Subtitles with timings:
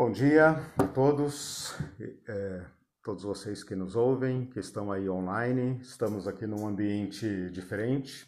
[0.00, 1.74] Bom dia a todos,
[2.26, 2.62] é,
[3.04, 5.78] todos vocês que nos ouvem, que estão aí online.
[5.82, 8.26] Estamos aqui num ambiente diferente.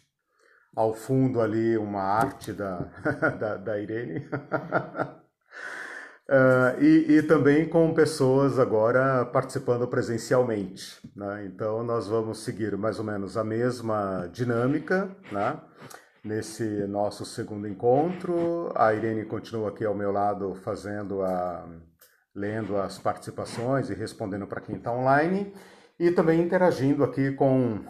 [0.75, 2.77] Ao fundo ali uma arte da,
[3.39, 4.19] da, da Irene.
[6.29, 11.01] Uh, e, e, também com pessoas agora participando presencialmente.
[11.15, 11.47] Né?
[11.47, 15.59] Então, nós vamos seguir mais ou menos a mesma dinâmica né?
[16.23, 18.71] Nesse nosso segundo encontro.
[18.75, 21.67] A Irene continua aqui ao meu lado fazendo a.
[22.33, 25.53] lendo as participações e respondendo para quem está online,
[25.99, 27.83] e também interagindo aqui com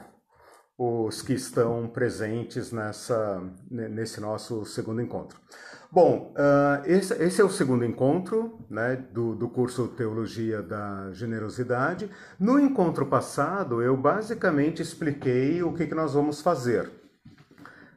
[0.77, 5.39] os que estão presentes nessa, nesse nosso segundo encontro.
[5.91, 12.09] Bom, uh, esse, esse, é o segundo encontro né, do, do curso Teologia da Generosidade.
[12.39, 17.02] No encontro passado, eu basicamente expliquei o que, que nós vamos fazer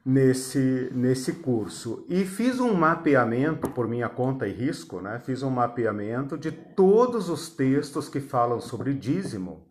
[0.07, 5.19] nesse, nesse curso e fiz um mapeamento por minha conta e risco, né?
[5.19, 9.67] fiz um mapeamento de todos os textos que falam sobre dízimo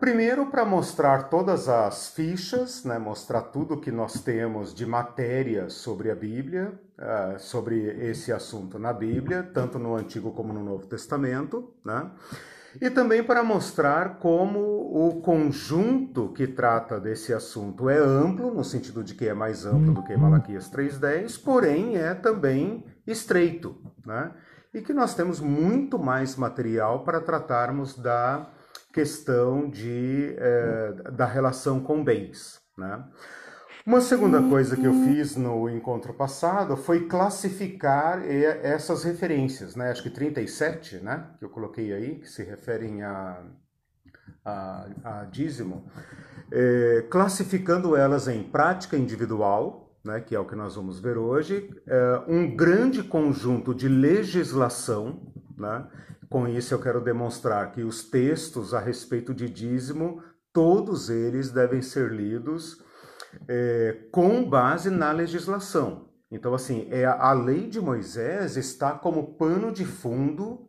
[0.00, 6.10] Primeiro, para mostrar todas as fichas, né, mostrar tudo que nós temos de matéria sobre
[6.10, 7.76] a Bíblia, uh, sobre
[8.08, 12.10] esse assunto na Bíblia, tanto no Antigo como no Novo Testamento, né?
[12.80, 19.02] E também para mostrar como o conjunto que trata desse assunto é amplo, no sentido
[19.02, 24.32] de que é mais amplo do que Malaquias 3.10, porém é também estreito, né?
[24.72, 28.48] E que nós temos muito mais material para tratarmos da
[28.92, 32.60] questão de, é, da relação com bens.
[32.76, 33.04] Né?
[33.86, 39.90] Uma segunda coisa que eu fiz no encontro passado foi classificar essas referências, né?
[39.90, 41.28] acho que 37, né?
[41.38, 43.42] que eu coloquei aí, que se referem a,
[44.44, 45.90] a, a dízimo,
[46.52, 51.70] é, classificando elas em prática individual, né, que é o que nós vamos ver hoje,
[51.86, 55.86] é, um grande conjunto de legislação, né,
[56.28, 61.80] com isso, eu quero demonstrar que os textos a respeito de dízimo, todos eles devem
[61.80, 62.78] ser lidos
[63.48, 66.08] é, com base na legislação.
[66.30, 70.68] Então, assim, é a lei de Moisés está como pano de fundo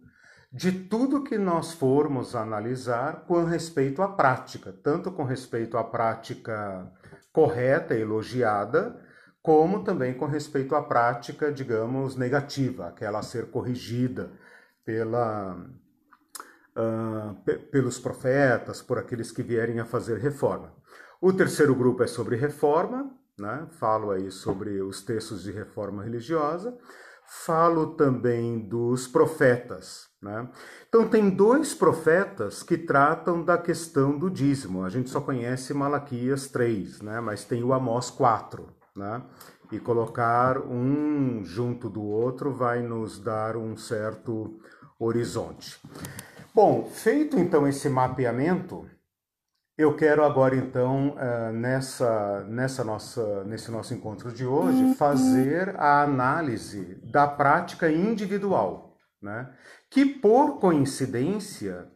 [0.51, 6.91] de tudo que nós formos analisar com respeito à prática, tanto com respeito à prática
[7.31, 8.99] correta, elogiada,
[9.41, 14.31] como também com respeito à prática, digamos, negativa, aquela a ser corrigida,
[14.83, 15.55] pela,
[16.75, 17.35] uh,
[17.71, 20.73] pelos profetas, por aqueles que vierem a fazer reforma.
[21.23, 23.67] O terceiro grupo é sobre reforma, né?
[23.73, 26.75] falo aí sobre os textos de reforma religiosa,
[27.45, 30.07] falo também dos profetas.
[30.19, 30.49] Né?
[30.89, 34.83] Então, tem dois profetas que tratam da questão do dízimo.
[34.83, 37.21] A gente só conhece Malaquias 3, né?
[37.21, 38.67] mas tem o Amós 4.
[38.95, 39.21] Né?
[39.71, 44.59] E colocar um junto do outro vai nos dar um certo
[44.99, 45.79] horizonte.
[46.51, 48.87] Bom, feito então esse mapeamento,
[49.81, 56.03] eu quero agora então eh, nessa, nessa nossa, nesse nosso encontro de hoje fazer a
[56.03, 59.49] análise da prática individual, né?
[59.89, 61.87] que por coincidência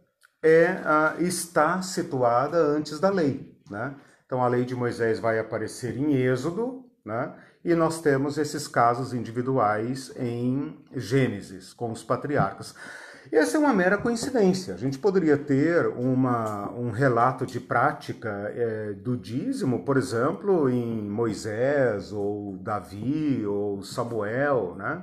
[0.43, 0.81] é,
[1.19, 3.55] está situada antes da lei.
[3.69, 3.95] Né?
[4.25, 7.35] Então a lei de Moisés vai aparecer em Êxodo, né?
[7.63, 12.75] E nós temos esses casos individuais em Gênesis, com os patriarcas.
[13.31, 14.73] Essa é uma mera coincidência.
[14.73, 21.01] A gente poderia ter uma, um relato de prática é, do dízimo, por exemplo, em
[21.01, 25.01] Moisés, ou Davi, ou Samuel, né?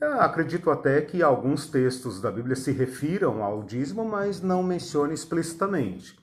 [0.00, 5.14] Eu acredito até que alguns textos da Bíblia se refiram ao dízimo, mas não mencionam
[5.14, 6.18] explicitamente.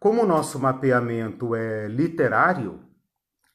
[0.00, 2.80] Como o nosso mapeamento é literário,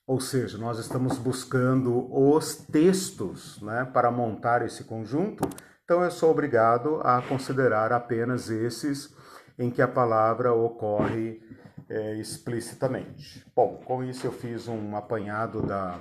[0.07, 5.47] ou seja, nós estamos buscando os textos né, para montar esse conjunto,
[5.91, 9.13] então eu sou obrigado a considerar apenas esses
[9.59, 11.41] em que a palavra ocorre
[11.90, 13.46] é, explicitamente.
[13.53, 16.00] Bom, com isso eu fiz um apanhado da,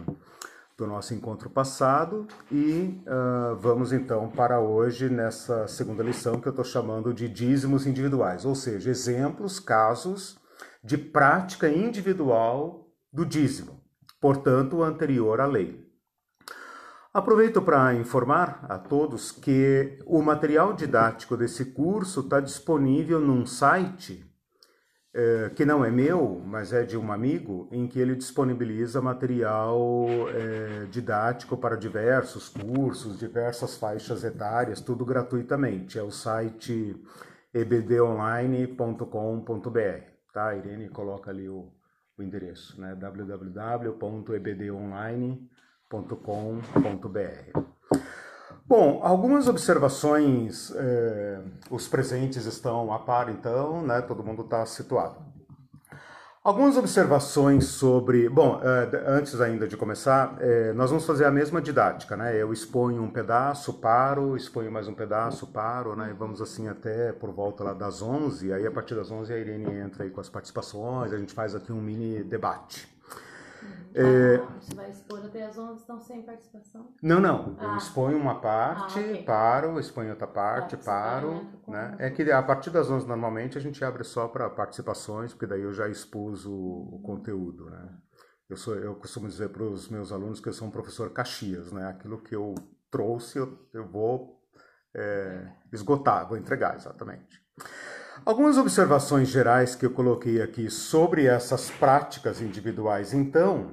[0.79, 6.51] do nosso encontro passado e uh, vamos então para hoje nessa segunda lição que eu
[6.51, 10.39] estou chamando de dízimos individuais, ou seja, exemplos, casos
[10.85, 13.81] de prática individual do dízimo
[14.21, 15.90] portanto, anterior à lei.
[17.13, 24.25] Aproveito para informar a todos que o material didático desse curso está disponível num site
[25.13, 30.07] eh, que não é meu, mas é de um amigo, em que ele disponibiliza material
[30.29, 35.99] eh, didático para diversos cursos, diversas faixas etárias, tudo gratuitamente.
[35.99, 36.95] É o site
[37.53, 40.05] ebdonline.com.br.
[40.33, 40.55] Tá?
[40.55, 41.73] Irene coloca ali o,
[42.17, 42.95] o endereço, né?
[42.95, 45.50] www.ebdonline.com.br.
[48.65, 55.17] Bom, algumas observações, eh, os presentes estão a par, então, né, todo mundo está situado.
[56.43, 58.29] Algumas observações sobre.
[58.29, 62.35] Bom, eh, antes ainda de começar, eh, nós vamos fazer a mesma didática, né?
[62.35, 66.11] Eu exponho um pedaço, paro, exponho mais um pedaço, paro, né?
[66.11, 69.39] E vamos assim até por volta lá das 11, aí a partir das 11 a
[69.39, 73.00] Irene entra aí com as participações, a gente faz aqui um mini debate.
[73.95, 74.37] É...
[74.37, 76.95] Ah, você vai expor até as 11, então sem participação?
[77.03, 77.57] Não, não.
[77.61, 77.77] Eu ah.
[77.77, 79.23] exponho uma parte, ah, okay.
[79.25, 81.47] paro, exponho outra parte, paro.
[81.67, 81.97] Né?
[81.99, 85.63] É que a partir das 11, normalmente, a gente abre só para participações, porque daí
[85.63, 87.69] eu já expus o, o conteúdo.
[87.71, 87.89] Né?
[88.49, 91.73] Eu, sou, eu costumo dizer para os meus alunos que eu sou um professor Caxias.
[91.73, 91.87] Né?
[91.89, 92.55] Aquilo que eu
[92.91, 94.41] trouxe, eu, eu vou
[94.95, 97.41] é, esgotar, vou entregar, exatamente.
[98.25, 103.71] Algumas observações gerais que eu coloquei aqui sobre essas práticas individuais, então,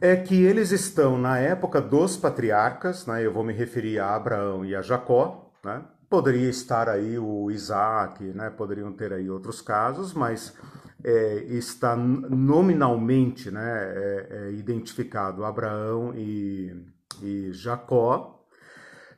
[0.00, 3.24] é que eles estão na época dos patriarcas, né?
[3.24, 5.82] eu vou me referir a Abraão e a Jacó, né?
[6.10, 8.50] poderia estar aí o Isaac, né?
[8.50, 10.52] poderiam ter aí outros casos, mas
[11.02, 13.62] é, está nominalmente né?
[13.62, 16.84] É, é identificado Abraão e,
[17.22, 18.35] e Jacó,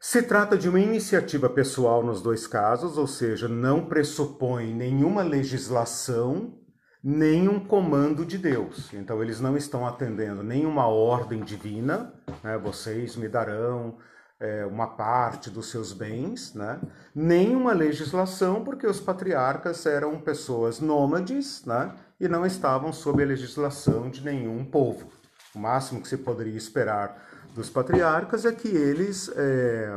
[0.00, 6.54] se trata de uma iniciativa pessoal nos dois casos, ou seja, não pressupõe nenhuma legislação,
[7.02, 8.92] nem um comando de Deus.
[8.94, 12.14] Então, eles não estão atendendo nenhuma ordem divina,
[12.44, 12.56] né?
[12.58, 13.98] vocês me darão
[14.38, 16.78] é, uma parte dos seus bens, né?
[17.12, 21.92] nem uma legislação, porque os patriarcas eram pessoas nômades né?
[22.20, 25.08] e não estavam sob a legislação de nenhum povo.
[25.52, 27.27] O máximo que se poderia esperar
[27.58, 29.90] dos patriarcas é que eles é,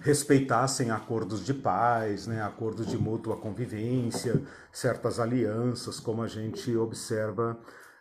[0.00, 4.40] respeitassem acordos de paz, né, acordos de mútua convivência,
[4.72, 7.58] certas alianças, como a gente observa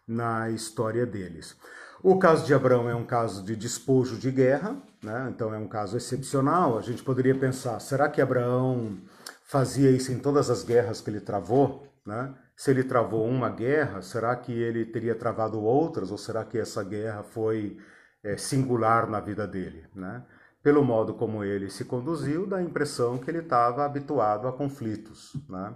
[0.07, 1.57] na história deles.
[2.03, 5.31] O caso de Abraão é um caso de despojo de guerra, né?
[5.33, 6.77] então é um caso excepcional.
[6.77, 8.97] A gente poderia pensar: será que Abraão
[9.43, 11.87] fazia isso em todas as guerras que ele travou?
[12.05, 12.33] Né?
[12.55, 16.11] Se ele travou uma guerra, será que ele teria travado outras?
[16.11, 17.77] Ou será que essa guerra foi
[18.23, 19.85] é, singular na vida dele.
[19.93, 20.23] Né?
[20.61, 25.35] Pelo modo como ele se conduziu, dá a impressão que ele estava habituado a conflitos.
[25.49, 25.73] Né?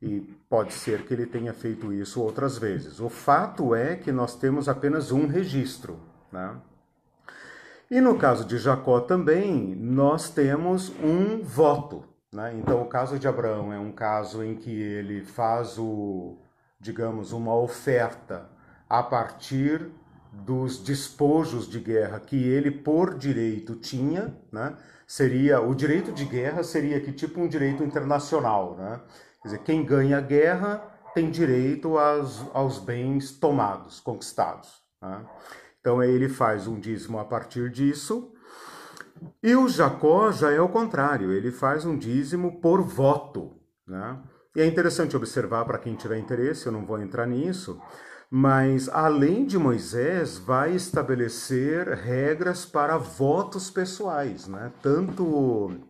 [0.00, 3.00] E pode ser que ele tenha feito isso outras vezes.
[3.00, 6.00] O fato é que nós temos apenas um registro.
[6.32, 6.56] Né?
[7.90, 12.04] E no caso de Jacó também, nós temos um voto.
[12.32, 12.54] Né?
[12.54, 16.38] Então, o caso de Abraão é um caso em que ele faz o,
[16.80, 18.48] digamos, uma oferta
[18.88, 19.90] a partir
[20.32, 24.76] dos despojos de guerra que ele por direito tinha, né?
[25.06, 29.00] Seria o direito de guerra seria que tipo um direito internacional, né?
[29.42, 34.82] Quer dizer, quem ganha a guerra tem direito aos, aos bens tomados, conquistados.
[35.00, 35.24] Né?
[35.80, 38.32] Então ele faz um dízimo a partir disso.
[39.42, 43.58] E o Jacó já é o contrário, ele faz um dízimo por voto.
[43.86, 44.18] Né?
[44.56, 47.80] E é interessante observar para quem tiver interesse, eu não vou entrar nisso,
[48.30, 54.72] mas além de Moisés, vai estabelecer regras para votos pessoais, né?
[54.80, 55.80] Tanto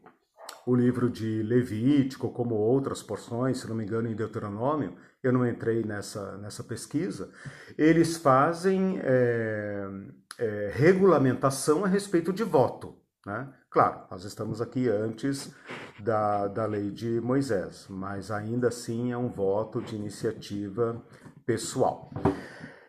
[0.66, 5.46] o livro de Levítico como outras porções, se não me engano, em Deuteronômio, eu não
[5.46, 7.30] entrei nessa, nessa pesquisa,
[7.76, 9.86] eles fazem é,
[10.38, 12.96] é, regulamentação a respeito de voto.
[13.26, 13.48] Né?
[13.68, 15.54] Claro, nós estamos aqui antes
[15.98, 21.02] da, da lei de Moisés, mas ainda assim é um voto de iniciativa
[21.50, 22.08] pessoal.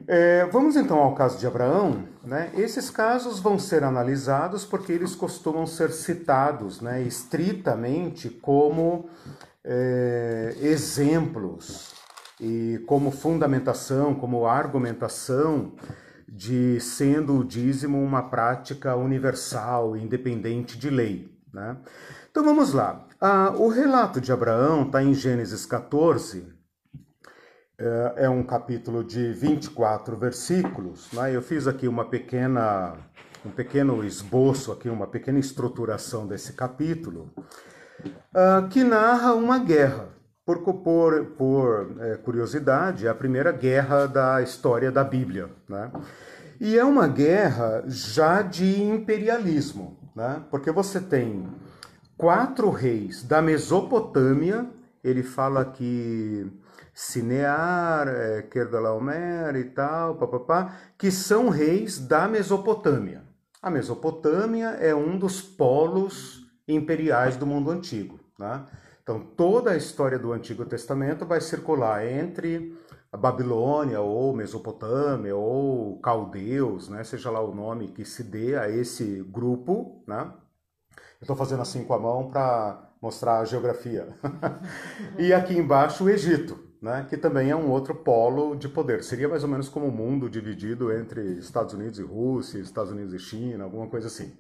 [0.08, 2.04] É, vamos então ao caso de Abraão.
[2.24, 2.52] Né?
[2.56, 9.10] Esses casos vão ser analisados porque eles costumam ser citados né, estritamente como
[9.64, 11.96] é, exemplos
[12.40, 15.74] e como fundamentação, como argumentação
[16.30, 21.36] de sendo o dízimo uma prática universal, independente de lei.
[21.52, 21.78] Né?
[22.30, 23.08] Então vamos lá.
[23.20, 26.61] Ah, o relato de Abraão está em Gênesis 14,
[27.82, 31.12] é, é um capítulo de 24 versículos.
[31.12, 31.36] Né?
[31.36, 32.94] Eu fiz aqui uma pequena,
[33.44, 37.34] um pequeno esboço, aqui, uma pequena estruturação desse capítulo,
[38.06, 40.10] uh, que narra uma guerra.
[40.46, 45.50] Por, por, por é, curiosidade, é a primeira guerra da história da Bíblia.
[45.70, 45.92] Né?
[46.60, 50.44] E é uma guerra já de imperialismo, né?
[50.50, 51.48] porque você tem
[52.18, 54.68] quatro reis da Mesopotâmia,
[55.04, 56.52] ele fala que
[56.94, 63.24] Cinear, é, Kerdalaomer e tal, papapá, que são reis da Mesopotâmia.
[63.62, 68.20] A Mesopotâmia é um dos polos imperiais do mundo antigo.
[68.38, 68.66] Né?
[69.04, 72.78] Então, toda a história do Antigo Testamento vai circular entre
[73.12, 77.04] a Babilônia ou Mesopotâmia ou Caldeus, né?
[77.04, 80.04] seja lá o nome que se dê a esse grupo.
[80.08, 80.32] Né?
[80.96, 84.08] Eu estou fazendo assim com a mão para mostrar a geografia.
[85.20, 87.06] e aqui embaixo o Egito, né?
[87.08, 89.04] que também é um outro polo de poder.
[89.04, 93.14] Seria mais ou menos como o mundo dividido entre Estados Unidos e Rússia, Estados Unidos
[93.14, 94.34] e China, alguma coisa assim.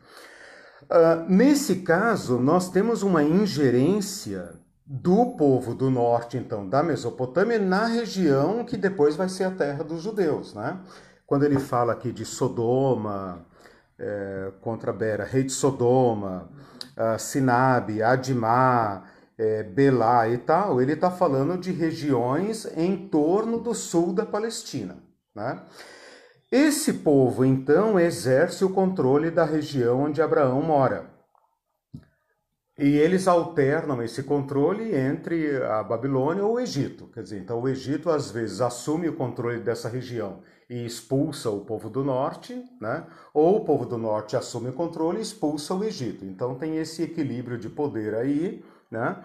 [0.83, 7.85] Uh, nesse caso, nós temos uma ingerência do povo do norte, então, da Mesopotâmia, na
[7.85, 10.53] região que depois vai ser a terra dos judeus.
[10.53, 10.79] Né?
[11.25, 13.45] Quando ele fala aqui de Sodoma,
[13.97, 16.49] é, contra Bera, rei de Sodoma,
[16.97, 19.03] uh, Sinabe, Adimá,
[19.41, 24.97] é, Belá e tal, ele está falando de regiões em torno do sul da Palestina.
[25.33, 25.63] Né?
[26.51, 31.09] Esse povo, então, exerce o controle da região onde Abraão mora.
[32.77, 37.07] E eles alternam esse controle entre a Babilônia ou o Egito.
[37.07, 41.65] Quer dizer, então o Egito às vezes assume o controle dessa região e expulsa o
[41.65, 43.05] povo do norte, né?
[43.33, 46.25] ou o povo do norte assume o controle e expulsa o Egito.
[46.25, 49.23] Então tem esse equilíbrio de poder aí, né?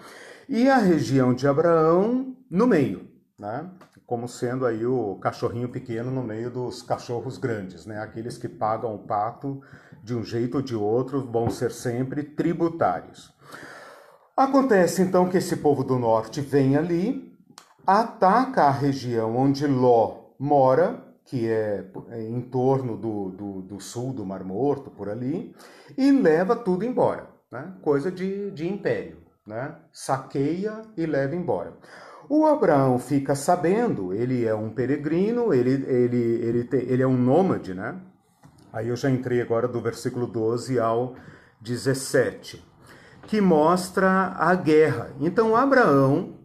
[0.49, 3.09] e a região de Abraão no meio,
[3.39, 3.69] né?
[4.07, 8.01] como sendo aí o cachorrinho pequeno no meio dos cachorros grandes, né?
[8.01, 9.61] aqueles que pagam o pato
[10.03, 13.35] de um jeito ou de outro vão ser sempre tributários.
[14.37, 17.35] Acontece então que esse povo do norte vem ali,
[17.87, 24.13] ataca a região onde Ló mora, que é, é em torno do, do, do, sul
[24.13, 25.55] do Mar Morto, por ali,
[25.97, 27.29] e leva tudo embora.
[27.51, 27.75] Né?
[27.83, 29.26] Coisa de, de império.
[29.47, 29.75] Né?
[29.93, 31.77] Saqueia e leva embora.
[32.29, 37.73] O Abraão fica sabendo, ele é um peregrino, ele, ele, ele, ele é um nômade,
[37.73, 38.01] né?
[38.73, 41.15] Aí eu já entrei agora do versículo 12 ao
[41.61, 42.65] 17,
[43.23, 45.13] que mostra a guerra.
[45.21, 46.41] Então Abraão,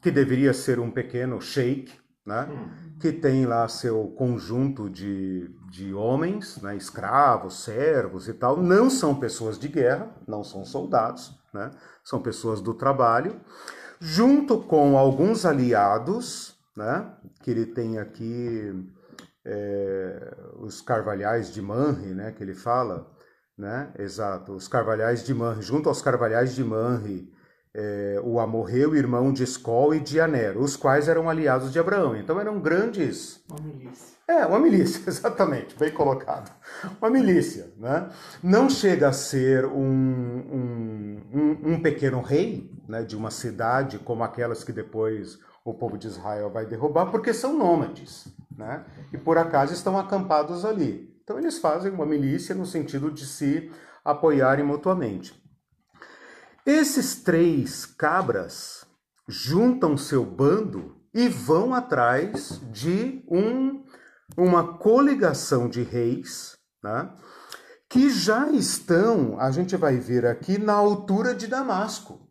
[0.00, 1.92] que deveria ser um pequeno sheik,
[2.24, 2.48] né?
[2.48, 8.88] Hum que tem lá seu conjunto de, de homens, né, escravos, servos e tal, não
[8.88, 11.70] são pessoas de guerra, não são soldados, né,
[12.02, 13.40] são pessoas do trabalho,
[14.00, 17.10] junto com alguns aliados, né,
[17.42, 18.92] que ele tem aqui
[19.44, 23.10] é, os carvalhais de Manre, né, que ele fala,
[23.56, 27.32] né, exato, os carvalhais de Manre, junto aos carvalhais de Manre,
[27.72, 32.16] é, o Amorreu, irmão de Escol e de Aner, os quais eram aliados de Abraão.
[32.16, 33.42] Então eram grandes.
[33.50, 34.13] Uma milícia.
[34.26, 36.50] É, uma milícia, exatamente, bem colocado.
[37.00, 37.72] Uma milícia.
[37.76, 38.08] Né?
[38.42, 44.64] Não chega a ser um, um, um, pequeno rei né, de uma cidade como aquelas
[44.64, 48.28] que depois o povo de Israel vai derrubar, porque são nômades.
[48.56, 48.84] Né?
[49.12, 51.14] E por acaso estão acampados ali.
[51.22, 53.70] Então eles fazem uma milícia no sentido de se
[54.04, 55.42] apoiarem mutuamente.
[56.66, 58.86] Esses três cabras
[59.28, 63.83] juntam seu bando e vão atrás de um,
[64.36, 67.10] uma coligação de reis, né,
[67.88, 72.28] que já estão, a gente vai ver aqui, na altura de Damasco.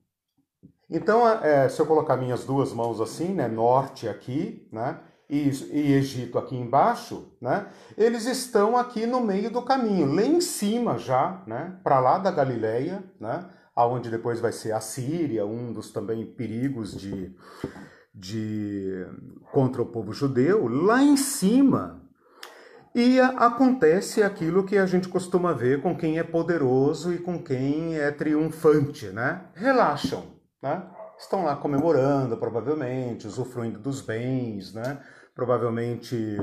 [0.89, 5.93] Então, é, se eu colocar minhas duas mãos assim, né, norte aqui, né, e, e
[5.93, 7.67] Egito aqui embaixo, né,
[7.98, 12.29] eles estão aqui no meio do caminho, lá em cima já, né, para lá da
[12.29, 17.36] Galileia, né, aonde depois vai ser a Síria, um dos também perigos de,
[18.13, 19.05] de
[19.51, 22.01] contra o povo judeu, lá em cima.
[22.93, 27.98] E acontece aquilo que a gente costuma ver com quem é poderoso e com quem
[27.98, 29.46] é triunfante, né?
[29.55, 30.25] Relaxam,
[30.62, 30.84] né?
[31.17, 35.00] Estão lá comemorando, provavelmente, usufruindo dos bens, né?
[35.34, 36.38] Provavelmente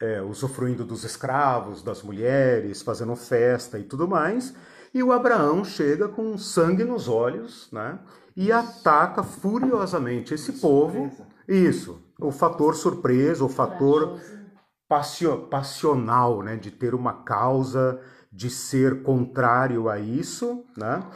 [0.00, 4.54] é, usufruindo dos escravos, das mulheres, fazendo festa e tudo mais.
[4.92, 7.98] E o Abraão chega com sangue nos olhos, né?
[8.36, 11.10] E ataca furiosamente esse povo.
[11.46, 14.20] Isso, o fator surpresa, o fator
[15.50, 16.56] passional, né?
[16.56, 18.00] De ter uma causa,
[18.32, 21.06] de ser contrário a isso, né?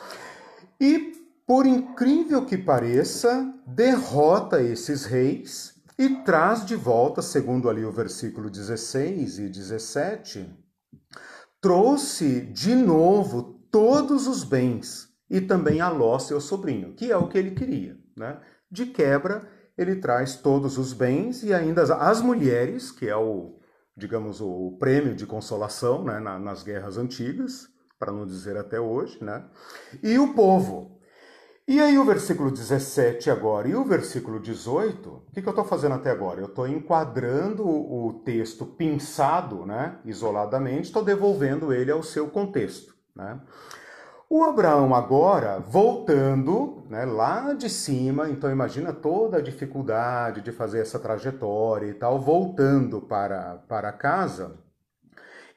[0.80, 1.12] E,
[1.46, 8.48] por incrível que pareça, derrota esses reis e traz de volta, segundo ali o versículo
[8.48, 10.48] 16 e 17,
[11.60, 17.28] trouxe de novo todos os bens e também a Ló, seu sobrinho, que é o
[17.28, 17.96] que ele queria.
[18.16, 18.38] Né?
[18.70, 23.58] De quebra, ele traz todos os bens e ainda as mulheres, que é o,
[23.96, 27.68] digamos, o prêmio de consolação né, nas guerras antigas,
[27.98, 29.44] para não dizer até hoje, né?
[30.02, 30.98] e o povo.
[31.66, 35.66] E aí o versículo 17 agora e o versículo 18, o que, que eu estou
[35.66, 36.40] fazendo até agora?
[36.40, 42.94] Eu estou enquadrando o texto pinçado, né, isoladamente, estou devolvendo ele ao seu contexto.
[43.14, 43.38] Né?
[44.30, 50.80] O Abraão agora, voltando né, lá de cima, então imagina toda a dificuldade de fazer
[50.80, 54.58] essa trajetória e tal, voltando para, para casa,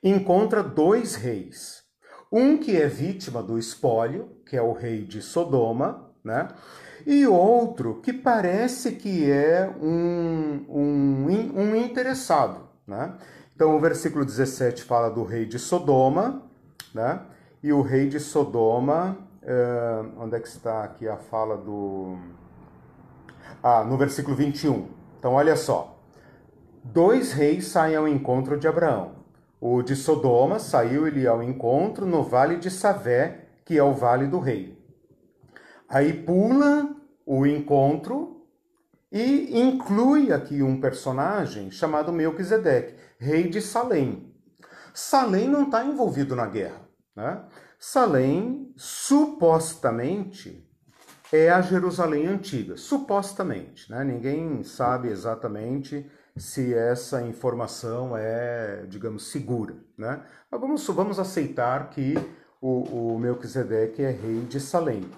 [0.02, 1.84] encontra dois reis.
[2.32, 6.48] Um que é vítima do espólio, que é o rei de Sodoma, né?
[7.06, 13.18] E outro que parece que é um, um, um interessado, né?
[13.54, 16.50] Então o versículo 17 fala do rei de Sodoma,
[16.94, 17.20] né?
[17.64, 22.18] E o rei de Sodoma, uh, onde é que está aqui a fala do.
[23.62, 24.90] Ah, no versículo 21.
[25.20, 26.00] Então, olha só.
[26.84, 29.22] Dois reis saem ao encontro de Abraão.
[29.60, 34.40] O de Sodoma saiu-lhe ao encontro no vale de Savé, que é o vale do
[34.40, 34.76] rei.
[35.88, 38.48] Aí pula o encontro
[39.12, 44.34] e inclui aqui um personagem chamado Melquisedeque, rei de Salém.
[44.96, 46.90] Salém não está envolvido na guerra.
[47.16, 47.44] Né?
[47.84, 50.70] Salém, supostamente,
[51.34, 52.78] é a Jerusalém antiga.
[52.78, 53.90] Supostamente.
[53.90, 54.04] Né?
[54.04, 56.08] Ninguém sabe exatamente
[56.38, 59.76] se essa informação é, digamos, segura.
[59.98, 60.22] Né?
[60.52, 62.14] Mas vamos, vamos aceitar que
[62.62, 65.10] o, o Melquisedeque é rei de Salém.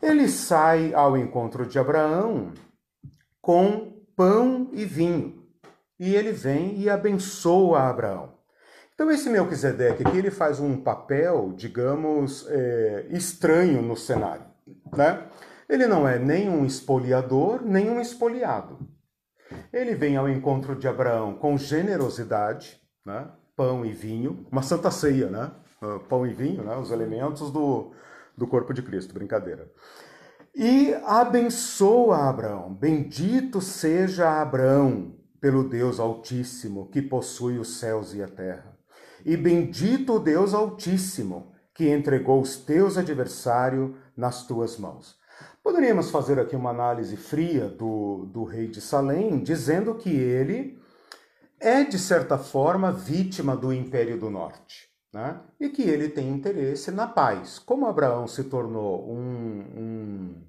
[0.00, 2.52] Ele sai ao encontro de Abraão
[3.42, 5.42] com pão e vinho.
[5.98, 8.33] E ele vem e abençoa Abraão.
[8.94, 14.44] Então, esse Melquisedeque aqui ele faz um papel, digamos, é, estranho no cenário.
[14.96, 15.26] Né?
[15.68, 18.78] Ele não é nem um espoliador, nem um espoliado.
[19.72, 23.28] Ele vem ao encontro de Abraão com generosidade, né?
[23.56, 25.50] pão e vinho, uma santa ceia, né?
[25.82, 26.76] Ah, pão e vinho, né?
[26.76, 27.92] os elementos do,
[28.36, 29.70] do corpo de Cristo, brincadeira.
[30.54, 32.72] E abençoa Abraão.
[32.72, 38.73] Bendito seja Abraão pelo Deus Altíssimo que possui os céus e a terra.
[39.24, 45.16] E bendito o Deus Altíssimo, que entregou os teus adversários nas tuas mãos.
[45.62, 50.78] Poderíamos fazer aqui uma análise fria do, do rei de Salém, dizendo que ele
[51.58, 54.88] é, de certa forma, vítima do Império do Norte.
[55.12, 55.40] Né?
[55.58, 57.58] E que ele tem interesse na paz.
[57.58, 60.42] Como Abraão se tornou um, um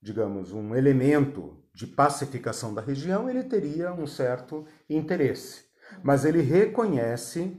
[0.00, 5.64] digamos, um elemento de pacificação da região, ele teria um certo interesse.
[6.02, 7.56] Mas ele reconhece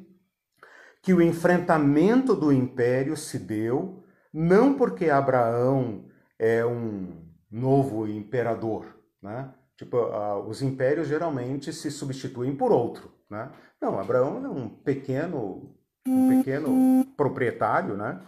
[1.04, 6.06] que o enfrentamento do império se deu não porque Abraão
[6.40, 8.86] é um novo imperador,
[9.22, 9.54] né?
[9.78, 13.52] Tipo, uh, os impérios geralmente se substituem por outro, né?
[13.82, 15.76] Não, Abraão é um pequeno,
[16.08, 18.22] um pequeno proprietário, né?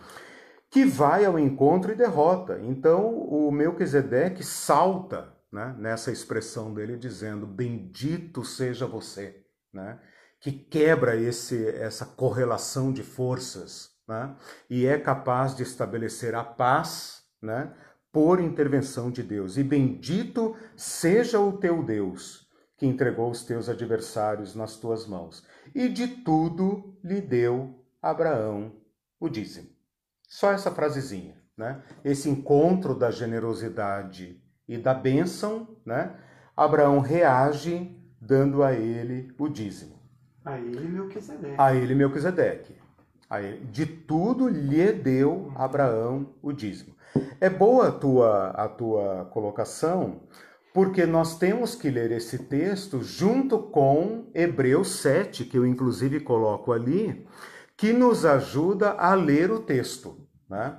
[0.69, 2.59] Que vai ao encontro e derrota.
[2.61, 9.97] Então, o Melquisedeque salta né, nessa expressão dele, dizendo: Bendito seja você, né?
[10.45, 14.35] Que quebra esse, essa correlação de forças né?
[14.69, 17.73] e é capaz de estabelecer a paz né?
[18.11, 19.57] por intervenção de Deus.
[19.57, 25.43] E bendito seja o teu Deus, que entregou os teus adversários nas tuas mãos.
[25.73, 28.71] E de tudo lhe deu Abraão
[29.19, 29.69] o dízimo.
[30.29, 31.81] Só essa frasezinha, né?
[32.03, 36.15] Esse encontro da generosidade e da bênção, né?
[36.55, 39.94] Abraão reage dando a ele o dízimo.
[40.45, 41.55] A ele Melquisedeque.
[41.57, 42.75] A ele Melquisedeque.
[43.27, 46.95] A ele, de tudo lhe deu Abraão o dízimo.
[47.41, 50.21] É boa a tua, a tua colocação,
[50.73, 56.71] porque nós temos que ler esse texto junto com Hebreus 7, que eu inclusive coloco
[56.71, 57.25] ali,
[57.75, 60.17] que nos ajuda a ler o texto.
[60.47, 60.77] Né?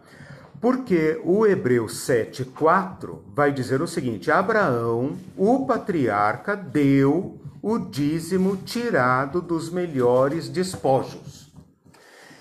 [0.61, 9.41] Porque o Hebreus 7,4 vai dizer o seguinte: Abraão, o patriarca, deu o dízimo tirado
[9.41, 11.53] dos melhores despojos.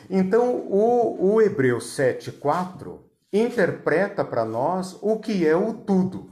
[0.09, 2.99] Então, o, o Hebreus 7,4
[3.33, 6.29] interpreta para nós o que é o tudo.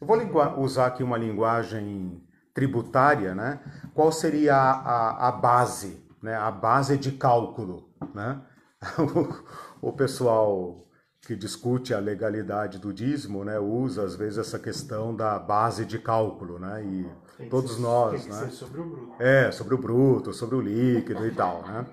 [0.00, 2.22] Eu vou usar aqui uma linguagem
[2.54, 3.60] tributária, né?
[3.94, 6.36] Qual seria a, a, a base, né?
[6.36, 7.90] a base de cálculo?
[8.14, 8.40] Né?
[9.80, 10.88] o, o pessoal
[11.22, 15.98] que discute a legalidade do dízimo, né, usa às vezes essa questão da base de
[15.98, 17.06] cálculo, né, e
[17.46, 19.22] todos ser, nós, tem né, sobre o bruto.
[19.22, 21.86] é, sobre o bruto, sobre o líquido e tal, né.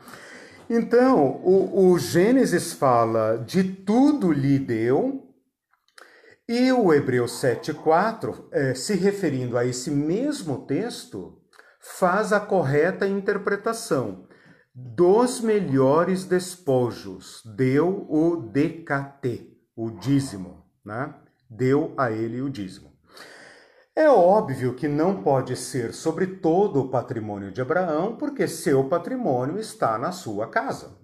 [0.69, 5.25] Então, o, o Gênesis fala de tudo lhe deu,
[6.47, 11.39] e o Hebreus 7,4, é, se referindo a esse mesmo texto,
[11.79, 14.27] faz a correta interpretação
[14.73, 21.15] dos melhores despojos, deu o decate, o dízimo, né?
[21.49, 22.94] Deu a ele o dízimo.
[23.95, 29.57] É óbvio que não pode ser sobre todo o patrimônio de Abraão, porque seu patrimônio
[29.57, 30.97] está na sua casa.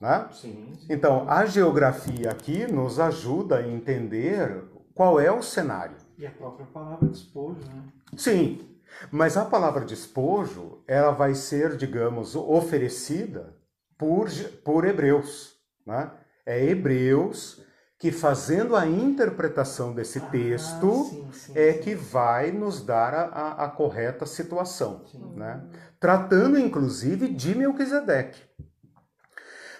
[0.00, 0.28] Né?
[0.32, 0.86] Sim, sim.
[0.88, 5.96] Então, a geografia aqui nos ajuda a entender qual é o cenário.
[6.16, 7.82] E a própria palavra despojo, né?
[8.16, 8.74] Sim,
[9.10, 13.54] mas a palavra despojo, ela vai ser, digamos, oferecida
[13.98, 14.30] por,
[14.64, 15.54] por hebreus.
[15.86, 16.10] Né?
[16.46, 17.63] É hebreus
[18.04, 21.78] que, fazendo a interpretação desse Ah, texto, sim, sim, é sim.
[21.80, 25.06] que vai nos dar a, a- a correta situação.
[25.34, 25.64] Né?
[25.98, 28.42] Tratando, inclusive, de Melquisedeque.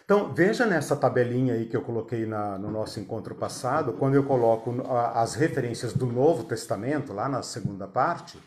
[0.07, 4.25] Então, veja nessa tabelinha aí que eu coloquei na- no nosso encontro passado, quando eu
[4.25, 4.75] coloco
[5.15, 8.39] as referências do Novo Testamento, lá na segunda parte,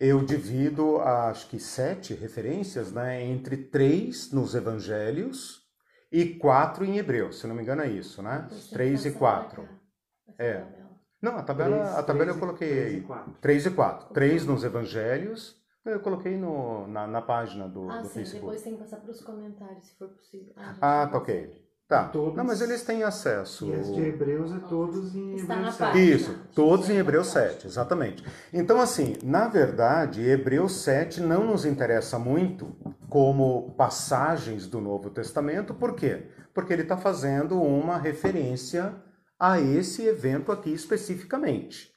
[0.00, 5.67] eu divido, acho que sete referências, né, entre três nos evangelhos
[6.10, 8.46] e quatro em Hebreus, se não me engano é isso, né?
[8.50, 9.62] Você Três tem e que quatro.
[9.62, 9.82] passar pra cá,
[10.28, 10.60] essa É.
[10.62, 10.88] tabela.
[11.20, 12.98] Não, a tabela, Três- a tabela eu coloquei três aí.
[12.98, 13.32] e quatro.
[13.40, 14.14] Três e quatro.
[14.14, 18.40] Três nos evangelhos, eu coloquei no, na, na página do, Ah, do sim, Facebook.
[18.46, 20.52] depois tem que passar para os comentários, se for possível.
[20.56, 21.67] Ah, Ah, tá ok.
[21.88, 22.04] Tá.
[22.04, 23.66] Todos- Não, mas eles têm acesso.
[23.66, 25.78] E as de Hebreus é todos em Está Hebreus na 7.
[25.78, 26.04] página.
[26.04, 27.52] Isso, todos em Hebreus verdade.
[27.54, 28.24] 7, exatamente.
[28.52, 32.76] Então, assim, na verdade, Hebreus 7 não nos interessa muito
[33.08, 36.26] como passagens do Novo Testamento, por quê?
[36.52, 38.94] Porque ele está fazendo uma referência
[39.40, 41.90] a esse evento aqui especificamente.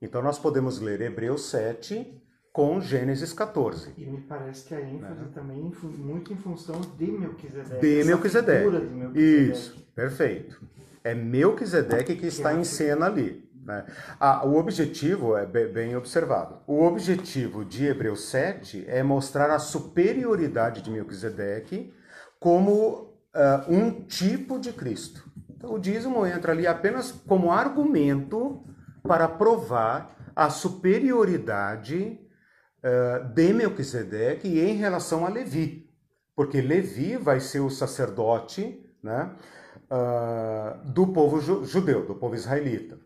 [0.00, 2.22] Então, nós podemos ler Hebreus 7
[2.54, 3.92] com Gênesis 14.
[3.98, 7.80] E me parece que a ênfase também é muito em função de Melquisedeque.
[7.80, 8.70] De Melquisedeque.
[8.70, 9.50] de Melquisedeque.
[9.50, 10.62] Isso, perfeito.
[11.02, 13.44] É Melquisedeque que está é em cena ali.
[13.66, 13.84] Né?
[14.20, 16.58] Ah, o objetivo é be- bem observado.
[16.64, 21.92] O objetivo de Hebreus 7 é mostrar a superioridade de Melquisedeque
[22.38, 25.28] como ah, um tipo de Cristo.
[25.50, 28.62] Então, o dízimo entra ali apenas como argumento
[29.02, 32.20] para provar a superioridade
[33.34, 35.84] de Melquisedeque em relação a Levi
[36.34, 39.34] porque Levi vai ser o sacerdote né,
[39.90, 42.98] ah, do povo ju- judeu, do povo israelita.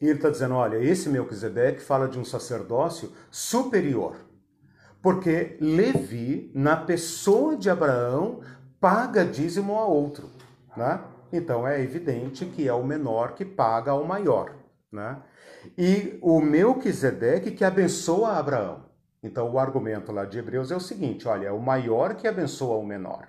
[0.00, 4.16] E ele está dizendo: olha, esse Melquisedeque fala de um sacerdócio superior,
[5.02, 8.40] porque Levi, na pessoa de Abraão,
[8.80, 10.30] paga dízimo a outro.
[10.76, 11.00] Né?
[11.32, 14.54] Então é evidente que é o menor que paga ao maior.
[14.90, 15.20] Né?
[15.76, 18.87] E o Melquisedeque que abençoa Abraão.
[19.22, 22.76] Então, o argumento lá de Hebreus é o seguinte: olha, é o maior que abençoa
[22.76, 23.28] o menor.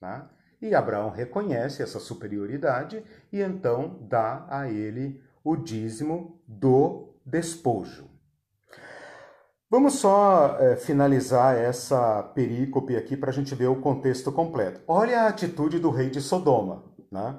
[0.00, 0.30] Tá?
[0.60, 8.08] E Abraão reconhece essa superioridade e então dá a ele o dízimo do despojo.
[9.68, 14.80] Vamos só eh, finalizar essa perícope aqui para a gente ver o contexto completo.
[14.86, 16.84] Olha a atitude do rei de Sodoma.
[17.10, 17.36] Né?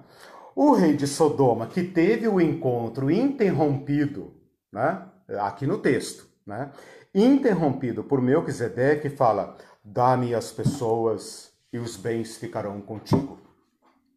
[0.56, 4.34] O rei de Sodoma, que teve o encontro interrompido,
[4.72, 5.08] né?
[5.40, 6.72] aqui no texto, né?
[7.18, 13.40] Interrompido por Melquisedeque, fala: Dá-me as pessoas e os bens ficarão contigo.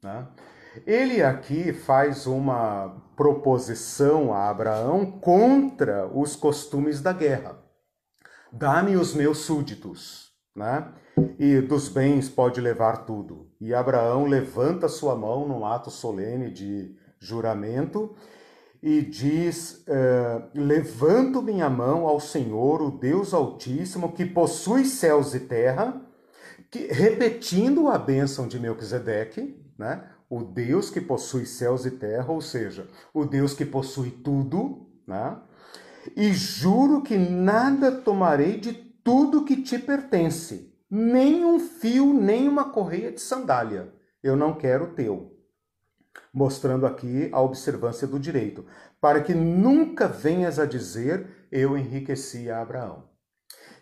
[0.03, 0.27] Né?
[0.87, 7.59] Ele aqui faz uma proposição a Abraão contra os costumes da guerra.
[8.53, 10.93] Dá-me os meus súditos, né?
[11.39, 13.51] E dos bens pode levar tudo.
[13.61, 18.17] E Abraão levanta sua mão num ato solene de juramento
[18.83, 25.40] e diz: eh, Levanto minha mão ao Senhor, o Deus Altíssimo, que possui céus e
[25.40, 26.01] terra,
[26.71, 30.05] que, repetindo a bênção de Melquisedeque, né?
[30.29, 35.37] o Deus que possui céus e terra, ou seja, o Deus que possui tudo, né?
[36.16, 42.71] e juro que nada tomarei de tudo que te pertence, nem um fio, nem uma
[42.71, 43.93] correia de sandália.
[44.23, 45.30] Eu não quero teu
[46.33, 48.64] mostrando aqui a observância do direito,
[49.01, 53.09] para que nunca venhas a dizer eu enriqueci a Abraão.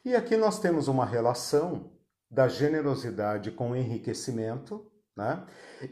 [0.04, 1.92] E aqui nós temos uma relação
[2.30, 5.44] da generosidade com o enriquecimento, né?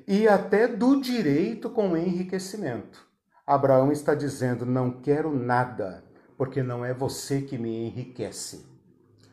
[0.06, 3.06] E até do direito com o enriquecimento.
[3.46, 6.04] Abraão está dizendo: não quero nada,
[6.36, 8.64] porque não é você que me enriquece.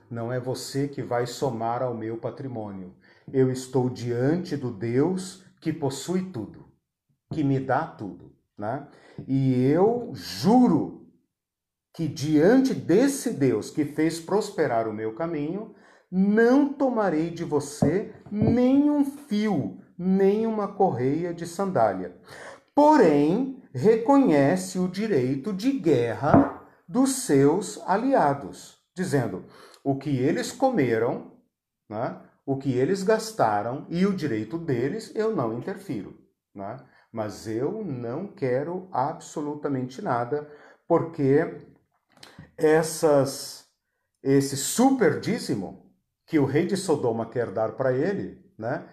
[0.09, 2.93] Não é você que vai somar ao meu patrimônio.
[3.31, 6.62] Eu estou diante do Deus que possui tudo
[7.33, 8.87] que me dá tudo, né?
[9.27, 11.07] E eu juro
[11.93, 15.75] que diante desse Deus que fez prosperar o meu caminho,
[16.11, 22.15] não tomarei de você nem um fio, nem uma correia de sandália.
[22.73, 29.45] Porém, reconhece o direito de guerra dos seus aliados, dizendo:
[29.83, 31.33] o que eles comeram,
[31.89, 32.19] né?
[32.45, 36.17] o que eles gastaram e o direito deles, eu não interfiro.
[36.53, 36.77] Né?
[37.13, 40.51] Mas eu não quero absolutamente nada,
[40.87, 41.61] porque
[42.57, 43.67] essas,
[44.23, 45.93] esse super dízimo
[46.25, 48.89] que o rei de Sodoma quer dar para ele, né,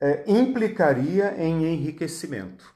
[0.00, 2.74] é, implicaria em enriquecimento.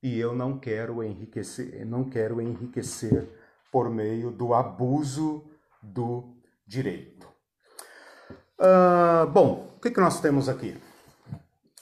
[0.00, 3.28] E eu não quero enriquecer, não quero enriquecer
[3.72, 5.44] por meio do abuso
[5.82, 7.26] do direito.
[8.58, 10.76] Uh, bom, o que, que nós temos aqui?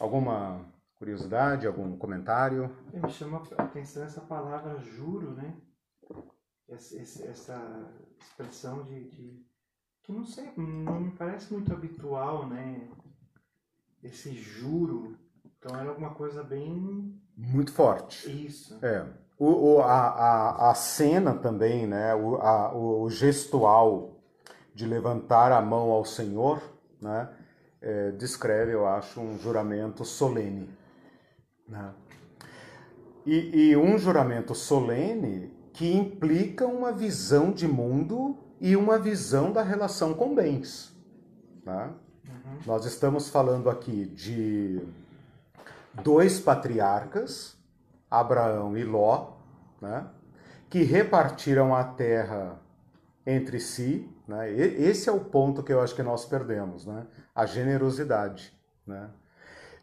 [0.00, 0.60] Alguma
[0.98, 2.74] curiosidade, algum comentário?
[2.92, 5.54] Me chama a atenção essa palavra juro, né?
[6.68, 9.46] Essa, essa expressão de, de,
[10.02, 12.88] que não sei, não me parece muito habitual, né?
[14.02, 15.16] Esse juro.
[15.58, 18.46] Então era alguma coisa bem muito forte.
[18.46, 18.84] Isso.
[18.84, 19.06] É.
[19.38, 22.14] O, o, a, a, a cena também, né?
[22.14, 24.20] O, a, o gestual
[24.74, 26.60] de levantar a mão ao Senhor,
[27.00, 27.28] né?
[27.80, 30.68] É, descreve, eu acho, um juramento solene.
[31.68, 31.92] Né?
[33.26, 39.62] E, e um juramento solene que implica uma visão de mundo e uma visão da
[39.62, 40.96] relação com bens.
[41.64, 41.90] Né?
[42.26, 42.58] Uhum.
[42.66, 44.82] Nós estamos falando aqui de
[46.02, 47.56] dois patriarcas,
[48.10, 49.32] Abraão e Ló,
[49.80, 50.06] né?
[50.68, 52.60] que repartiram a terra
[53.26, 54.08] entre si.
[54.26, 54.50] Né?
[54.50, 57.06] Esse é o ponto que eu acho que nós perdemos, né?
[57.34, 58.52] a generosidade.
[58.86, 59.08] Né?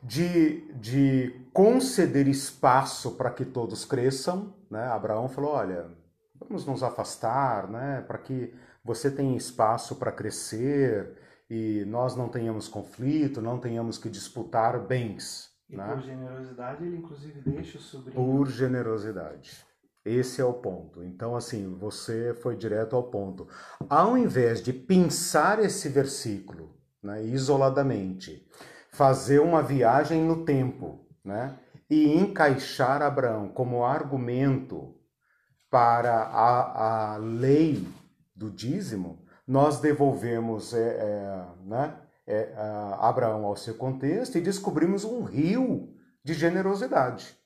[0.08, 4.54] De, de conceder espaço para que todos cresçam.
[4.70, 4.86] Né?
[4.86, 5.88] Abraão falou: olha,
[6.40, 8.04] vamos nos afastar né?
[8.08, 11.18] para que você tenha espaço para crescer
[11.50, 15.50] e nós não tenhamos conflito, não tenhamos que disputar bens.
[15.70, 15.88] E né?
[15.88, 18.16] por generosidade ele inclusive deixa o sobrinho.
[18.16, 19.66] Por generosidade.
[20.06, 21.04] Esse é o ponto.
[21.04, 23.48] Então, assim, você foi direto ao ponto.
[23.90, 28.48] Ao invés de pensar esse versículo né, isoladamente,
[28.96, 34.96] fazer uma viagem no tempo né, e encaixar Abraão como argumento
[35.70, 37.86] para a, a lei
[38.34, 42.54] do dízimo, nós devolvemos é, é, né, é,
[43.00, 47.38] Abraão ao seu contexto e descobrimos um rio de generosidade.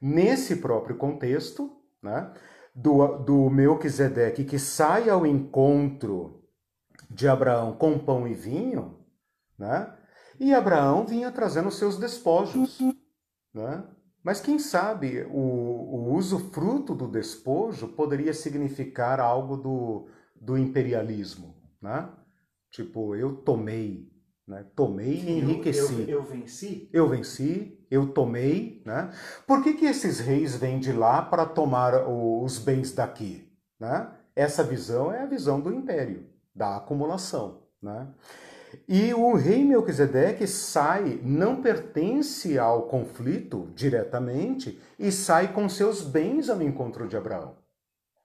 [0.00, 1.70] Nesse próprio contexto,
[2.02, 2.32] né,
[2.74, 6.42] do, do Melquisedeque que sai ao encontro
[7.10, 8.98] de Abraão com pão e vinho,
[9.58, 9.92] né,
[10.38, 12.78] e Abraão vinha trazendo seus despojos.
[13.54, 13.84] Né?
[14.22, 21.54] Mas quem sabe o, o usufruto do despojo poderia significar algo do, do imperialismo.
[21.80, 22.08] Né?
[22.70, 24.10] Tipo, eu tomei
[24.46, 24.64] né?
[24.76, 25.92] Tomei e enriqueci.
[25.92, 26.90] Eu, eu, eu, venci?
[26.92, 28.80] Eu venci, eu tomei.
[28.86, 29.10] Né?
[29.46, 33.50] Por que, que esses reis vêm de lá para tomar os bens daqui?
[33.78, 34.08] Né?
[34.36, 37.62] Essa visão é a visão do império, da acumulação.
[37.82, 38.06] Né?
[38.88, 46.48] E o rei Melquisedeque sai, não pertence ao conflito diretamente, e sai com seus bens
[46.48, 47.56] ao encontro de Abraão.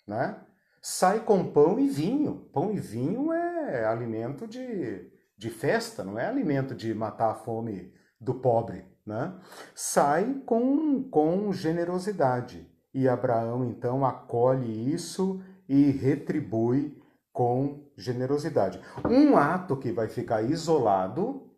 [0.07, 0.37] Né?
[0.81, 2.49] Sai com pão e vinho.
[2.53, 7.93] Pão e vinho é alimento de, de festa, não é alimento de matar a fome
[8.19, 9.33] do pobre, né?
[9.73, 12.69] Sai com, com generosidade.
[12.93, 17.00] E Abraão então acolhe isso e retribui
[17.31, 18.81] com generosidade.
[19.05, 21.49] Um ato que vai ficar isolado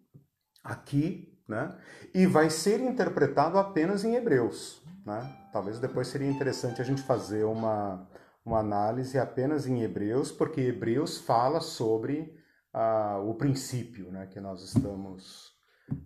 [0.63, 1.77] aqui, né?
[2.13, 5.35] E vai ser interpretado apenas em Hebreus, né?
[5.51, 8.07] Talvez depois seria interessante a gente fazer uma,
[8.45, 12.33] uma análise apenas em Hebreus, porque Hebreus fala sobre
[12.73, 15.53] a, o princípio né, que nós estamos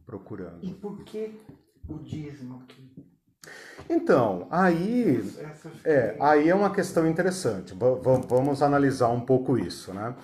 [0.06, 0.66] procurando.
[0.66, 1.40] E por que
[1.88, 3.17] o dízimo aqui?
[3.90, 5.24] Então, aí
[5.86, 7.74] é, aí é uma questão interessante.
[8.28, 10.16] vamos analisar um pouco isso, né?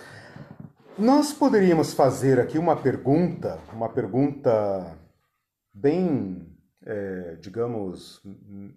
[0.97, 4.95] Nós poderíamos fazer aqui uma pergunta, uma pergunta
[5.73, 6.47] bem,
[6.85, 8.21] é, digamos,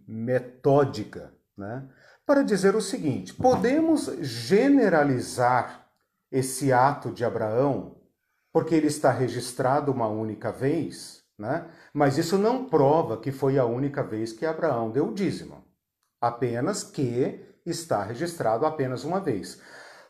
[0.09, 1.87] metódica, né?
[2.25, 5.87] Para dizer o seguinte: podemos generalizar
[6.31, 7.96] esse ato de Abraão,
[8.53, 11.66] porque ele está registrado uma única vez, né?
[11.96, 15.64] Mas isso não prova que foi a única vez que Abraão deu o dízimo,
[16.20, 19.62] apenas que está registrado apenas uma vez.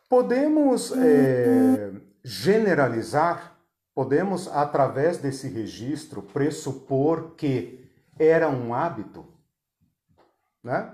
[0.09, 1.93] Podemos é,
[2.25, 3.57] generalizar,
[3.95, 9.25] podemos, através desse registro, pressupor que era um hábito,
[10.65, 10.93] né?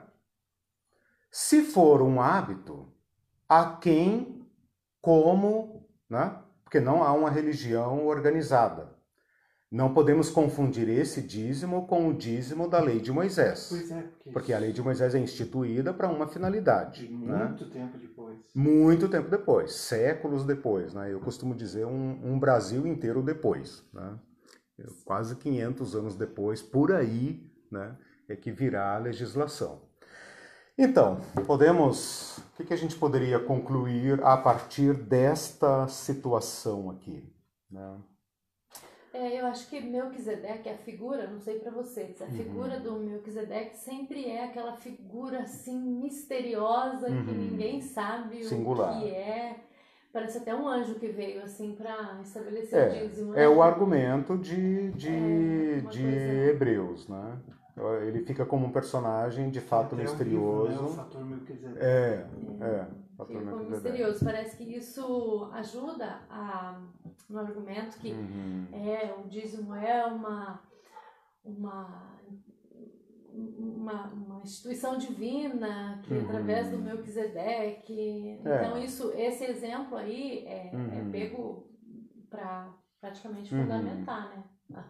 [1.31, 2.87] Se for um hábito,
[3.49, 4.47] a quem
[5.01, 6.39] como, né?
[6.63, 9.02] porque não há uma religião organizada.
[9.73, 13.69] Não podemos confundir esse dízimo com o dízimo da lei de Moisés.
[13.71, 17.09] Pois é, porque, porque a lei de Moisés é instituída para uma finalidade.
[17.09, 17.47] Né?
[17.47, 18.39] muito tempo depois.
[18.55, 20.93] Muito tempo depois, séculos depois.
[20.93, 21.11] Né?
[21.11, 23.83] Eu costumo dizer um, um Brasil inteiro depois.
[23.95, 24.19] Né?
[25.07, 27.97] Quase 500 anos depois, por aí, né,
[28.29, 29.81] é que virá a legislação.
[30.77, 32.39] Então, podemos.
[32.61, 37.35] O que a gente poderia concluir a partir desta situação aqui?
[37.71, 37.97] Né?
[39.15, 42.31] É, eu acho que Melquisedeque, a figura, não sei para vocês, a Uhum.
[42.31, 47.35] figura do Melquisedeque sempre é aquela figura assim misteriosa que Uhum.
[47.51, 48.97] ninguém sabe Singular.
[48.97, 49.57] o que é.
[50.13, 53.35] Parece até um anjo que veio assim para estabelecer É, o dízimo.
[53.35, 57.39] É o argumento de, de, É, de coisa- Hebreus, né?
[58.07, 60.83] Ele fica como um personagem de fato Até o livro, misterioso.
[60.83, 61.85] né, o fator Melquisedeque.
[61.85, 62.27] É,
[62.61, 62.87] é.
[63.17, 63.71] Como Melquisedeque.
[63.71, 64.25] misterioso.
[64.25, 66.81] Parece que isso ajuda a,
[67.29, 68.67] no argumento que Uhum.
[68.73, 70.61] é o dízimo é uma
[71.45, 72.13] uma
[73.35, 76.25] uma, uma instituição divina que Uhum.
[76.25, 78.65] através do Melquisedeque É.
[78.67, 81.11] então isso esse exemplo aí é, é Uhum.
[81.11, 81.71] pego
[82.31, 83.63] para praticamente Uhum.
[83.63, 84.29] fundamentar
[84.69, 84.85] né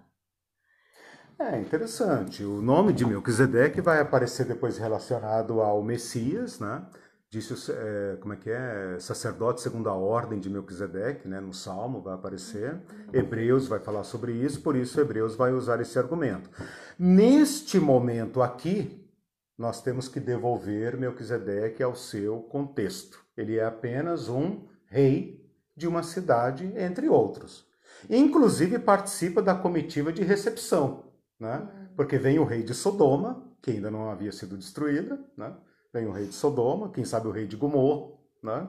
[1.39, 2.45] É interessante.
[2.45, 6.87] O nome de Melquisedeque vai aparecer depois relacionado ao Messias, né?
[7.33, 8.99] Disse, é, como é que é?
[9.01, 11.41] Sacerdote segundo a ordem de Melquisedeque, né?
[11.41, 12.79] No Salmo vai aparecer.
[13.11, 16.51] Hebreus vai falar sobre isso, por isso Hebreus vai usar esse argumento.
[16.99, 19.09] Neste momento aqui,
[19.57, 23.25] nós temos que devolver Melquisedeque ao seu contexto.
[23.35, 25.43] Ele é apenas um rei
[25.75, 27.67] de uma cidade, entre outros.
[28.11, 31.05] Inclusive participa da comitiva de recepção,
[31.41, 31.67] né?
[31.97, 35.57] Porque vem o rei de Sodoma, que ainda não havia sido destruída, né?
[35.93, 38.69] Vem o rei de Sodoma, quem sabe o rei de Gomorra, né?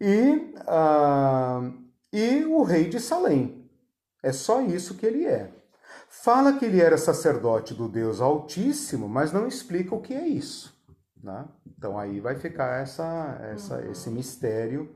[0.00, 1.70] E, ah,
[2.12, 3.68] e o rei de Salém.
[4.22, 5.52] É só isso que ele é.
[6.08, 10.76] Fala que ele era sacerdote do Deus Altíssimo, mas não explica o que é isso.
[11.22, 11.44] Né?
[11.76, 14.94] Então aí vai ficar essa, essa, esse mistério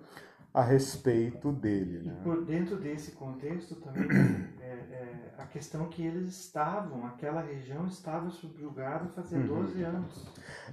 [0.54, 2.02] a respeito dele.
[2.04, 2.20] E Né?
[2.22, 4.06] por dentro desse contexto também
[4.60, 9.46] é, é, a questão que eles estavam, aquela região estava subjugada fazia Uhum.
[9.64, 10.26] 12 anos.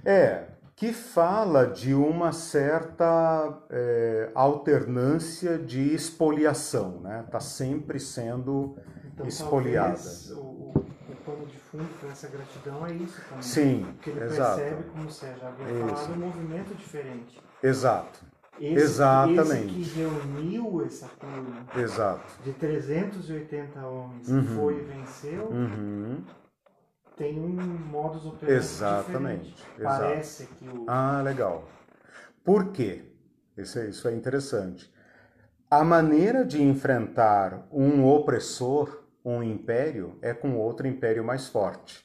[0.04, 0.48] É,
[0.80, 7.22] que fala de uma certa é, alternância de expoliação, né?
[7.26, 8.78] Está sempre sendo
[9.12, 9.88] Então, Espoliada.
[9.92, 10.84] talvez o, o,
[11.26, 13.42] pano de fundo para essa gratidão é isso também.
[13.42, 14.56] Sim, Porque ele exato.
[14.58, 15.94] percebe, como o Sérgio havia Isso.
[15.96, 17.42] falado, um movimento diferente.
[17.62, 18.18] Exato,
[18.58, 19.80] Esse, Exatamente.
[19.82, 22.42] Esse que reuniu essa turma exato.
[22.42, 24.40] de 380 homens Uhum.
[24.40, 26.24] que foi e venceu, Uhum,
[27.20, 29.66] tem um modus operandi Exatamente, diferente.
[29.78, 30.00] exato.
[30.00, 30.86] Parece que o...
[30.88, 31.68] Ah, legal.
[32.42, 33.04] Por quê?
[33.58, 34.90] Isso é, isso é interessante.
[35.70, 42.02] A maneira de enfrentar um opressor, um império, é com outro império mais forte.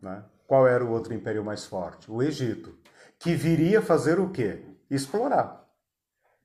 [0.00, 0.24] Né?
[0.46, 2.08] Qual era o outro império mais forte?
[2.08, 2.78] O Egito,
[3.18, 4.62] que viria fazer o quê?
[4.88, 5.68] Explorar.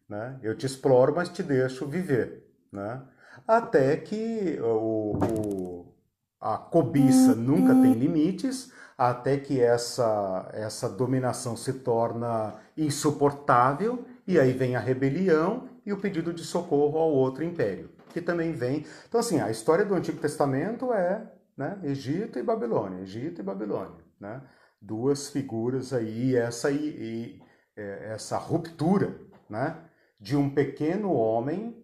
[0.10, 0.40] Né?
[0.42, 2.52] Eu te exploro, mas te deixo viver.
[2.72, 3.00] Né?
[3.48, 5.97] Até que o, o-
[6.40, 14.52] a cobiça nunca tem limites, até que essa, essa dominação se torna insuportável, e aí
[14.54, 18.86] vem a rebelião e o pedido de socorro ao outro império, que também vem.
[19.08, 24.04] Então, assim, a história do Antigo Testamento é né, Egito e Babilônia, Egito e Babilônia,
[24.20, 24.42] né?
[24.82, 27.42] duas figuras aí, essa, e, e,
[27.76, 29.20] é, essa ruptura
[29.50, 29.78] né,
[30.20, 31.84] de um pequeno homem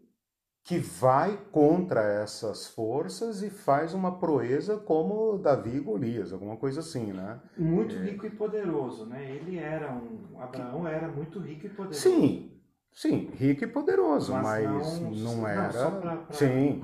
[0.64, 6.80] que vai contra essas forças e faz uma proeza como Davi e Golias, alguma coisa
[6.80, 7.40] assim, né?
[7.58, 9.30] Muito rico e poderoso, né?
[9.30, 10.40] Ele era um...
[10.40, 12.00] Abraão era muito rico e poderoso.
[12.00, 12.52] Sim,
[12.94, 15.72] sim, rico e poderoso, Mas mas, não- não, não, era.
[15.74, 16.84] só pra- pra- Sim,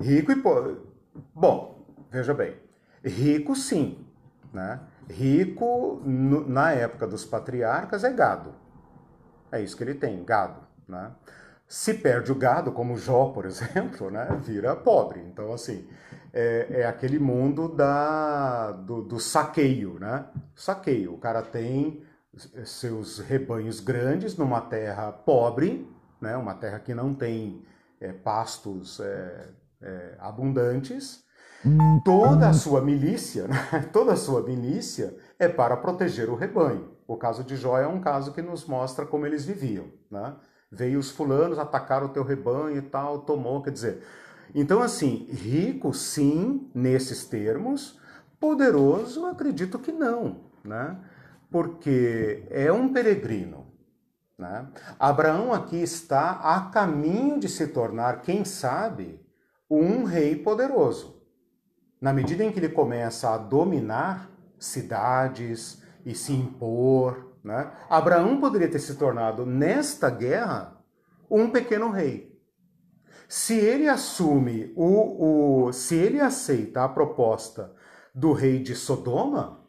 [0.00, 0.86] rico e poderoso.
[1.34, 2.56] Bom, veja bem,
[3.04, 4.06] rico sim,
[4.52, 4.80] né?
[5.10, 8.54] Rico no- na época dos patriarcas é gado.
[9.50, 11.10] É isso que ele tem, gado, né?
[11.68, 15.20] Se perde o gado, como Jó, por exemplo, né, vira pobre.
[15.20, 15.86] Então, assim,
[16.32, 20.24] é, é aquele mundo da, do, do saqueio, né?
[20.56, 21.12] Saqueio.
[21.12, 22.02] O cara tem
[22.64, 25.86] seus rebanhos grandes numa terra pobre,
[26.20, 26.36] né?
[26.36, 27.62] Uma terra que não tem
[28.00, 29.48] é, pastos é,
[29.82, 31.22] é, abundantes.
[32.04, 33.56] Toda a sua milícia, né?
[33.92, 36.96] toda a sua milícia é para proteger o rebanho.
[37.06, 40.34] O caso de Jó é um caso que nos mostra como eles viviam, né?
[40.70, 44.02] Veio os fulanos, atacaram o teu rebanho e tal, tomou, quer dizer.
[44.54, 47.98] Então, assim, rico sim, nesses termos,
[48.40, 50.98] poderoso, acredito que não, né?
[51.50, 53.66] Porque é um peregrino,
[54.36, 54.68] né?
[54.98, 59.20] Abraão aqui está a caminho de se tornar, quem sabe,
[59.70, 61.22] um rei poderoso.
[62.00, 67.72] Na medida em que ele começa a dominar cidades e se impor, né?
[67.88, 70.82] Abraão poderia ter se tornado, nesta guerra,
[71.30, 72.28] um pequeno rei.
[73.28, 75.72] Se ele assume o, o.
[75.72, 77.74] Se ele aceita a proposta
[78.14, 79.68] do rei de Sodoma,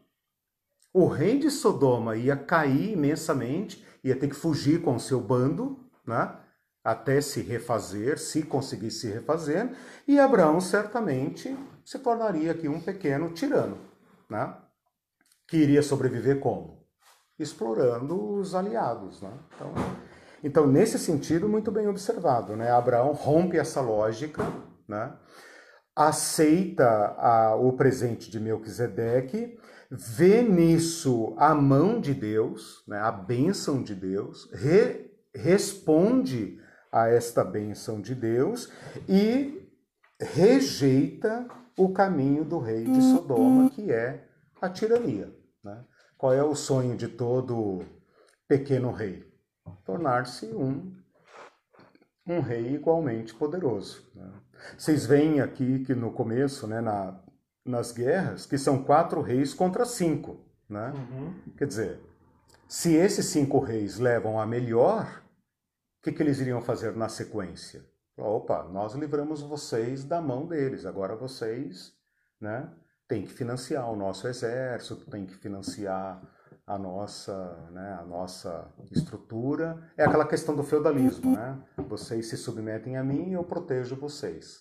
[0.94, 5.80] o rei de Sodoma ia cair imensamente, ia ter que fugir com o seu bando,
[6.08, 6.36] né?
[6.84, 9.70] até se refazer, se conseguir se refazer,
[10.08, 11.56] e Abraão certamente
[11.86, 13.78] se tornaria aqui um pequeno tirano,
[14.30, 14.56] né?
[15.46, 16.79] que iria sobreviver como?
[17.40, 19.22] Explorando os aliados.
[19.22, 19.32] Né?
[19.56, 19.74] Então,
[20.44, 22.56] então, nesse sentido, muito bem observado.
[22.56, 22.72] Né?
[22.72, 24.44] Abraão rompe essa lógica,
[24.88, 25.14] né?
[25.96, 26.88] aceita
[27.18, 29.58] a, o presente de Melquisedeque,
[29.92, 33.00] vê nisso a mão de Deus, né?
[33.00, 36.58] a bênção de Deus, re, responde
[36.92, 38.72] a esta bênção de Deus
[39.08, 39.70] e
[40.20, 44.26] rejeita o caminho do rei de Sodoma, que é
[44.62, 45.34] a tirania.
[46.20, 47.86] Qual é o sonho de todo
[48.46, 49.26] pequeno rei?
[49.86, 50.94] Tornar-se um,
[52.28, 54.06] um rei igualmente poderoso.
[54.14, 54.30] Né?
[54.78, 57.24] Vocês veem aqui que no começo, né, na,
[57.66, 60.46] nas guerras, que são quatro reis contra cinco.
[60.68, 60.92] Né?
[60.94, 61.54] Uhum.
[61.58, 62.02] Quer dizer,
[62.68, 65.24] se esses cinco reis levam a melhor,
[66.00, 67.86] o que, que eles iriam fazer na sequência?
[68.18, 71.94] Opa, nós livramos vocês da mão deles, agora vocês
[72.42, 72.70] né,
[73.10, 76.22] têm que financiar o nosso exército, têm que financiar
[76.66, 79.82] a nossa, né, a nossa estrutura.
[79.98, 81.60] É aquela questão do feudalismo, né?
[81.88, 84.60] Vocês se submetem a mim e eu protejo vocês.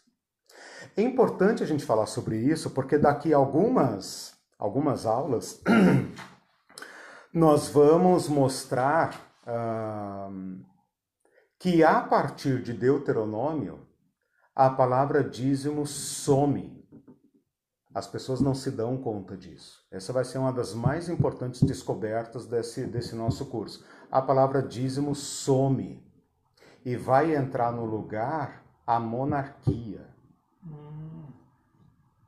[0.97, 5.63] É importante a gente falar sobre isso porque daqui a algumas, algumas aulas
[7.31, 9.15] nós vamos mostrar
[9.47, 10.65] uh,
[11.59, 13.87] que a partir de Deuteronômio,
[14.55, 16.78] a palavra dízimo some.
[17.99, 19.85] As pessoas não se dão conta disso.
[19.91, 23.85] Essa vai ser uma das mais importantes descobertas desse, desse nosso curso.
[24.09, 26.01] A palavra dízimo some
[26.85, 30.07] e vai entrar no lugar a monarquia.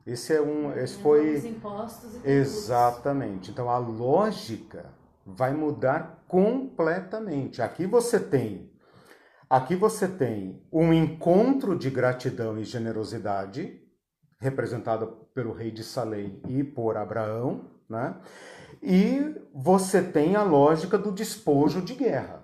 [0.05, 1.57] Esse é um, esse foi
[2.25, 3.51] exatamente.
[3.51, 4.93] Então a lógica
[5.25, 7.61] vai mudar completamente.
[7.61, 8.69] Aqui você tem
[9.49, 13.81] Aqui você tem um encontro de gratidão e generosidade,
[14.39, 18.15] representado pelo rei de Salém e por Abraão, né?
[18.81, 22.43] E você tem a lógica do despojo de guerra.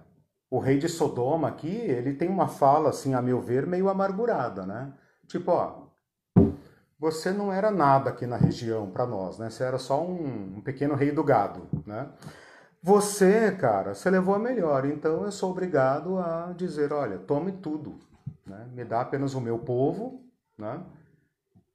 [0.50, 4.66] O rei de Sodoma aqui, ele tem uma fala, assim, a meu ver, meio amargurada,
[4.66, 4.94] né?
[5.28, 5.88] Tipo, ó,
[7.00, 9.50] você não era nada aqui na região para nós, né?
[9.50, 12.10] Você era só um, um pequeno rei do gado, né?
[12.82, 18.00] Você, cara, você levou a melhor, então eu sou obrigado a dizer, olha, tome tudo,
[18.46, 18.68] né?
[18.72, 20.24] me dá apenas o meu povo,
[20.58, 20.80] né?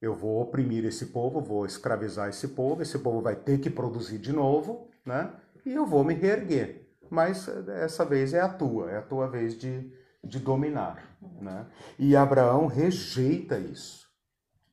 [0.03, 4.19] Eu vou oprimir esse povo, vou escravizar esse povo, esse povo vai ter que produzir
[4.19, 5.33] de novo, né?
[5.65, 6.89] e eu vou me reerguer.
[7.09, 9.93] Mas essa vez é a tua, é a tua vez de,
[10.25, 11.17] de dominar.
[11.41, 11.67] Né?
[11.99, 14.09] E Abraão rejeita isso,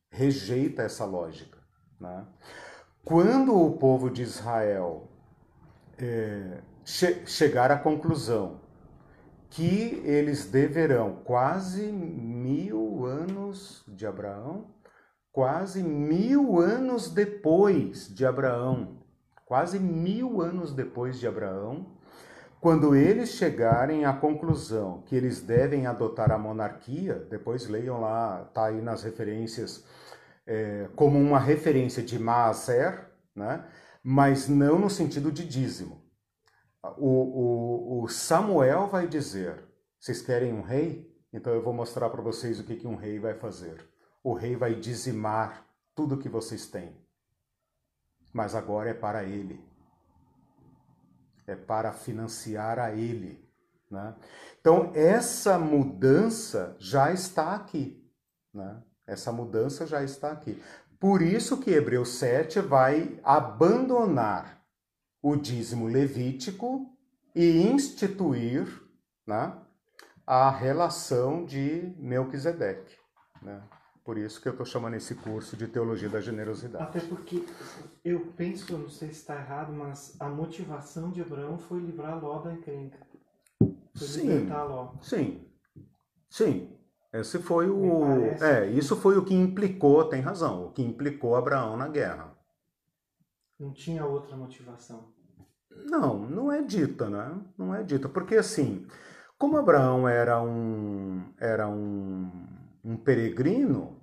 [0.10, 1.60] rejeita essa lógica.
[2.00, 2.26] Né?
[3.06, 5.12] Quando o povo de Israel
[6.00, 8.62] é, che chegar à conclusão
[9.50, 14.66] que eles deverão quase mil anos de Abraão,
[15.32, 19.00] quase mil anos depois de Abraão,
[19.46, 21.98] quase mil anos depois de Abraão,
[22.62, 28.66] quando eles chegarem à conclusão que eles devem adotar a monarquia, depois leiam lá, tá
[28.66, 29.86] aí nas referências,
[30.46, 33.66] é, como uma referência de Maaser, né?
[34.04, 36.04] mas não no sentido de dízimo.
[36.98, 39.64] O, o, o Samuel vai dizer:
[40.00, 41.10] vocês querem um rei?
[41.32, 43.89] Então eu vou mostrar para vocês o que, que um rei vai fazer.
[44.24, 45.66] O rei vai dizimar
[45.96, 46.96] tudo que vocês têm.
[48.34, 49.64] Mas agora é para ele.
[51.48, 53.44] É para financiar a ele.
[53.90, 54.16] Né?
[54.60, 58.00] Então, essa mudança já está aqui.
[58.54, 58.82] Né?
[59.08, 60.62] Essa mudança já está aqui.
[61.00, 64.62] Por isso que Hebreus 7 vai abandonar
[65.22, 66.96] o dízimo levítico
[67.34, 68.68] e instituir
[69.26, 69.58] né,
[70.26, 72.98] a relação de Melquisedeque.
[73.42, 73.62] Né?
[74.10, 76.84] Por isso que eu estou chamando esse curso de Teologia da Generosidade.
[76.84, 77.46] Até porque
[78.04, 82.40] eu penso, não sei se está errado, mas a motivação de Abraão foi livrar Ló
[82.40, 82.98] da encrenca.
[83.60, 84.94] Foi sim, Ló.
[85.00, 85.48] Sim,
[86.28, 86.76] sim.
[87.14, 88.04] Esse foi o.
[88.42, 92.36] É, isso foi o que implicou, tem razão, o que implicou Abraão na guerra.
[93.60, 95.14] Não tinha outra motivação.
[95.86, 97.40] Não, não é dita, né?
[97.56, 98.10] Não é dita.
[98.10, 98.88] Porque assim,
[99.38, 102.32] como Abraão era um, era um,
[102.84, 103.99] um peregrino,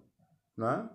[0.57, 0.89] né?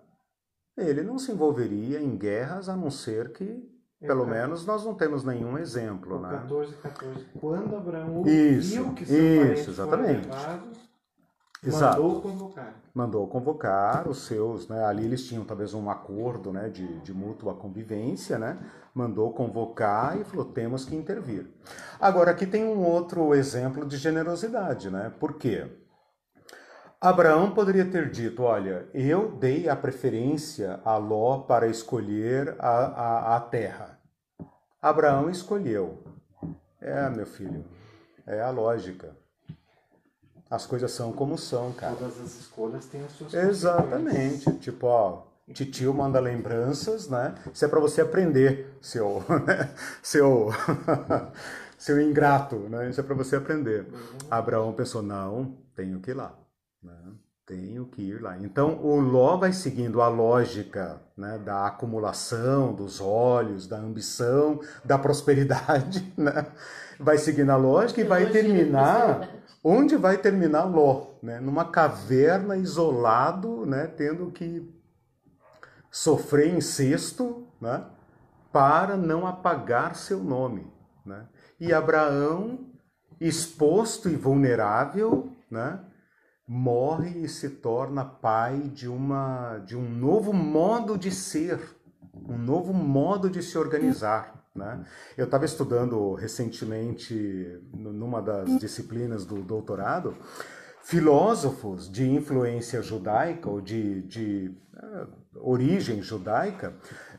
[0.76, 5.22] Ele não se envolveria em guerras a não ser que pelo menos nós não temos
[5.22, 6.30] nenhum exemplo, né?
[6.30, 7.24] 14, 14.
[7.40, 10.26] Quando Abraão ouviu isso, que seus isso, exatamente.
[10.26, 10.92] Levados,
[11.64, 12.02] Exato.
[12.02, 12.74] Mandou convocar.
[12.92, 14.84] Mandou convocar os seus, né?
[14.84, 18.58] Ali eles tinham talvez um acordo, né, de, de mútua convivência, né?
[18.92, 21.48] Mandou convocar e falou: temos que intervir.
[22.00, 25.12] Agora aqui tem um outro exemplo de generosidade, né?
[25.20, 25.70] Por quê?
[27.02, 33.36] Abraão poderia ter dito: Olha, eu dei a preferência a Ló para escolher a, a,
[33.36, 33.98] a terra.
[34.80, 36.04] Abraão escolheu.
[36.80, 37.64] É, meu filho,
[38.24, 39.16] é a lógica.
[40.48, 41.96] As coisas são como são, cara.
[41.96, 44.52] Todas as escolhas têm as suas Exatamente.
[44.58, 45.22] Tipo, ó,
[45.52, 47.34] titio manda lembranças, né?
[47.52, 49.74] Isso é para você aprender, seu, né?
[50.00, 50.50] seu,
[51.76, 52.90] seu ingrato, né?
[52.90, 53.88] Isso é para você aprender.
[54.30, 56.36] Abraão pensou, não, tenho que ir lá,
[56.82, 57.12] né?
[57.44, 58.38] Tenho que ir lá.
[58.38, 64.96] Então, o Ló vai seguindo a lógica né, da acumulação dos olhos, da ambição, da
[64.96, 66.46] prosperidade, né?
[66.98, 69.28] Vai seguindo a lógica e vai terminar
[69.62, 71.40] onde vai terminar Ló, né?
[71.40, 73.86] Numa caverna isolado, né?
[73.86, 74.68] Tendo que
[75.90, 77.84] sofrer incesto, né?
[78.52, 80.66] Para não apagar seu nome,
[81.04, 81.26] né?
[81.60, 82.66] E Abraão,
[83.20, 85.80] exposto e vulnerável, né?
[86.46, 91.60] Morre e se torna pai de uma de um novo modo de ser,
[92.28, 94.42] um novo modo de se organizar.
[94.54, 94.84] Né?
[95.16, 100.14] Eu estava estudando recentemente, numa das disciplinas do doutorado,
[100.82, 106.74] filósofos de influência judaica ou de, de uh, origem judaica,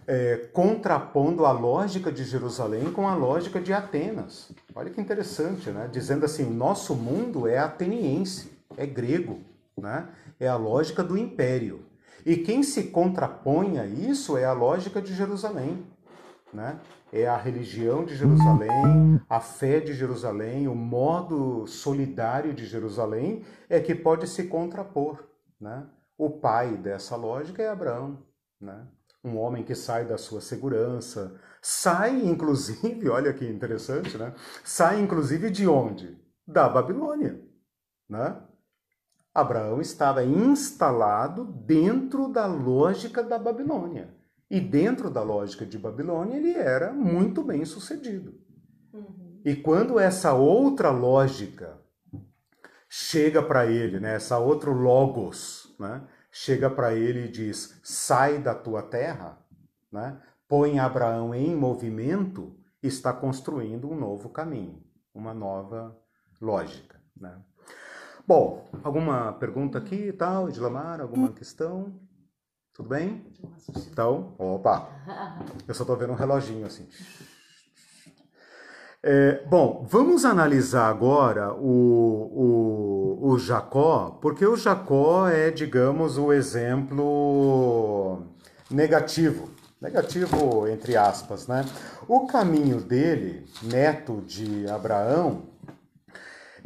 [0.05, 4.51] é, contrapondo a lógica de Jerusalém com a lógica de Atenas.
[4.76, 5.89] Olha que interessante, né?
[5.91, 9.41] Dizendo assim, nosso mundo é ateniense é grego,
[9.78, 10.09] né?
[10.39, 11.86] é a lógica do império.
[12.26, 15.86] E quem se contrapõe a isso é a lógica de Jerusalém.
[16.53, 16.80] Né?
[17.11, 23.80] É a religião de Jerusalém, a fé de Jerusalém, o modo solidário de Jerusalém é
[23.80, 25.24] que pode se contrapor.
[25.59, 25.86] Né?
[26.17, 28.19] O pai dessa lógica é Abraão,
[28.61, 28.88] né?
[29.24, 34.34] um homem que sai da sua segurança, sai inclusive, olha que interessante, né?
[34.63, 36.17] sai inclusive de onde?
[36.47, 37.41] Da Babilônia.
[38.07, 38.36] Né?
[39.34, 44.13] Abraão estava instalado dentro da lógica da Babilônia.
[44.49, 48.36] E dentro da lógica de Babilônia, ele era muito bem sucedido.
[48.93, 49.41] Uhum.
[49.43, 51.81] E quando essa outra lógica
[52.88, 58.53] chega para ele, né, essa outra logos, né, chega para ele e diz: sai da
[58.53, 59.39] tua terra,
[59.91, 65.97] né, põe Abraão em movimento, está construindo um novo caminho, uma nova
[66.39, 67.01] lógica.
[67.19, 67.36] Né?
[68.26, 71.01] Bom, alguma pergunta aqui e tal, Edlamar?
[71.01, 71.93] Alguma questão?
[72.74, 73.21] Tudo bem?
[73.91, 74.88] Então, opa!
[75.67, 76.88] Eu só estou vendo um reloginho assim.
[79.03, 86.32] É, bom, vamos analisar agora o, o, o Jacó, porque o Jacó é, digamos, o
[86.32, 88.24] exemplo
[88.71, 89.49] negativo.
[89.82, 91.65] Negativo, entre aspas, né?
[92.07, 95.52] O caminho dele, neto de Abraão,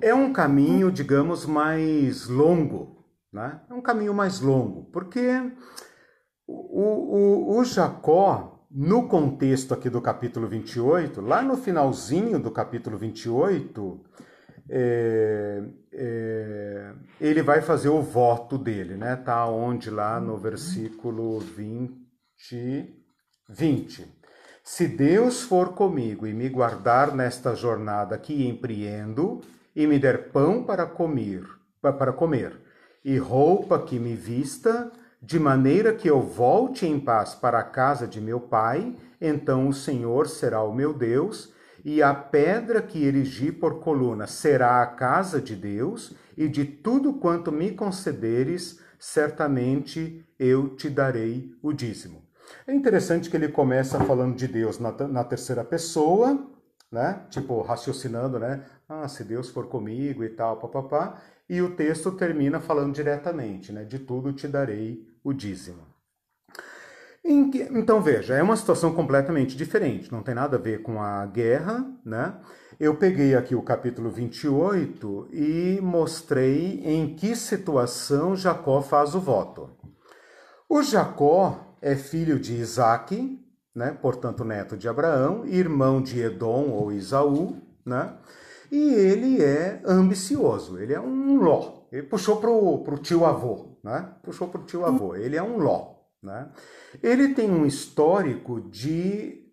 [0.01, 3.61] é um caminho, digamos, mais longo, né?
[3.69, 5.21] É um caminho mais longo, porque
[6.47, 12.97] o, o, o Jacó, no contexto aqui do capítulo 28, lá no finalzinho do capítulo
[12.97, 14.03] 28,
[14.69, 19.15] é, é, ele vai fazer o voto dele, né?
[19.15, 21.95] Tá onde lá no versículo 20,
[23.49, 24.17] 20.
[24.63, 29.39] Se Deus for comigo e me guardar nesta jornada que empreendo,
[29.77, 31.47] e me der pão para comer,
[31.79, 32.59] para comer,
[33.05, 38.07] e roupa que me vista, de maneira que eu volte em paz para a casa
[38.07, 41.53] de meu pai, então o Senhor será o meu Deus,
[41.85, 47.13] e a pedra que erigi por coluna será a casa de Deus, e de tudo
[47.13, 52.23] quanto me concederes, certamente eu te darei o dízimo.
[52.65, 56.49] É interessante que ele começa falando de Deus na, na terceira pessoa,
[56.91, 57.25] né?
[57.29, 58.63] Tipo, raciocinando, né?
[58.87, 61.21] Ah, se Deus for comigo e tal, papapá.
[61.49, 63.83] E o texto termina falando diretamente, né?
[63.83, 65.97] De tudo te darei o dízimo.
[67.29, 71.85] Então veja, é uma situação completamente diferente, não tem nada a ver com a guerra,
[72.05, 72.39] né?
[72.79, 79.69] Eu peguei aqui o capítulo 28 e mostrei em que situação Jacó faz o voto.
[80.69, 83.45] O Jacó é filho de Isaac,
[83.77, 83.95] né?
[84.01, 88.17] portanto, neto de Abraão, irmão de Edom ou Isaú, né?
[88.71, 91.83] e ele é ambicioso, ele é um ló.
[91.91, 94.15] Ele puxou para o tio avô, né?
[94.23, 95.93] puxou para o tio avô, ele é um ló.
[96.23, 96.49] Né?
[97.03, 99.45] Ele tem um histórico de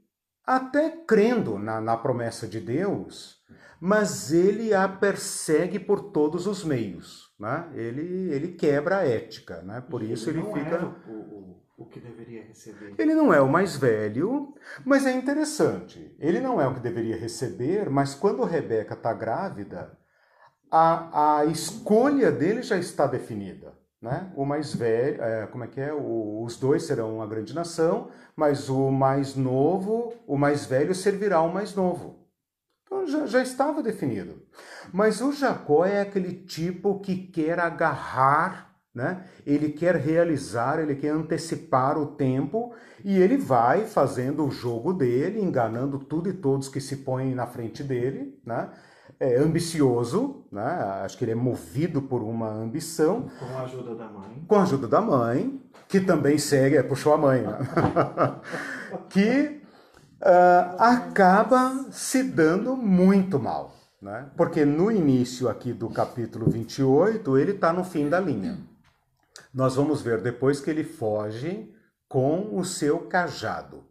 [0.46, 3.36] até crendo na, na promessa de Deus,
[3.78, 7.30] mas ele a persegue por todos os meios.
[7.38, 7.68] Né?
[7.74, 9.82] Ele, ele quebra a ética, né?
[9.82, 10.82] por isso ele, ele fica.
[11.06, 12.94] O, o, o que deveria receber.
[12.98, 14.54] Ele não é o mais velho,
[14.84, 16.14] mas é interessante.
[16.18, 19.98] Ele não é o que deveria receber, mas quando Rebeca está grávida,
[20.70, 23.72] a, a escolha dele já está definida.
[24.00, 24.30] Né?
[24.36, 25.92] O mais velho, é, como é que é?
[25.92, 31.38] O, os dois serão uma grande nação, mas o mais novo, o mais velho servirá
[31.38, 32.28] ao mais novo.
[32.84, 34.42] Então já, já estava definido.
[34.92, 39.24] Mas o Jacó é aquele tipo que quer agarrar, né?
[39.44, 42.72] ele quer realizar, ele quer antecipar o tempo
[43.04, 47.46] e ele vai fazendo o jogo dele, enganando tudo e todos que se põem na
[47.46, 48.70] frente dele, né?
[49.18, 50.62] é ambicioso, né?
[51.02, 53.28] acho que ele é movido por uma ambição.
[53.38, 54.44] Com a ajuda da mãe.
[54.46, 57.58] Com a ajuda da mãe, que também segue, é, puxou a mãe, né?
[59.10, 59.60] que
[60.20, 63.74] uh, acaba se dando muito mal.
[64.00, 64.28] Né?
[64.36, 68.58] Porque no início aqui do capítulo 28, ele está no fim da linha.
[69.54, 71.72] Nós vamos ver depois que ele foge
[72.08, 73.84] com o seu cajado.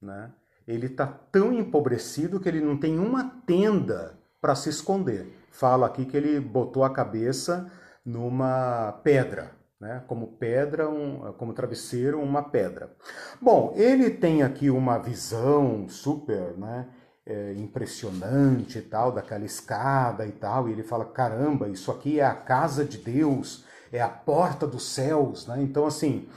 [0.00, 0.32] Né?
[0.66, 5.36] Ele está tão empobrecido que ele não tem uma tenda para se esconder.
[5.50, 7.70] Fala aqui que ele botou a cabeça
[8.02, 10.02] numa pedra, né?
[10.06, 12.90] como pedra, um, como travesseiro, uma pedra.
[13.38, 16.88] Bom, ele tem aqui uma visão super né,
[17.26, 22.24] é, impressionante e tal, daquela escada e tal, e ele fala: caramba, isso aqui é
[22.24, 25.46] a casa de Deus, é a porta dos céus.
[25.46, 25.62] Né?
[25.62, 26.28] Então, assim,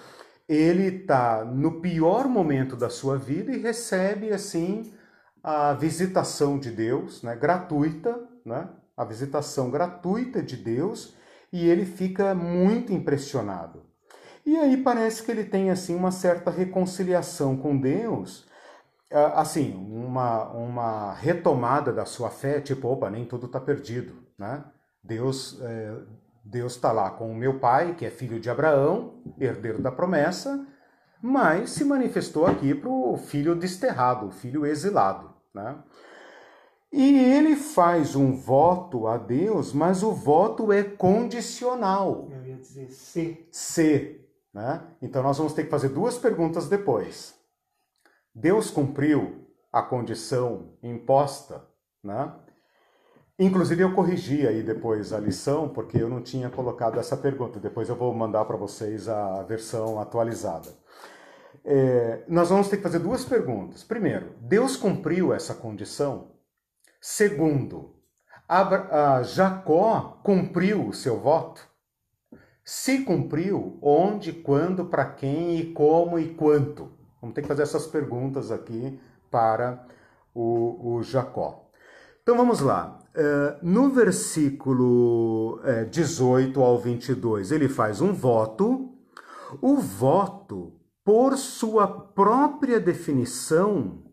[0.47, 4.93] ele está no pior momento da sua vida e recebe assim
[5.43, 11.15] a visitação de Deus, né, gratuita, né, a visitação gratuita de Deus,
[11.51, 13.83] e ele fica muito impressionado.
[14.45, 18.45] E aí parece que ele tem assim uma certa reconciliação com Deus,
[19.35, 24.65] assim, uma, uma retomada da sua fé, tipo, opa, nem tudo está perdido, né?
[25.03, 25.97] Deus é,
[26.43, 30.67] Deus está lá com o meu pai, que é filho de Abraão, herdeiro da promessa,
[31.21, 35.33] mas se manifestou aqui para o filho desterrado, o filho exilado.
[35.53, 35.81] Né?
[36.91, 42.27] E ele faz um voto a Deus, mas o voto é condicional.
[42.29, 43.47] Eu ia dizer se.
[43.49, 44.21] Se.
[44.53, 44.85] Né?
[45.01, 47.33] Então nós vamos ter que fazer duas perguntas depois.
[48.35, 51.65] Deus cumpriu a condição imposta?
[52.03, 52.31] Né?
[53.39, 57.59] Inclusive eu corrigi aí depois a lição, porque eu não tinha colocado essa pergunta.
[57.59, 60.83] Depois eu vou mandar para vocês a versão atualizada
[61.65, 63.83] é, nós vamos ter que fazer duas perguntas.
[63.83, 66.31] Primeiro, Deus cumpriu essa condição?
[66.99, 67.95] Segundo,
[68.47, 71.65] Abra, Jacó cumpriu o seu voto?
[72.63, 76.91] Se cumpriu, onde, quando, para quem e como e quanto?
[77.21, 79.85] Vamos ter que fazer essas perguntas aqui para
[80.33, 81.69] o, o Jacó.
[82.21, 82.99] Então vamos lá.
[83.15, 88.89] Uh, no versículo uh, 18 ao 22, ele faz um voto.
[89.61, 94.03] O voto por sua própria definição,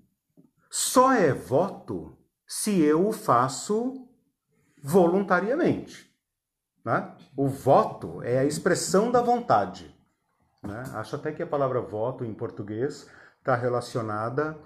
[0.69, 4.07] só é voto se eu o faço
[4.83, 6.11] voluntariamente.
[6.85, 7.15] Né?
[7.37, 9.95] O voto é a expressão da vontade.
[10.63, 10.83] Né?
[10.95, 14.59] Acho até que a palavra voto em português está relacionada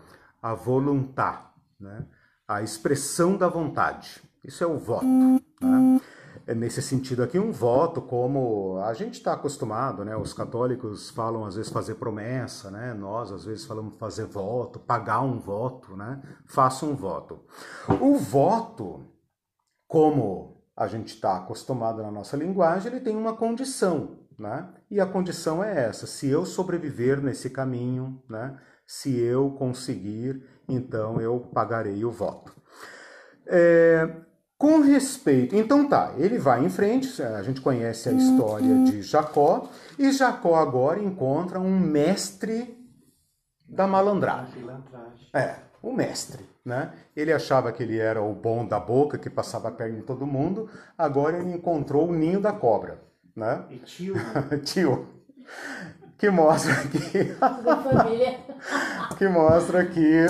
[0.42, 2.06] à voluntar, né?
[2.46, 4.22] A expressão da vontade.
[4.44, 5.06] Isso é o voto.
[5.06, 6.00] Né?
[6.46, 10.14] É nesse sentido aqui, um voto, como a gente está acostumado, né?
[10.14, 12.92] Os católicos falam às vezes fazer promessa, né?
[12.92, 16.20] Nós às vezes falamos fazer voto, pagar um voto, né?
[16.44, 17.40] Faça um voto.
[17.98, 19.06] O voto,
[19.88, 24.68] como a gente está acostumado na nossa linguagem, ele tem uma condição, né?
[24.90, 28.60] E a condição é essa: se eu sobreviver nesse caminho, né?
[28.86, 32.52] Se eu conseguir, então eu pagarei o voto.
[33.46, 34.08] É,
[34.56, 39.68] com respeito, então tá, ele vai em frente, a gente conhece a história de Jacó,
[39.98, 42.78] e Jacó agora encontra um mestre
[43.68, 44.64] da malandragem.
[45.34, 46.92] É, o mestre, né?
[47.14, 50.26] Ele achava que ele era o bom da boca, que passava a perna em todo
[50.26, 53.02] mundo, agora ele encontrou o ninho da cobra,
[53.36, 53.64] né?
[53.70, 54.14] E tio.
[54.64, 55.06] tio.
[56.16, 57.36] Que mostra que.
[59.18, 60.26] que mostra que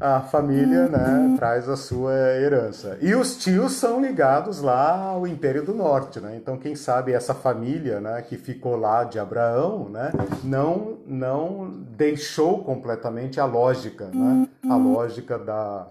[0.00, 1.36] a família né, uhum.
[1.36, 2.96] traz a sua herança.
[3.00, 6.36] E os tios são ligados lá ao Império do Norte, né?
[6.36, 10.12] Então, quem sabe essa família né, que ficou lá de Abraão né,
[10.44, 14.48] não, não deixou completamente a lógica, né?
[14.64, 14.92] A uhum.
[14.92, 15.88] lógica da,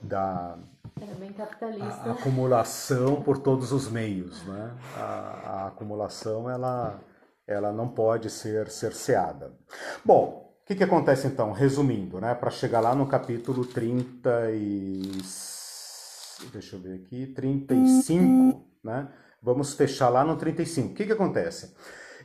[0.00, 0.56] da.
[2.08, 4.70] A, acumulação por todos os meios, né?
[4.96, 6.98] A, a acumulação, ela,
[7.46, 9.50] ela não pode ser cerceada.
[10.04, 15.02] Bom, o que, que acontece então, resumindo, né, para chegar lá no capítulo 30 e...
[16.52, 19.08] deixa eu ver aqui, 35, né?
[19.42, 20.92] Vamos fechar lá no 35.
[20.92, 21.74] O que, que acontece?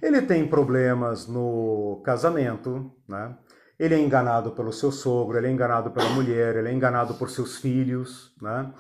[0.02, 3.36] Ele tem problemas no casamento, né?
[3.80, 7.32] Ele é enganado pelo seu sogro, ele é enganado pela mulher, ele é enganado por
[7.32, 8.72] seus filhos, né?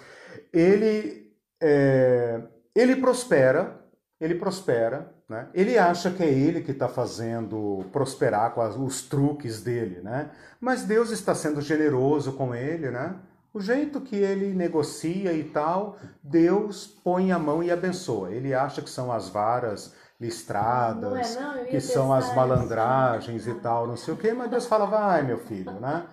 [0.53, 2.43] Ele é,
[2.75, 3.83] ele prospera,
[4.21, 5.47] ele prospera, né?
[5.53, 10.31] Ele acha que é ele que está fazendo prosperar com as, os truques dele, né?
[10.59, 13.15] Mas Deus está sendo generoso com ele, né?
[13.53, 18.31] O jeito que ele negocia e tal, Deus põe a mão e abençoa.
[18.31, 23.53] Ele acha que são as varas listradas, não é, não, que são as malandragens e
[23.55, 26.05] tal, não sei o quê, mas Deus fala, vai meu filho, né?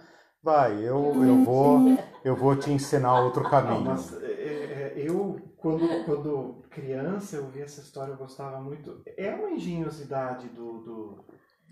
[0.42, 3.80] Vai, eu, eu vou eu vou te ensinar outro caminho.
[3.80, 9.00] Não, mas é, é, eu quando, quando criança eu vi essa história, eu gostava muito.
[9.16, 11.24] É uma engenhosidade do, do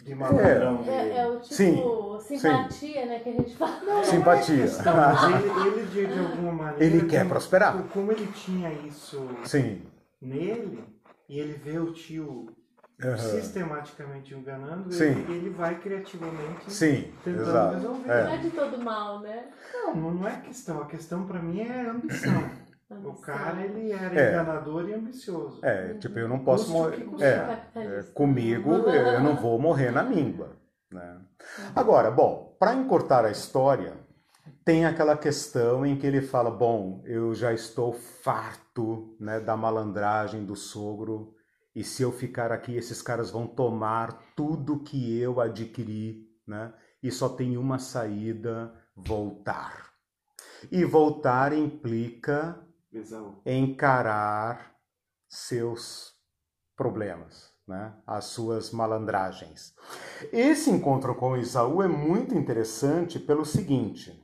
[0.02, 0.82] de malandrão.
[0.86, 3.06] É, é, é, o tipo sim, simpatia, sim.
[3.06, 3.84] né, que a gente fala.
[3.84, 4.64] Não, simpatia.
[4.82, 6.82] Não, ele, ele de, de, alguma maneira.
[6.82, 7.82] Ele quer como, prosperar.
[7.88, 9.82] Como ele tinha isso sim.
[10.22, 10.82] nele,
[11.28, 12.46] e ele vê o tio
[13.04, 13.18] uhum.
[13.18, 15.04] sistematicamente enganando, sim.
[15.04, 17.74] Ele, ele vai criativamente sim, tentando exato.
[17.74, 18.10] resolver.
[18.10, 18.24] É.
[18.24, 19.50] Não é de todo mal, né?
[19.74, 20.80] Não, não é questão.
[20.80, 22.61] A questão para mim é ambição.
[23.04, 24.30] O cara, ele era é.
[24.30, 25.64] enganador e ambicioso.
[25.64, 27.06] É, tipo, eu não posso morrer.
[27.20, 30.56] É, é, comigo, eu não vou morrer na míngua.
[30.90, 31.20] Né?
[31.74, 33.94] Agora, bom, para encurtar a história,
[34.64, 40.44] tem aquela questão em que ele fala: bom, eu já estou farto né, da malandragem
[40.44, 41.34] do sogro,
[41.74, 46.72] e se eu ficar aqui, esses caras vão tomar tudo que eu adquiri, né?
[47.02, 49.90] E só tem uma saída: voltar.
[50.70, 52.56] E voltar implica
[53.46, 54.74] encarar
[55.28, 56.14] seus
[56.76, 57.94] problemas, né?
[58.06, 59.74] as suas malandragens.
[60.32, 64.22] Esse encontro com Isaú é muito interessante pelo seguinte: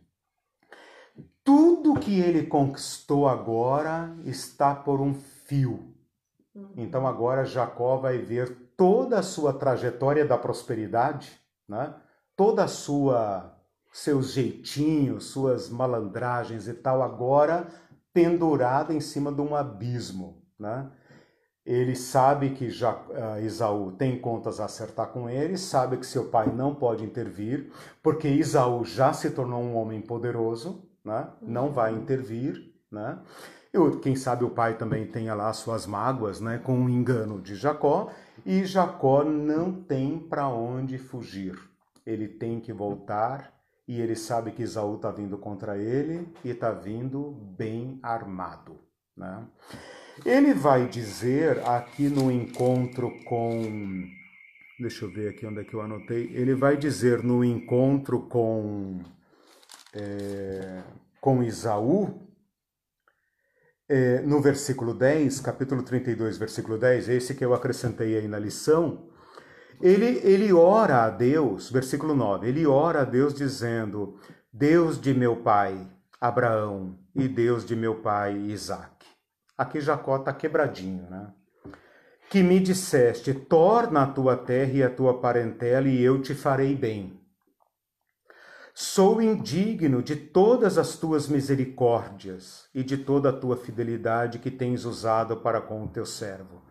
[1.42, 5.94] tudo que ele conquistou agora está por um fio.
[6.54, 6.72] Uhum.
[6.76, 11.94] Então agora Jacó vai ver toda a sua trajetória da prosperidade, né?
[12.36, 13.54] toda a sua
[13.90, 17.66] seus jeitinhos, suas malandragens e tal agora
[18.18, 20.42] pendurada em cima de um abismo.
[20.58, 20.90] Né?
[21.64, 26.24] Ele sabe que já, uh, Isaú tem contas a acertar com ele, sabe que seu
[26.24, 27.70] pai não pode intervir,
[28.02, 31.28] porque Isaú já se tornou um homem poderoso, né?
[31.40, 32.74] não vai intervir.
[32.90, 33.16] Né?
[33.72, 36.58] Eu, quem sabe o pai também tenha lá suas mágoas né?
[36.58, 38.10] com o engano de Jacó,
[38.44, 41.56] e Jacó não tem para onde fugir.
[42.04, 43.57] Ele tem que voltar
[43.88, 48.78] e ele sabe que Isaú está vindo contra ele e está vindo bem armado.
[49.16, 49.46] Né?
[50.26, 54.06] Ele vai dizer aqui no encontro com.
[54.78, 56.30] Deixa eu ver aqui onde é que eu anotei.
[56.34, 59.00] Ele vai dizer no encontro com,
[59.94, 60.82] é,
[61.18, 62.28] com Isaú,
[63.88, 69.08] é, no versículo 10, capítulo 32, versículo 10, esse que eu acrescentei aí na lição,
[69.80, 74.18] ele, ele ora a Deus, versículo 9, ele ora a Deus dizendo:
[74.52, 75.88] Deus de meu pai
[76.20, 79.06] Abraão e Deus de meu pai Isaac.
[79.56, 81.32] Aqui Jacó está quebradinho, né?
[82.28, 86.74] Que me disseste: torna a tua terra e a tua parentela, e eu te farei
[86.74, 87.20] bem.
[88.74, 94.84] Sou indigno de todas as tuas misericórdias e de toda a tua fidelidade que tens
[94.84, 96.67] usado para com o teu servo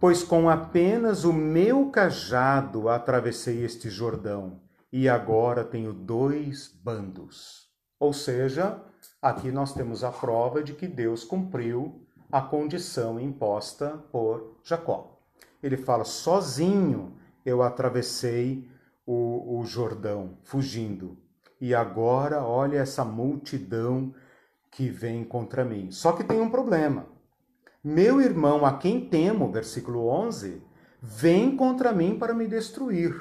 [0.00, 4.60] pois com apenas o meu cajado atravessei este Jordão,
[4.92, 7.68] e agora tenho dois bandos.
[7.98, 8.80] Ou seja,
[9.20, 15.18] aqui nós temos a prova de que Deus cumpriu a condição imposta por Jacó.
[15.62, 18.70] Ele fala: sozinho eu atravessei
[19.04, 21.18] o, o Jordão, fugindo,
[21.60, 24.14] e agora olha essa multidão
[24.70, 25.90] que vem contra mim.
[25.90, 27.06] Só que tem um problema.
[27.82, 30.60] Meu irmão, a quem temo, versículo 11,
[31.00, 33.14] vem contra mim para me destruir.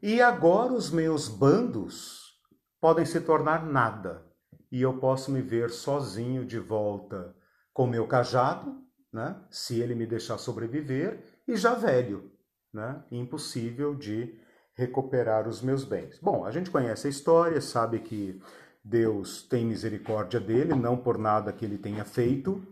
[0.00, 2.38] E agora os meus bandos
[2.80, 4.24] podem se tornar nada,
[4.70, 7.34] e eu posso me ver sozinho de volta
[7.74, 8.80] com meu cajado,
[9.12, 9.36] né?
[9.50, 12.30] se ele me deixar sobreviver, e já velho,
[12.72, 13.02] né?
[13.10, 14.38] impossível de
[14.72, 16.16] recuperar os meus bens.
[16.20, 18.40] Bom, a gente conhece a história, sabe que
[18.84, 22.64] Deus tem misericórdia dele, não por nada que ele tenha feito,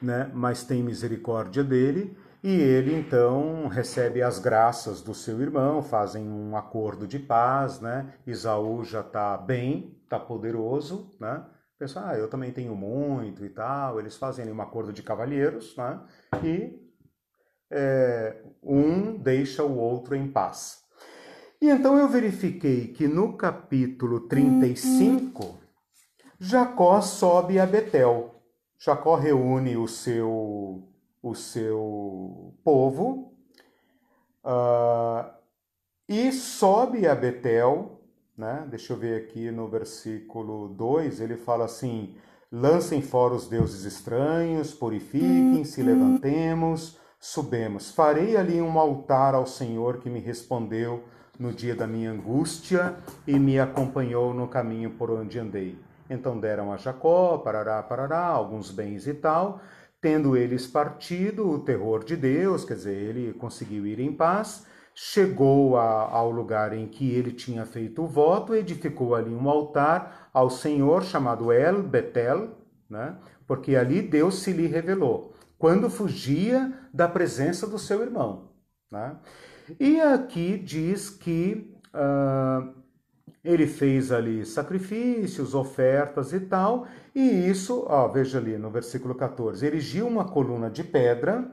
[0.00, 0.30] né?
[0.34, 6.56] mas tem misericórdia dele, e ele então recebe as graças do seu irmão, fazem um
[6.56, 8.14] acordo de paz, né?
[8.24, 11.44] Isaú já está bem, está poderoso, né?
[11.78, 13.98] Pensa, ah, eu também tenho muito e tal.
[13.98, 16.00] Eles fazem um acordo de cavalheiros, né?
[16.42, 16.86] E
[17.70, 20.84] é, um deixa o outro em paz.
[21.60, 25.58] E então eu verifiquei que no capítulo 35,
[26.38, 28.35] Jacó sobe a Betel.
[28.78, 30.82] Jacó reúne o seu,
[31.22, 33.32] o seu povo
[34.44, 35.30] uh,
[36.08, 38.00] e sobe a Betel.
[38.36, 38.66] Né?
[38.70, 42.14] Deixa eu ver aqui no versículo 2, ele fala assim:
[42.52, 47.90] Lancem fora os deuses estranhos, purifiquem-se, levantemos, subemos.
[47.90, 51.02] Farei ali um altar ao Senhor que me respondeu
[51.38, 52.96] no dia da minha angústia
[53.26, 55.78] e me acompanhou no caminho por onde andei.
[56.08, 59.60] Então deram a Jacó, parará, parará, alguns bens e tal.
[60.00, 65.76] Tendo eles partido, o terror de Deus, quer dizer, ele conseguiu ir em paz, chegou
[65.76, 70.48] a, ao lugar em que ele tinha feito o voto, edificou ali um altar ao
[70.48, 72.50] Senhor chamado El Betel,
[72.88, 73.16] né?
[73.46, 78.52] porque ali Deus se lhe revelou, quando fugia da presença do seu irmão.
[78.90, 79.16] Né?
[79.80, 82.72] E aqui diz que uh,
[83.42, 89.64] ele fez ali sacrifícios, ofertas e tal, e isso, ó, veja ali no versículo 14:
[89.64, 91.50] erigiu uma coluna de pedra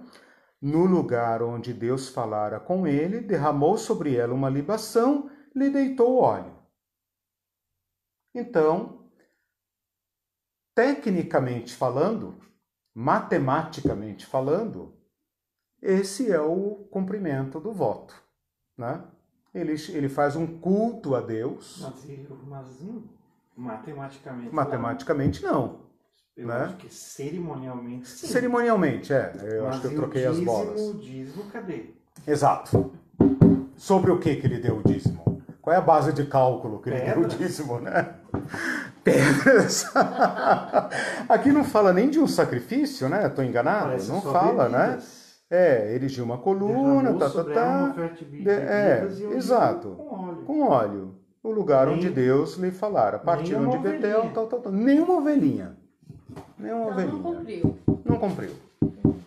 [0.62, 6.56] no lugar onde Deus falara com ele, derramou sobre ela uma libação, lhe deitou óleo.
[8.34, 9.06] Então,
[10.74, 12.40] tecnicamente falando,
[12.94, 14.98] matematicamente falando,
[15.82, 18.16] esse é o cumprimento do voto.
[18.78, 19.06] Né?
[19.54, 21.80] Ele, ele faz um culto a Deus.
[21.82, 22.06] Mas,
[22.48, 22.68] mas
[23.56, 24.54] matematicamente.
[24.54, 25.84] Matematicamente não.
[26.36, 26.64] Eu né?
[26.64, 28.26] acho que cerimonialmente sim.
[28.26, 29.32] Cerimonialmente, é.
[29.44, 30.82] Eu mas acho que eu troquei o as dízimo, bolas.
[30.82, 31.86] O dízimo, cadê?
[32.26, 32.92] Exato.
[33.78, 35.44] Sobre o que, que ele deu o dízimo?
[35.62, 38.16] Qual é a base de cálculo que ele deu o dízimo, né?
[39.04, 39.86] Pedras.
[41.30, 43.28] Aqui não fala nem de um sacrifício, né?
[43.28, 43.88] Estou enganado?
[43.88, 45.00] Parece não fala, né?
[45.54, 48.10] É, erigiu uma coluna, tá, tá, tá.
[48.30, 49.90] de é, exato.
[49.90, 50.44] Com óleo.
[50.46, 51.16] Com óleo.
[51.44, 53.20] O lugar Nem- onde Deus lhe falara.
[53.20, 54.72] Partiram de Betel, tal, tal, tal.
[54.72, 55.78] Nenhuma ovelhinha.
[56.58, 57.22] Nenhuma não ovelhinha.
[57.22, 57.78] cumpriu.
[58.04, 58.52] Não cumpriu.
[58.82, 59.20] Não cumpriu.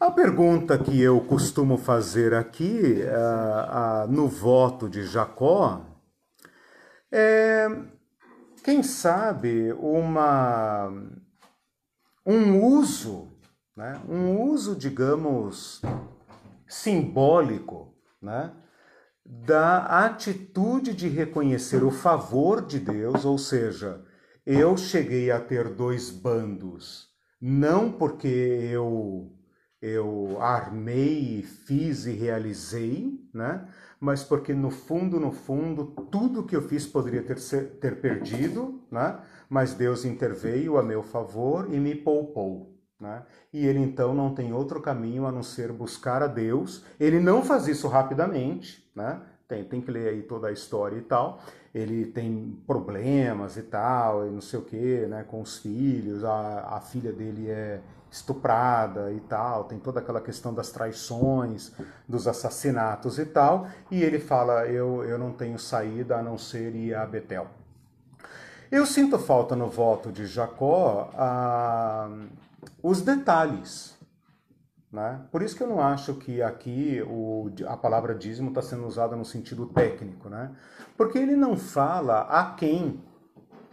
[0.00, 5.82] A pergunta que eu costumo fazer aqui ah, ah, no voto de Jacó
[7.10, 7.68] é,
[8.64, 10.90] quem sabe, uma,
[12.24, 13.31] um uso,
[13.76, 15.80] né, um uso, digamos,
[16.68, 18.52] simbólico, né,
[19.24, 24.04] da atitude de reconhecer o favor de Deus, ou seja,
[24.44, 27.08] eu cheguei a ter dois bandos,
[27.40, 29.32] não porque eu
[29.82, 33.68] eu armei, fiz e realizei, né?
[33.98, 37.36] Mas porque no fundo, no fundo, tudo que eu fiz poderia ter,
[37.80, 39.20] ter perdido, né?
[39.50, 43.24] Mas Deus interveio a meu favor e me poupou, né?
[43.52, 46.84] E ele então não tem outro caminho a não ser buscar a Deus.
[46.98, 49.20] Ele não faz isso rapidamente, né?
[49.48, 51.40] Tem, tem que ler aí toda a história e tal.
[51.74, 55.24] Ele tem problemas e tal, e não sei o que, né?
[55.24, 57.80] Com os filhos, a, a filha dele é
[58.10, 61.72] estuprada e tal, tem toda aquela questão das traições,
[62.06, 66.74] dos assassinatos e tal, e ele fala: Eu, eu não tenho saída a não ser
[66.74, 67.48] ir a Betel.
[68.70, 72.08] Eu sinto falta no voto de Jacó ah,
[72.82, 73.96] os detalhes.
[74.92, 75.22] Né?
[75.30, 79.16] Por isso que eu não acho que aqui o, a palavra dízimo está sendo usada
[79.16, 80.28] no sentido técnico.
[80.28, 80.50] Né?
[80.96, 83.02] Porque ele não fala a quem.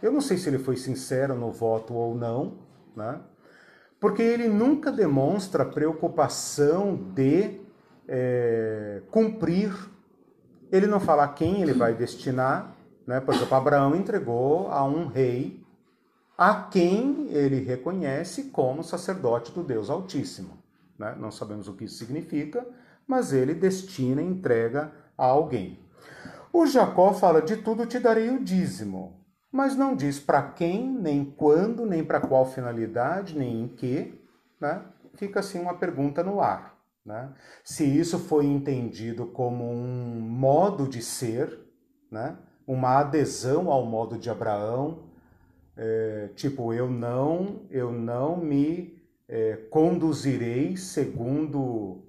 [0.00, 2.58] Eu não sei se ele foi sincero no voto ou não,
[2.96, 3.20] né?
[4.00, 7.60] porque ele nunca demonstra preocupação de
[8.08, 9.70] é, cumprir.
[10.72, 12.74] Ele não fala a quem ele vai destinar.
[13.06, 13.20] Né?
[13.20, 15.59] Por exemplo, Abraão entregou a um rei
[16.40, 20.56] a quem ele reconhece como sacerdote do Deus Altíssimo.
[20.98, 21.14] Né?
[21.20, 22.66] Não sabemos o que isso significa,
[23.06, 25.78] mas ele destina e entrega a alguém.
[26.50, 29.22] O Jacó fala: De tudo te darei o dízimo,
[29.52, 34.18] mas não diz para quem, nem quando, nem para qual finalidade, nem em que.
[34.58, 34.82] Né?
[35.16, 36.74] Fica assim uma pergunta no ar.
[37.04, 37.34] Né?
[37.62, 41.60] Se isso foi entendido como um modo de ser,
[42.10, 42.38] né?
[42.66, 45.09] uma adesão ao modo de Abraão,
[45.76, 52.02] é, tipo eu não, eu não me é, conduzirei segundo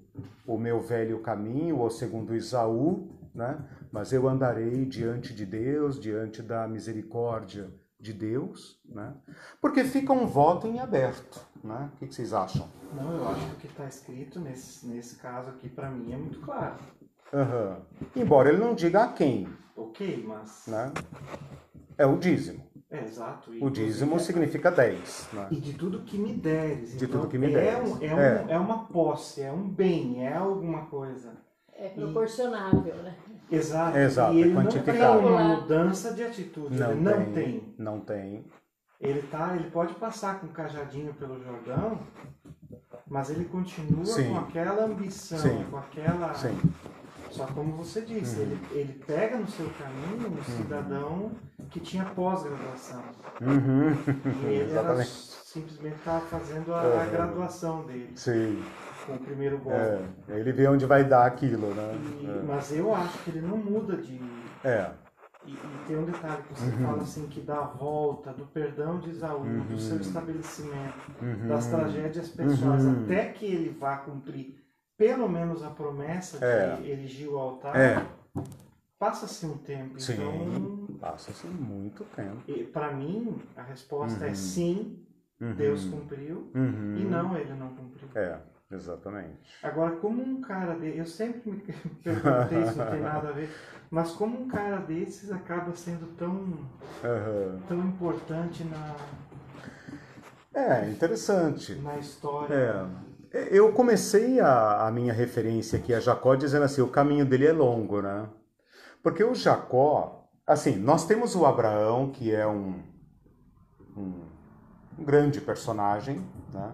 [0.46, 3.64] o meu velho caminho ou segundo Isaú, né?
[3.90, 9.14] mas eu andarei diante de Deus, diante da misericórdia de Deus, né?
[9.60, 11.40] porque fica um voto em aberto.
[11.62, 11.90] Né?
[11.94, 12.68] O que vocês acham?
[12.92, 16.16] Não, eu acho que o que está escrito nesse, nesse caso aqui, para mim, é
[16.16, 16.76] muito claro.
[17.32, 17.80] Aham.
[18.16, 20.66] Embora ele não diga a quem, Ok, mas.
[20.66, 20.92] né?
[21.96, 22.62] é o dízimo.
[22.92, 23.54] É, exato.
[23.54, 25.28] E O dízimo inclusive, significa 10.
[25.32, 25.48] Né?
[25.50, 26.90] E de tudo que me deres.
[26.98, 27.90] De Então, tudo que me é deres.
[27.90, 28.44] um- é, um- É.
[28.50, 31.32] é uma posse, é um bem, é alguma coisa.
[31.74, 33.16] É proporcionável, né?
[33.50, 33.96] Exato.
[33.98, 36.78] Exato, e é ele não tem uma mudança de atitude.
[36.78, 37.74] Não, ele não tem, tem.
[37.78, 38.44] Não tem.
[39.00, 41.98] Ele, tá, ele pode passar com o cajadinho pelo Jordão,
[43.08, 44.30] mas ele continua Sim.
[44.30, 45.64] com aquela ambição, Sim.
[45.70, 46.32] com aquela.
[46.34, 46.56] Sim.
[47.32, 48.42] Só como você disse, Uhum.
[48.42, 51.32] ele, ele pega no seu caminho um cidadão
[51.70, 53.02] que tinha pós-graduação.
[53.40, 53.92] Uhum.
[54.44, 57.10] E ele era simplesmente estava fazendo a, a Uhum.
[57.10, 58.62] graduação dele, Sim.
[59.06, 59.78] com o primeiro golpe.
[60.28, 61.92] É, ele vê onde vai dar aquilo, né?
[62.20, 64.20] E- mas eu acho que ele não muda de.
[64.64, 64.90] É.
[65.44, 65.58] E, e
[65.88, 66.86] tem um detalhe que você Uhum.
[66.86, 69.60] fala assim, que da volta, do perdão de Isaú, Uhum.
[69.64, 71.48] do seu estabelecimento, Uhum.
[71.48, 73.04] das tragédias pessoais, Uhum.
[73.04, 74.61] até que ele vá cumprir
[75.02, 76.78] pelo menos a promessa de É.
[76.84, 78.06] erigir o altar, É.
[79.00, 79.98] passa-se um tempo.
[79.98, 80.12] Sim.
[80.14, 82.40] Então, Passa-se muito tempo.
[82.72, 84.30] para mim, a resposta Uhum.
[84.30, 85.04] é sim,
[85.40, 85.54] Uhum.
[85.56, 86.96] Deus cumpriu, Uhum.
[86.98, 88.08] e não, ele não cumpriu.
[88.14, 88.38] É,
[88.70, 89.40] exatamente.
[89.60, 91.58] Agora, como um cara desse, eu sempre me
[92.04, 93.50] perguntei se não tem nada a ver,
[93.90, 96.58] mas como um cara desses acaba sendo tão,
[97.66, 98.94] tão importante na,
[100.54, 101.74] É, interessante.
[101.74, 102.54] na história?
[102.54, 103.11] É.
[103.32, 107.52] Eu comecei a, a minha referência aqui a Jacó dizendo assim, o caminho dele é
[107.52, 108.28] longo, né?
[109.02, 112.82] Porque o Jacó, assim, nós temos o Abraão, que é um,
[113.96, 114.20] um,
[114.98, 116.22] um grande personagem,
[116.52, 116.72] né?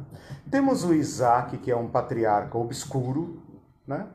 [0.51, 3.41] Temos o Isaac, que é um patriarca obscuro,
[3.87, 4.09] né?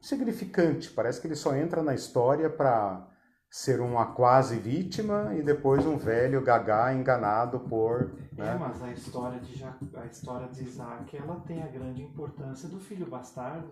[0.00, 3.06] Significante, parece que ele só entra na história para
[3.50, 8.12] ser uma quase vítima e depois um velho gagá enganado por...
[8.38, 8.56] É, Né?
[8.58, 12.78] mas a história de Ja- a história de Isaac, ela tem a grande importância do
[12.78, 13.68] filho bastardo.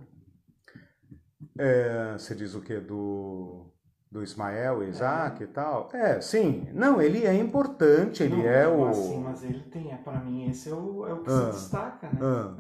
[1.57, 2.79] É, você diz o que?
[2.81, 3.67] Do,
[4.11, 5.89] do Ismael, Isaac e tal?
[5.93, 6.69] É, sim.
[6.73, 8.89] Não, ele é importante, ele Não, é o.
[8.89, 11.53] Assim, mas ele tem, é, para mim, esse é o, é o que Ah.
[11.53, 12.19] se destaca, né?
[12.21, 12.57] Ah,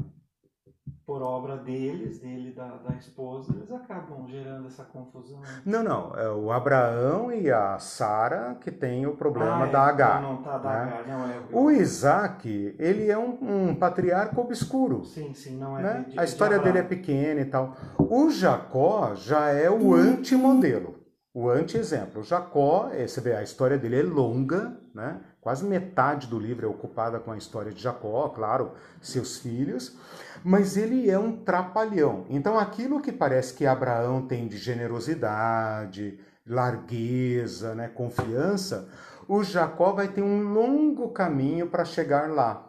[1.09, 5.41] Por obra deles, dele da, da esposa, eles acabam gerando essa confusão.
[5.65, 6.15] não, não.
[6.15, 10.21] É o Abraão e a Sara que tem o problema Ah, é, da H.
[10.21, 10.99] Não, não tá da né?
[10.99, 11.41] H, não é.
[11.51, 15.03] O Isaac, ele é um, um patriarca obscuro.
[15.07, 16.05] Sim, sim, não é né?
[16.07, 17.75] de, de, A história de dele é pequena e tal.
[17.99, 20.97] O Jacó já é o antimodelo,
[21.33, 22.21] o anti-exemplo.
[22.21, 25.23] O Jacó, eh, você vê, a história dele é longa, né?
[25.41, 29.97] quase metade do livro é ocupada com a história de Jacó, claro, seus filhos,
[30.45, 32.25] mas ele é um trapalhão.
[32.29, 37.89] Então aquilo que parece que Abraão tem de generosidade, largueza, né?
[37.89, 38.89] confiança,
[39.29, 42.69] o Jacó vai ter um longo caminho para chegar lá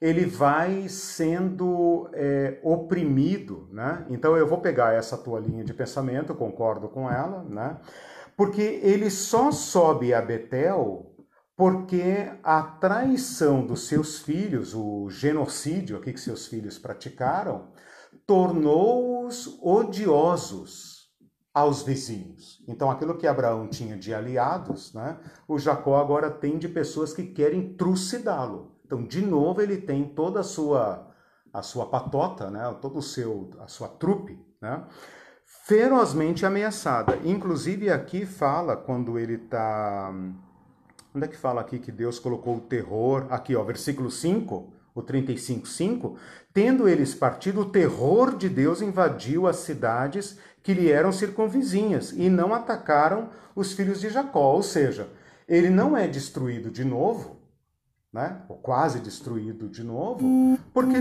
[0.00, 4.06] ele vai sendo é, oprimido, né?
[4.08, 7.76] Então eu vou pegar essa tua linha de pensamento, concordo com ela, né?
[8.34, 11.09] Porque ele só sobe a Betel
[11.60, 17.68] porque a traição dos seus filhos, o genocídio aqui que seus filhos praticaram,
[18.26, 21.10] tornou-os odiosos
[21.52, 22.64] aos vizinhos.
[22.66, 25.20] Então aquilo que Abraão tinha de aliados, né?
[25.46, 28.80] O Jacó agora tem de pessoas que querem trucidá-lo.
[28.86, 31.12] Então, de novo, ele tem toda a sua
[31.52, 34.82] a sua patota, né, todo o seu a sua trupe, né,
[35.66, 37.18] ferozmente ameaçada.
[37.22, 40.10] Inclusive aqui fala quando ele está
[41.14, 43.26] onde é que fala aqui que Deus colocou o terror?
[43.30, 46.16] Aqui, ó, versículo 5, o 35:5,
[46.52, 52.28] tendo eles partido, o terror de Deus invadiu as cidades que lhe eram circunvizinhas e
[52.28, 55.08] não atacaram os filhos de Jacó, ou seja,
[55.48, 57.40] ele não é destruído de novo,
[58.12, 58.42] né?
[58.48, 60.34] ou quase destruído de novo,
[60.72, 60.96] porque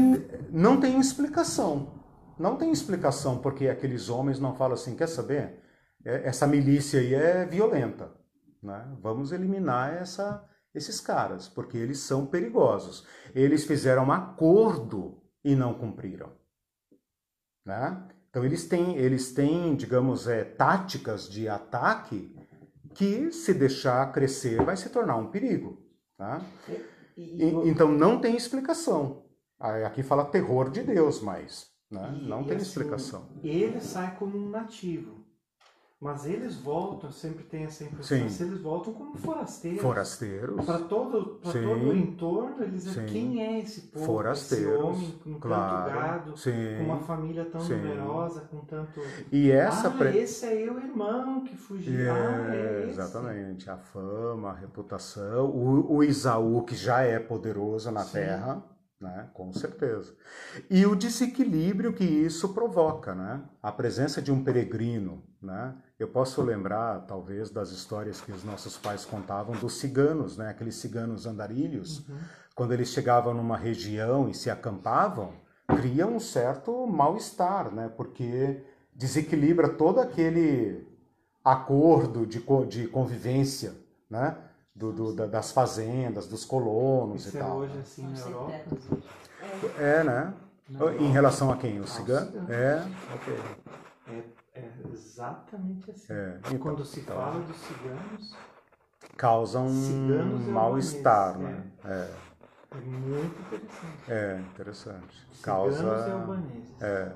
[0.51, 1.99] não tem explicação.
[2.37, 5.59] Não tem explicação porque aqueles homens não falam assim, quer saber?
[6.05, 8.11] É- Essa milícia aí é violenta.
[8.61, 8.97] Né?
[9.01, 10.43] Vamos eliminar essa,
[10.73, 13.05] esses caras, porque eles são perigosos.
[13.33, 16.31] Eles fizeram um acordo e não cumpriram.
[17.65, 18.07] Né?
[18.29, 22.35] Então eles têm, eles têm, digamos, é, táticas de ataque
[22.93, 25.81] que, se deixar crescer, vai se tornar um perigo.
[26.17, 26.41] Tá?
[27.17, 29.25] E- E- então não tem explicação.
[29.59, 33.29] Aí Aqui fala terror de Deus, mas né, E- não tem assim, explicação.
[33.43, 35.18] Ele sai como um nativo.
[36.01, 38.43] Mas eles voltam, sempre tem essa impressão, Sim.
[38.45, 39.81] eles voltam como forasteiros.
[39.81, 41.61] Forasteiros, Para todo, pra Sim.
[41.61, 42.89] todo o entorno, eles Sim.
[42.89, 46.51] dizem quem é esse povo, esse forasteiros, homem com tanto claro, gado, sim.
[46.77, 49.01] com uma família tão numerosa, com tanto.
[49.29, 52.09] E essa ah, pre- esse é o irmão que fugiu.
[52.13, 52.91] ah, é É, esse.
[52.91, 58.63] exatamente, a fama, a reputação, o, o Isaú que já é poderoso na terra,
[58.99, 59.29] né?
[59.33, 60.13] Com certeza.
[60.69, 63.41] E o desequilíbrio que isso provoca, né?
[63.63, 65.73] A presença de um peregrino, né?
[65.97, 70.49] Eu posso lembrar, talvez, das histórias que os nossos pais contavam dos ciganos, né?
[70.49, 72.17] Aqueles ciganos andarilhos, Uhum.
[72.55, 75.33] quando eles chegavam numa região e se acampavam,
[75.67, 77.89] cria um certo mal-estar, né?
[77.95, 78.61] Porque
[78.93, 80.85] desequilibra todo aquele
[81.43, 83.73] acordo de, de convivência,
[84.09, 84.37] né?
[84.79, 87.57] Do, do- da- das fazendas, dos colonos Isso e é tal.
[87.57, 88.53] hoje assim na Europa.
[89.77, 89.99] É.
[89.99, 90.33] É, né?
[90.69, 91.81] Na Em relação a quem?
[91.81, 92.27] O cigano?
[92.27, 92.49] ciganos.
[92.49, 93.39] É, ok.
[94.07, 96.13] É, É exatamente assim.
[96.13, 98.35] É, então, Quando se então, fala dos ciganos,
[99.17, 101.63] causa um Ciganos e mal-estar, né?
[101.83, 102.09] É,
[102.71, 104.11] é muito interessante.
[104.11, 105.27] é interessante.
[105.33, 106.81] Ciganos e Causa, albaneses.
[106.81, 107.11] é,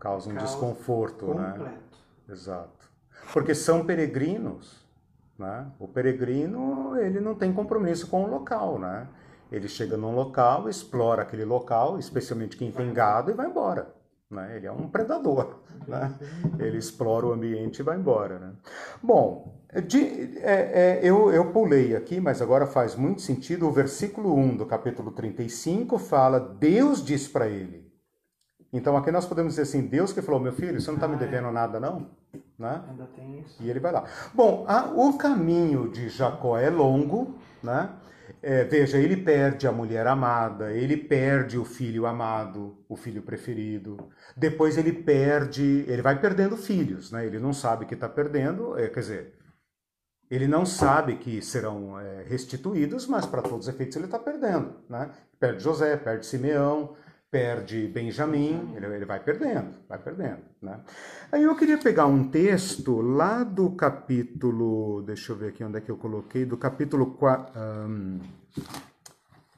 [0.00, 1.52] causa um Causa desconforto, né?
[1.52, 1.98] completo.
[2.28, 2.90] Exato.
[3.32, 4.84] Porque são peregrinos,
[5.38, 5.66] né?
[5.78, 9.06] O peregrino, ele não tem compromisso com o local, né?
[9.50, 13.94] Ele chega num local, explora aquele local, especialmente quem tem gado, e vai embora.
[14.28, 14.56] Né?
[14.56, 15.60] Ele é um predador.
[15.86, 16.12] Né?
[16.58, 18.40] Ele explora o ambiente e vai embora.
[18.40, 18.52] Né?
[19.00, 23.68] Bom, de, é, é, eu, eu pulei aqui, mas agora faz muito sentido.
[23.68, 27.85] O versículo 1 do capítulo 35 fala: Deus disse para ele.
[28.72, 31.14] Então aqui nós podemos dizer assim: Deus que falou, meu filho, você não está me
[31.14, 31.20] Ah, é.
[31.20, 32.10] devendo nada, não?
[32.58, 32.82] Né?
[32.88, 33.62] Ainda tem isso.
[33.62, 34.04] E ele vai lá.
[34.34, 37.90] Bom, a- o caminho de Jacó é longo, né?
[38.42, 43.96] É, veja, ele perde a mulher amada, ele perde o filho amado, o filho preferido.
[44.36, 47.24] Depois ele perde, ele vai perdendo filhos, né?
[47.24, 49.34] Ele não sabe que está perdendo, é, quer dizer,
[50.30, 54.74] ele não sabe que serão é, restituídos, mas para todos os efeitos ele está perdendo,
[54.88, 55.10] né?
[55.38, 56.96] Perde José, perde Simeão,
[57.30, 60.80] perde Benjamim, ele, ele vai perdendo, vai perdendo, né?
[61.30, 65.80] Aí eu queria pegar um texto lá do capítulo, deixa eu ver aqui onde é
[65.80, 67.52] que eu coloquei, do capítulo 4,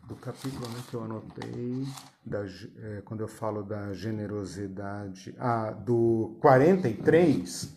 [0.09, 1.87] do capítulo onde é que eu anotei,
[2.25, 7.77] da é, quando eu falo da generosidade, ah, do 43,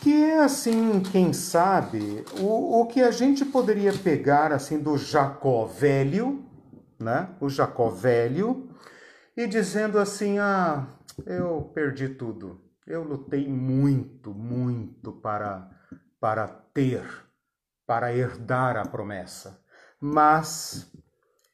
[0.00, 5.66] que é assim, quem sabe, o, o que a gente poderia pegar assim do Jacó
[5.66, 6.44] velho,
[6.98, 7.28] né?
[7.40, 8.69] O Jacó velho,
[9.36, 10.86] e dizendo assim: ah,
[11.26, 12.60] eu perdi tudo.
[12.86, 15.70] Eu lutei muito, muito para,
[16.18, 17.04] para ter,
[17.86, 19.62] para herdar a promessa.
[20.00, 20.92] Mas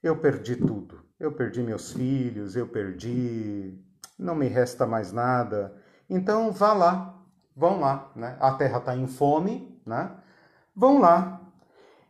[0.03, 1.05] eu perdi tudo.
[1.19, 3.79] Eu perdi meus filhos, eu perdi.
[4.19, 5.77] Não me resta mais nada.
[6.09, 7.23] Então vá lá,
[7.55, 8.13] vão lá.
[8.15, 8.37] Né?
[8.41, 10.17] A terra está em fome, né?
[10.75, 11.46] vão lá.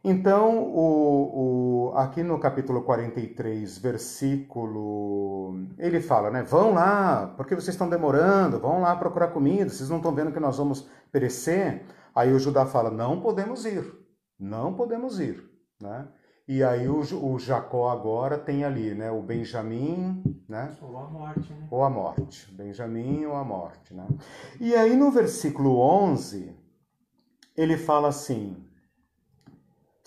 [0.09, 5.67] Então, o, o, aqui no capítulo 43, versículo.
[5.77, 6.45] Ele fala, né?
[6.45, 10.39] Vão lá, porque vocês estão demorando, vão lá procurar comida, vocês não estão vendo que
[10.39, 11.83] nós vamos perecer.
[12.15, 13.85] Aí o Judá fala: não podemos ir,
[14.39, 15.43] não podemos ir.
[15.83, 16.07] Né?
[16.47, 19.11] E aí o, o Jacó agora tem ali, né?
[19.11, 20.73] O Benjamim, né?
[20.83, 21.67] Ou a morte, né?
[21.69, 22.55] ou a morte.
[22.55, 23.93] Benjamim ou a morte.
[23.93, 24.07] Né?
[24.61, 26.55] E aí no versículo 11,
[27.57, 28.66] ele fala assim: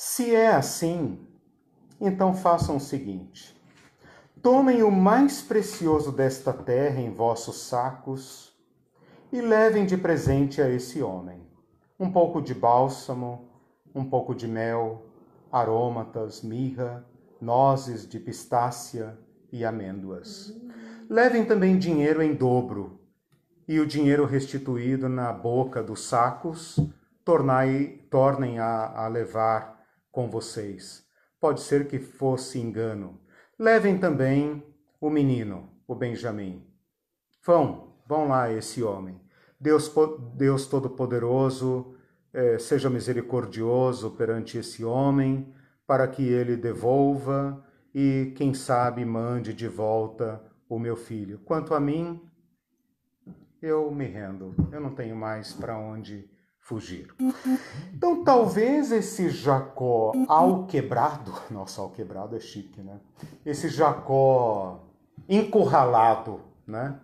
[0.01, 1.19] Se é assim,
[1.99, 3.53] então façam o seguinte:
[4.41, 8.57] tomem o mais precioso desta terra em vossos sacos
[9.29, 11.45] e levem de presente a esse homem
[11.99, 13.49] um pouco de bálsamo,
[13.93, 15.05] um pouco de mel,
[15.51, 17.05] aromatas, mirra,
[17.41, 19.19] nozes de pistácia
[19.51, 20.57] e amêndoas.
[21.09, 23.01] Levem também dinheiro em dobro,
[23.67, 26.79] e o dinheiro restituído na boca dos sacos,
[27.25, 29.78] tornai, tornem a, a levar
[30.19, 31.05] com vocês.
[31.39, 33.21] Pode ser que fosse engano.
[33.57, 34.61] Levem também
[34.99, 36.67] o menino, o Benjamim.
[37.41, 39.21] Vão, vão lá esse homem.
[39.57, 39.89] Deus,
[40.35, 41.95] Deus Todo-Poderoso,
[42.33, 45.53] eh, seja misericordioso perante esse homem,
[45.87, 47.65] para que ele devolva
[47.95, 51.39] e, quem sabe, mande de volta o meu filho.
[51.45, 52.21] Quanto a mim,
[53.61, 54.53] eu me rendo.
[54.69, 56.29] Eu não tenho mais para onde
[56.69, 57.11] fugir.
[57.91, 62.99] Então, talvez esse Jacó alquebrado, nossa, alquebrado é chique, né?
[63.43, 64.87] Esse Jacó
[65.27, 66.99] encurralado, né?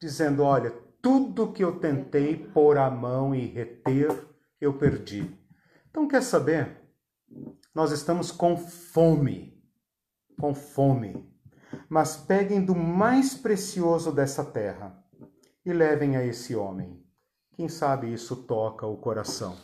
[0.00, 4.24] Dizendo: olha, tudo que eu tentei pôr a mão e reter,
[4.60, 5.28] eu perdi.
[5.90, 6.76] Então, quer saber?
[7.74, 9.60] Nós estamos com fome,
[10.38, 11.28] com fome.
[11.88, 14.96] Mas peguem do mais precioso dessa terra
[15.66, 17.07] e levem a esse homem.
[17.58, 19.56] Quem sabe isso toca o coração.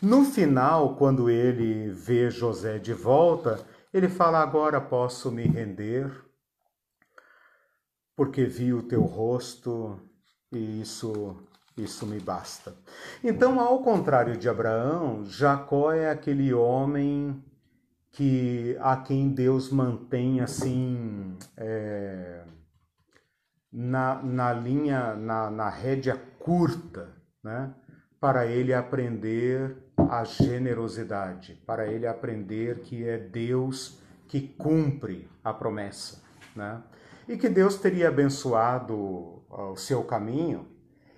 [0.00, 3.62] No final, quando ele vê José de volta,
[3.92, 6.10] ele fala: Agora posso me render,
[8.16, 10.00] porque vi o teu rosto
[10.50, 11.46] e isso,
[11.76, 12.74] isso me basta.
[13.22, 17.44] Então, ao contrário de Abraão, Jacó é aquele homem
[18.12, 22.46] que a quem Deus mantém assim é,
[23.70, 27.72] na, na linha, na, na rédea curta, né?
[28.20, 36.22] para ele aprender a generosidade, para ele aprender que é Deus que cumpre a promessa.
[36.54, 36.80] Né?
[37.28, 40.68] E que Deus teria abençoado o seu caminho,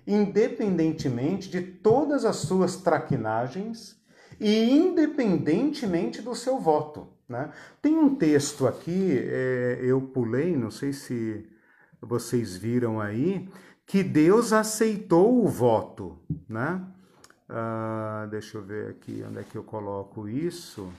[0.07, 3.99] independentemente de todas as suas traquinagens
[4.39, 7.07] e independentemente do seu voto.
[7.27, 7.51] Né?
[7.81, 11.47] Tem um texto aqui, é, eu pulei, não sei se
[12.01, 13.49] vocês viram aí,
[13.85, 16.17] que Deus aceitou o voto,
[16.49, 16.81] né?
[17.47, 20.91] Uh, deixa eu ver aqui onde é que eu coloco isso.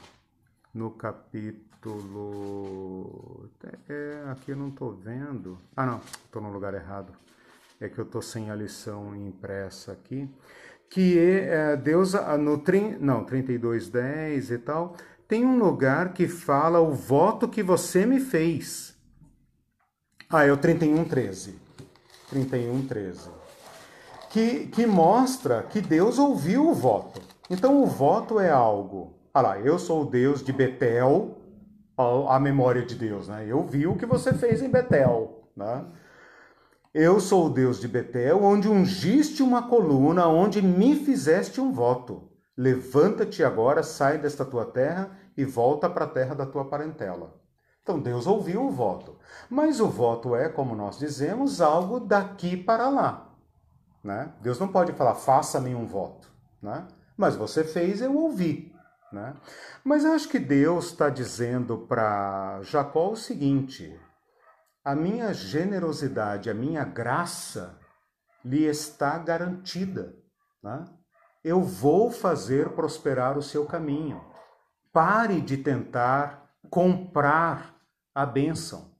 [0.72, 1.66] No capítulo.
[3.88, 5.58] É, aqui eu não estou vendo.
[5.74, 7.12] Ah, não, estou no lugar errado.
[7.80, 10.30] É que eu estou sem a lição impressa aqui.
[10.88, 12.62] Que é, é Deus, ah, no
[13.00, 14.96] não, 32,10 e tal,
[15.26, 18.96] tem um lugar que fala o voto que você me fez.
[20.30, 21.65] Ah, é o 31,13.
[22.32, 23.46] 31,13
[24.36, 27.22] que, que mostra que Deus ouviu o voto.
[27.48, 29.14] Então o voto é algo.
[29.32, 31.38] Olha lá, eu sou o Deus de Betel,
[32.28, 33.46] a memória de Deus, né?
[33.48, 35.86] Eu vi o que você fez em Betel, né?
[36.92, 42.30] Eu sou o Deus de Betel, onde ungiste uma coluna, onde me fizeste um voto.
[42.54, 47.34] Levanta-te agora, sai desta tua terra e volta para a terra da tua parentela.
[47.86, 49.16] Então Deus ouviu o voto.
[49.48, 53.30] Mas o voto é, como nós dizemos, algo daqui para lá.
[54.02, 54.32] Né?
[54.40, 56.28] Deus não pode falar, faça-me um voto.
[56.60, 56.84] Né?
[57.16, 58.74] Mas você fez, eu ouvi.
[59.12, 59.36] Né?
[59.84, 63.96] Mas eu acho que Deus está dizendo para Jacó o seguinte:
[64.84, 67.78] a minha generosidade, a minha graça
[68.44, 70.12] lhe está garantida.
[70.60, 70.84] Né?
[71.44, 74.24] Eu vou fazer prosperar o seu caminho.
[74.92, 77.75] Pare de tentar comprar
[78.16, 78.92] a bênção.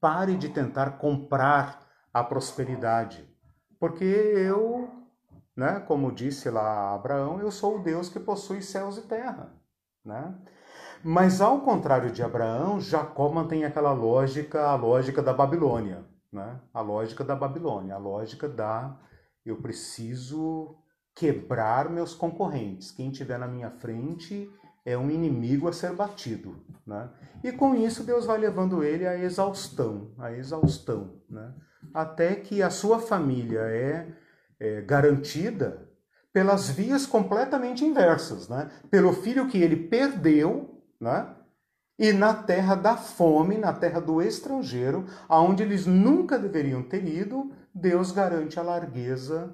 [0.00, 3.28] Pare de tentar comprar a prosperidade.
[3.78, 4.88] Porque eu,
[5.54, 9.52] né, como disse lá Abraão, eu sou o Deus que possui céus e terra.
[10.02, 10.34] Né?
[11.02, 16.02] Mas ao contrário de Abraão, Jacó mantém aquela lógica, a lógica da Babilônia.
[16.32, 16.58] Né?
[16.72, 18.98] A lógica da Babilônia, a lógica da
[19.44, 20.74] eu preciso
[21.14, 22.90] quebrar meus concorrentes.
[22.90, 24.50] Quem estiver na minha frente
[24.84, 26.56] é um inimigo a ser batido.
[26.86, 27.08] Né?
[27.42, 31.20] E com isso Deus vai levando ele à exaustão, à exaustão.
[31.28, 31.52] Né?
[31.92, 34.08] até que a sua família é,
[34.58, 35.88] é garantida
[36.32, 38.68] pelas vias completamente inversas, né?
[38.90, 41.28] Pelo filho que ele perdeu, né?
[41.96, 47.52] E na terra da fome, na terra do estrangeiro, aonde eles nunca deveriam ter ido,
[47.72, 49.52] Deus garante a largueza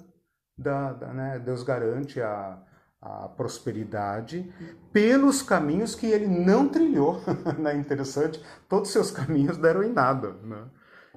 [0.56, 1.38] da, da né?
[1.38, 2.58] Deus garante a,
[3.00, 4.52] a prosperidade
[4.92, 7.20] pelos caminhos que ele não trilhou.
[7.66, 10.32] é interessante, todos os seus caminhos deram em nada.
[10.42, 10.64] Né?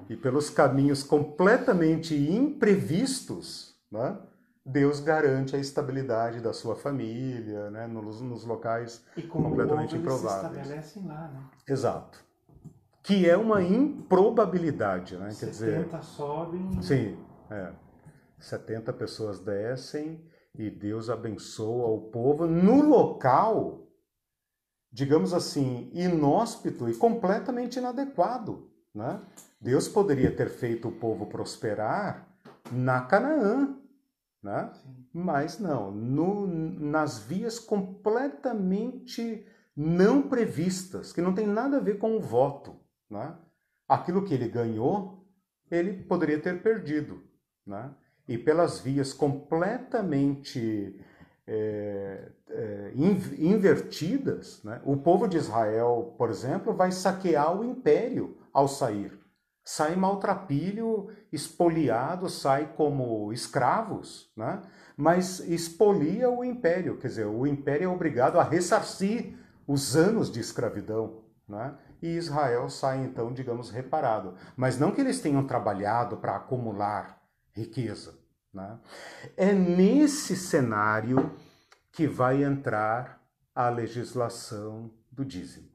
[0.08, 4.18] e pelos caminhos completamente imprevistos, né,
[4.64, 10.54] Deus garante a estabilidade da sua família, né, nos, nos locais e como completamente improváveis.
[10.54, 11.40] Se estabelecem lá, né?
[11.68, 12.24] Exato.
[13.02, 15.30] Que é uma improbabilidade, né?
[15.30, 16.82] 70 Quer dizer, sobem.
[16.82, 17.18] Sim,
[17.50, 17.72] é.
[18.38, 20.22] 70 pessoas descem
[20.56, 23.88] e Deus abençoa o povo no local,
[24.92, 29.20] digamos assim, inóspito e completamente inadequado, né?
[29.60, 32.28] Deus poderia ter feito o povo prosperar
[32.70, 33.76] na Canaã,
[34.42, 34.70] né?
[35.12, 42.16] mas não, no, nas vias completamente não previstas, que não tem nada a ver com
[42.16, 42.76] o voto.
[43.08, 43.34] Né?
[43.88, 45.26] Aquilo que ele ganhou,
[45.70, 47.22] ele poderia ter perdido.
[47.66, 47.92] Né?
[48.26, 50.98] E pelas vias completamente
[51.46, 54.80] é, é, invertidas, né?
[54.84, 59.24] o povo de Israel, por exemplo, vai saquear o império ao sair
[59.64, 64.60] sai maltrapilho, espoliado, sai como escravos, né?
[64.94, 69.34] mas expolia o império, quer dizer, o império é obrigado a ressarcir
[69.66, 71.24] os anos de escravidão.
[71.48, 71.74] Né?
[72.02, 74.34] E Israel sai então, digamos, reparado.
[74.54, 77.18] Mas não que eles tenham trabalhado para acumular
[77.54, 78.14] riqueza.
[78.52, 78.78] Né?
[79.36, 81.32] É nesse cenário
[81.90, 83.20] que vai entrar
[83.54, 85.68] a legislação do dízimo.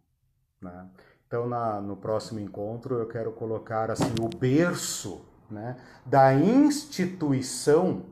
[0.62, 0.90] Né?
[1.28, 8.06] Então, na, no próximo encontro, eu quero colocar assim o berço né, da instituição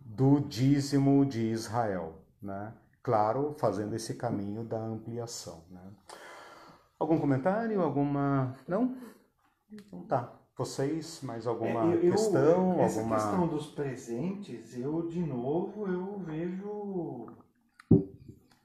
[0.00, 2.14] do dízimo de Israel.
[2.42, 2.72] Né?
[3.02, 5.64] Claro, fazendo esse caminho da ampliação.
[5.70, 5.80] Né?
[6.98, 7.80] Algum comentário?
[7.80, 8.54] Alguma.
[8.66, 8.96] Não?
[9.70, 10.39] Então tá.
[10.60, 12.78] Vocês, mais alguma é, eu, questão?
[12.80, 13.16] Essa alguma...
[13.16, 17.28] questão dos presentes, eu, de novo, eu vejo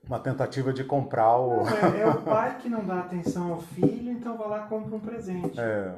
[0.05, 1.63] uma tentativa de comprar o.
[1.63, 4.67] Não, é, é, o pai que não dá atenção ao filho, então vai lá e
[4.67, 5.57] compra um presente.
[5.57, 5.95] É.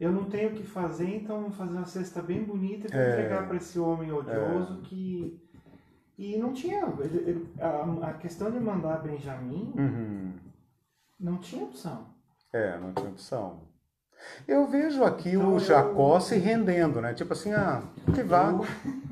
[0.00, 3.00] Eu não tenho o que fazer, então vou fazer uma cesta bem bonita e vou
[3.00, 3.12] é.
[3.12, 4.86] entregar para esse homem odioso é.
[4.88, 5.40] que.
[6.18, 6.92] E não tinha.
[6.98, 10.32] Ele, ele, a, a, questão de mandar Benjamin uhum.
[11.20, 12.08] não tinha opção.
[12.52, 13.65] É, não tinha opção.
[14.46, 16.20] Eu vejo aqui então, o Jacó eu...
[16.20, 17.14] se rendendo, né?
[17.14, 17.82] Tipo assim, ah,
[18.14, 18.50] que vá.
[18.50, 18.66] Eu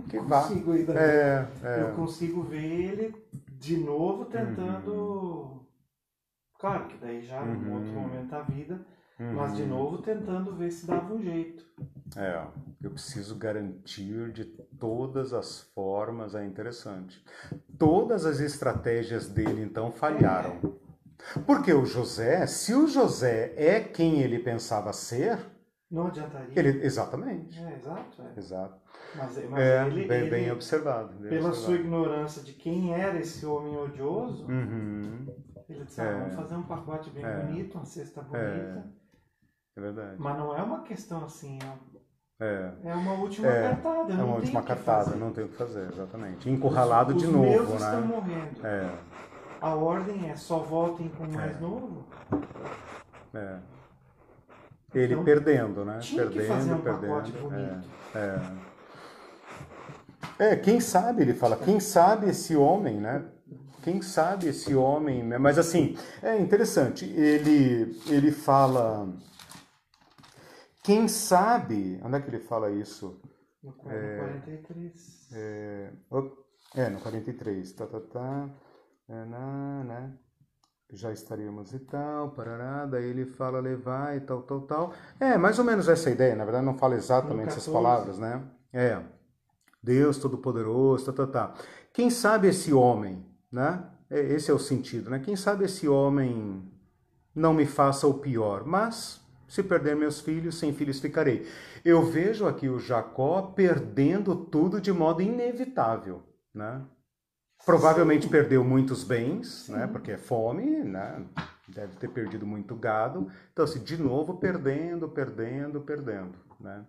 [0.08, 0.42] que vá.
[0.42, 1.82] Consigo, é, é.
[1.82, 3.14] Eu consigo ver ele
[3.50, 4.92] de novo tentando.
[4.92, 5.60] Uhum.
[6.58, 7.74] Claro que daí já uhum.
[7.74, 8.80] outro momento da vida,
[9.18, 9.68] Mas de Uhum.
[9.68, 11.64] novo tentando ver se dava um jeito.
[12.16, 12.46] É,
[12.82, 17.24] eu preciso garantir de todas as formas, é interessante.
[17.78, 20.58] Todas as estratégias dele então falharam.
[21.46, 25.38] Porque o José, se o José é quem ele pensava ser,
[25.90, 26.52] Não adiantaria.
[26.58, 28.22] ele exatamente, É, exato.
[28.22, 28.38] É.
[28.38, 28.80] exato.
[29.16, 31.14] Mas, mas É, ele, bem, ele, bem observado.
[31.14, 31.74] bem pela sua observado.
[31.80, 35.26] ignorância de quem era esse homem odioso, Uhum,
[35.68, 36.18] ele disse, ah, É.
[36.18, 37.36] vamos fazer um pacote bem É.
[37.40, 38.86] bonito, uma cesta bonita.
[39.76, 40.16] é verdade.
[40.18, 42.04] Mas não é uma questão assim, é-
[42.40, 44.12] É, é uma última É, cartada.
[44.12, 45.16] é uma última cartada, fazer.
[45.16, 46.50] não tem o que fazer, exatamente.
[46.50, 47.74] Encurralado Os- de os novo, meus né?
[47.76, 48.66] estão morrendo.
[48.66, 48.90] É,
[49.64, 51.60] A ordem é só votem com o mais É.
[51.60, 52.04] novo.
[53.32, 53.58] é.
[54.94, 55.98] Ele Então, perdendo, né?
[56.00, 57.08] Tinha perdendo, que fazer um perdendo.
[57.14, 57.88] pacote bonito.
[58.14, 58.18] É,
[60.38, 60.52] é.
[60.52, 63.24] É, quem sabe, ele fala, quem sabe esse homem, né?
[63.82, 65.38] Quem sabe esse homem, né?
[65.38, 69.08] Mas assim, é interessante, ele, ele fala.
[70.82, 71.98] Quem sabe.
[72.04, 73.18] Onde é que ele fala isso?
[73.62, 75.28] No 43.
[75.32, 76.36] É, op,
[76.76, 77.72] é, no 43.
[77.72, 78.48] Tá, tá, tá.
[79.08, 80.12] Na, né?
[80.92, 82.86] Já estaríamos e tal, parará.
[82.86, 84.94] Daí ele fala levar e tal, tal, tal.
[85.18, 86.36] É, mais ou menos essa ideia.
[86.36, 87.72] Na verdade, não fala exatamente essas 14.
[87.72, 88.42] palavras, né?
[88.72, 89.02] É.
[89.82, 91.54] Deus Todo-Poderoso, tá, tá, tá.
[91.92, 93.84] Quem sabe esse homem, né?
[94.08, 95.18] É, Esse é o sentido, né?
[95.18, 96.62] Quem sabe esse homem
[97.34, 101.46] não me faça o pior, mas se perder meus filhos, sem filhos ficarei.
[101.84, 106.22] Eu vejo aqui o Jacó perdendo tudo de modo inevitável,
[106.54, 106.82] né?
[107.64, 109.86] Provavelmente perdeu muitos bens, né?
[109.86, 111.24] Porque é fome, né?
[111.66, 113.30] Deve ter perdido muito gado.
[113.52, 116.84] Então, assim, de novo, perdendo, perdendo, perdendo, né?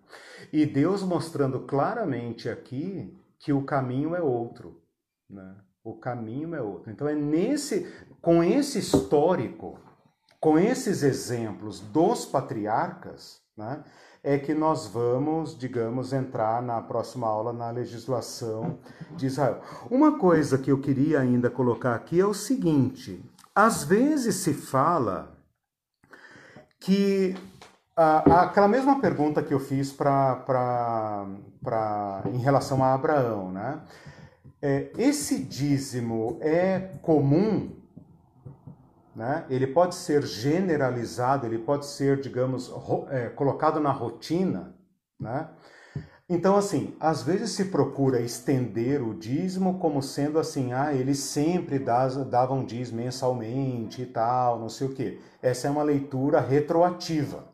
[0.52, 4.82] E Deus mostrando claramente aqui que o caminho é outro,
[5.28, 5.56] né?
[5.82, 6.90] O caminho é outro.
[6.90, 7.90] Então, é nesse,
[8.20, 9.78] com esse histórico,
[10.40, 13.82] com esses exemplos dos patriarcas, né,
[14.26, 18.80] é que nós vamos, digamos, entrar na próxima aula na legislação
[19.12, 19.60] de Israel.
[19.88, 23.24] Uma coisa que eu queria ainda colocar aqui é o seguinte:
[23.54, 25.32] às vezes se fala
[26.80, 27.36] que
[27.96, 31.24] ah, aquela mesma pergunta que eu fiz para
[32.34, 33.80] em relação a Abraão, né?
[34.60, 37.70] É, esse dízimo é comum
[39.16, 39.46] né?
[39.48, 42.70] Ele pode ser generalizado, ele pode ser, digamos,
[43.08, 44.74] é, colocado na rotina.
[45.18, 45.48] Né?
[46.28, 51.78] Então, assim, às vezes se procura estender o dízimo como sendo assim, ah, eles sempre
[51.78, 55.18] das- davam dízimo mensalmente e tal, não sei o quê.
[55.40, 57.44] Essa é uma leitura retroativa,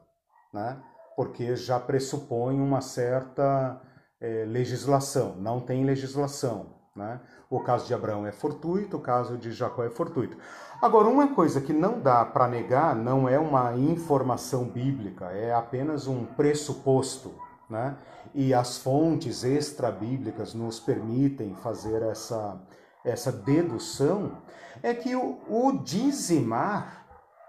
[0.52, 0.78] né?
[1.16, 3.80] porque já pressupõe uma certa
[4.20, 5.36] eh, legislação.
[5.36, 6.82] Não tem legislação.
[6.96, 7.20] Né?
[7.50, 10.36] O caso de Abraão é fortuito, o caso de Jacó é fortuito.
[10.82, 16.08] Agora, uma coisa que não dá para negar não é uma informação bíblica, é apenas
[16.08, 17.32] um pressuposto.
[17.70, 17.96] Né?
[18.34, 22.60] E as fontes extra-bíblicas nos permitem fazer essa,
[23.04, 24.38] essa dedução,
[24.82, 27.06] é que o, o dizimar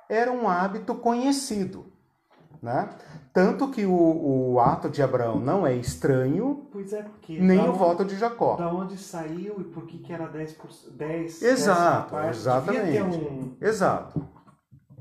[0.07, 1.91] era um hábito conhecido.
[2.63, 2.89] Né?
[3.33, 7.37] Tanto que o, o ato de Abraão não é estranho, Pois é, porque.
[7.37, 8.55] nem o onde- voto de Jacó.
[8.55, 10.89] Da onde saiu e por que, que era 10%?
[10.95, 12.29] 10 Exato, parte?
[12.37, 13.01] exatamente.
[13.01, 14.25] Um- Exato.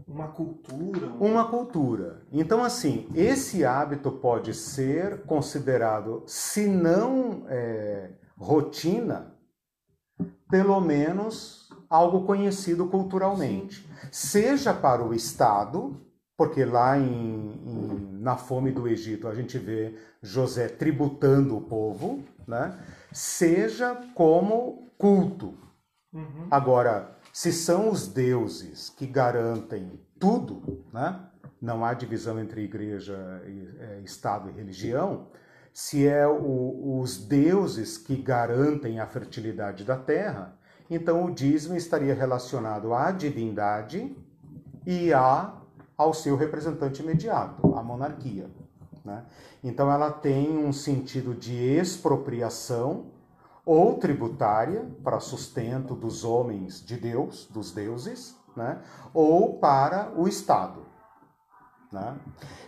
[0.09, 1.07] uma cultura.
[1.21, 2.23] um- Uma cultura.
[2.33, 9.37] Então, assim, esse hábito pode ser considerado, se não é, rotina,
[10.51, 13.89] pelo menos algo conhecido culturalmente.
[14.11, 16.01] Seja para o Estado,
[16.43, 22.25] porque lá em, em- na fome do Egito a gente vê José tributando o povo,
[22.49, 22.77] né?
[23.13, 25.55] seja como culto.
[26.13, 26.49] Uhum.
[26.51, 31.21] Agora, se são os deuses que garantem tudo, né?
[31.61, 33.17] não há divisão entre igreja,
[33.47, 35.29] e, é, Estado e religião,
[35.73, 40.59] se é o- os deuses que garantem a fertilidade da terra,
[40.91, 44.17] então o dízimo estaria relacionado à divindade
[44.85, 45.62] e a,
[46.03, 48.51] ao seu representante imediato, a monarquia.
[49.05, 49.25] Né?
[49.63, 53.07] Então ela tem um sentido de expropriação
[53.65, 58.79] ou tributária para sustento dos homens de Deus, dos deuses, né?
[59.15, 60.81] ou para o Estado.
[61.91, 62.17] Né?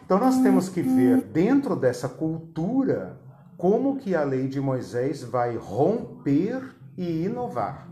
[0.04, 3.18] Então nós temos que ver dentro dessa cultura
[3.56, 7.88] como que a lei de Moisés vai romper e inovar.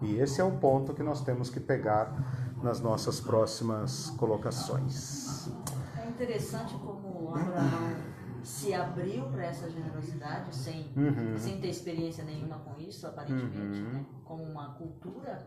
[0.00, 5.48] E esse é o ponto que nós temos que pegar nas nossas próximas colocações.
[5.96, 7.96] É interessante como Abraão
[8.42, 11.36] se abriu para essa generosidade sem, Uhum.
[11.38, 13.92] sem ter experiência nenhuma com isso, aparentemente, Uhum.
[13.92, 14.06] né?
[14.24, 15.46] como uma cultura.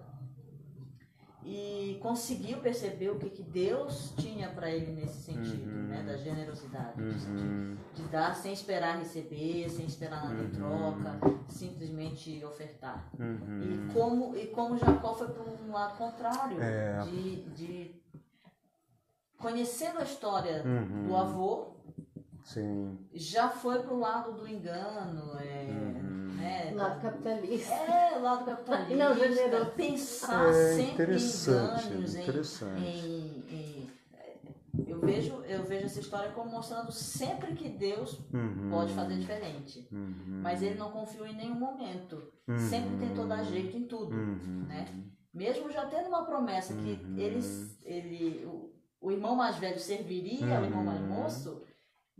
[1.43, 5.87] E conseguiu perceber o que, que Deus tinha para ele nesse sentido, Uhum.
[5.87, 7.75] né, da generosidade, Uhum.
[7.95, 10.51] de dar sem esperar receber, sem esperar nada em Uhum.
[10.99, 13.09] troca, simplesmente ofertar.
[13.19, 13.61] Uhum.
[13.89, 16.99] E como, e como Jacó foi para um lado contrário, É.
[17.05, 18.01] de, de
[19.39, 21.07] conhecendo a história Uhum.
[21.07, 21.67] do avô,
[22.43, 22.97] Sim.
[23.13, 25.65] já foi pro lado do engano, é,
[26.41, 27.73] Né, Lado capitalista.
[27.73, 29.71] é, o lado capitalista, Não, generoso.
[29.71, 32.81] pensar É sempre em interessante, ganhos, em, interessante.
[32.81, 33.91] em- em-
[34.87, 38.69] eu vejo eu vejo essa história como mostrando sempre que Deus Uhum.
[38.71, 40.39] pode fazer diferente, Uhum.
[40.41, 42.57] mas ele não confiou em nenhum momento, Uhum.
[42.57, 44.65] sempre tentou dar jeito em tudo, Uhum.
[44.67, 44.87] né?
[45.33, 47.17] Mesmo já tendo uma promessa que Uhum.
[47.17, 51.07] eles, ele, o, o irmão mais velho serviria ao irmão mais Uhum.
[51.07, 51.61] moço,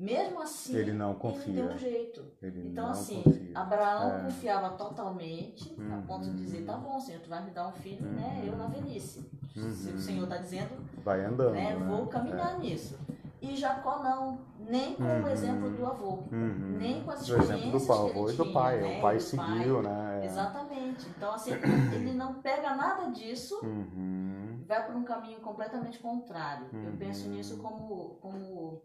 [0.01, 1.53] mesmo assim Ele não ele confia.
[1.53, 2.25] deu um jeito.
[2.41, 3.51] Ele Então, assim, confia.
[3.59, 4.19] Abraão É.
[4.23, 6.65] confiava totalmente, a ponto de dizer, Uhum.
[6.65, 8.43] tá bom, Senhor, tu vai me dar um filho, né?
[8.45, 9.29] Eu na velhice.
[9.53, 9.95] Se Uhum.
[9.95, 10.69] o Senhor está dizendo,
[11.03, 11.85] Vai andando, né, né?
[11.87, 12.97] vou caminhar nisso.
[13.41, 15.27] E Jacó não, nem com o Uhum.
[15.27, 16.75] exemplo do avô, Uhum.
[16.77, 18.81] nem com as Do exemplo experiências do que avô ele e do pai.
[18.81, 20.19] né, O pai do seguiu, né?
[20.21, 20.25] É.
[20.25, 21.07] Exatamente.
[21.09, 21.51] Então, assim,
[21.93, 24.59] ele não pega nada disso Uhum.
[24.67, 26.67] vai por um caminho completamente contrário.
[26.71, 26.97] Eu Uhum.
[26.97, 28.81] penso nisso como, como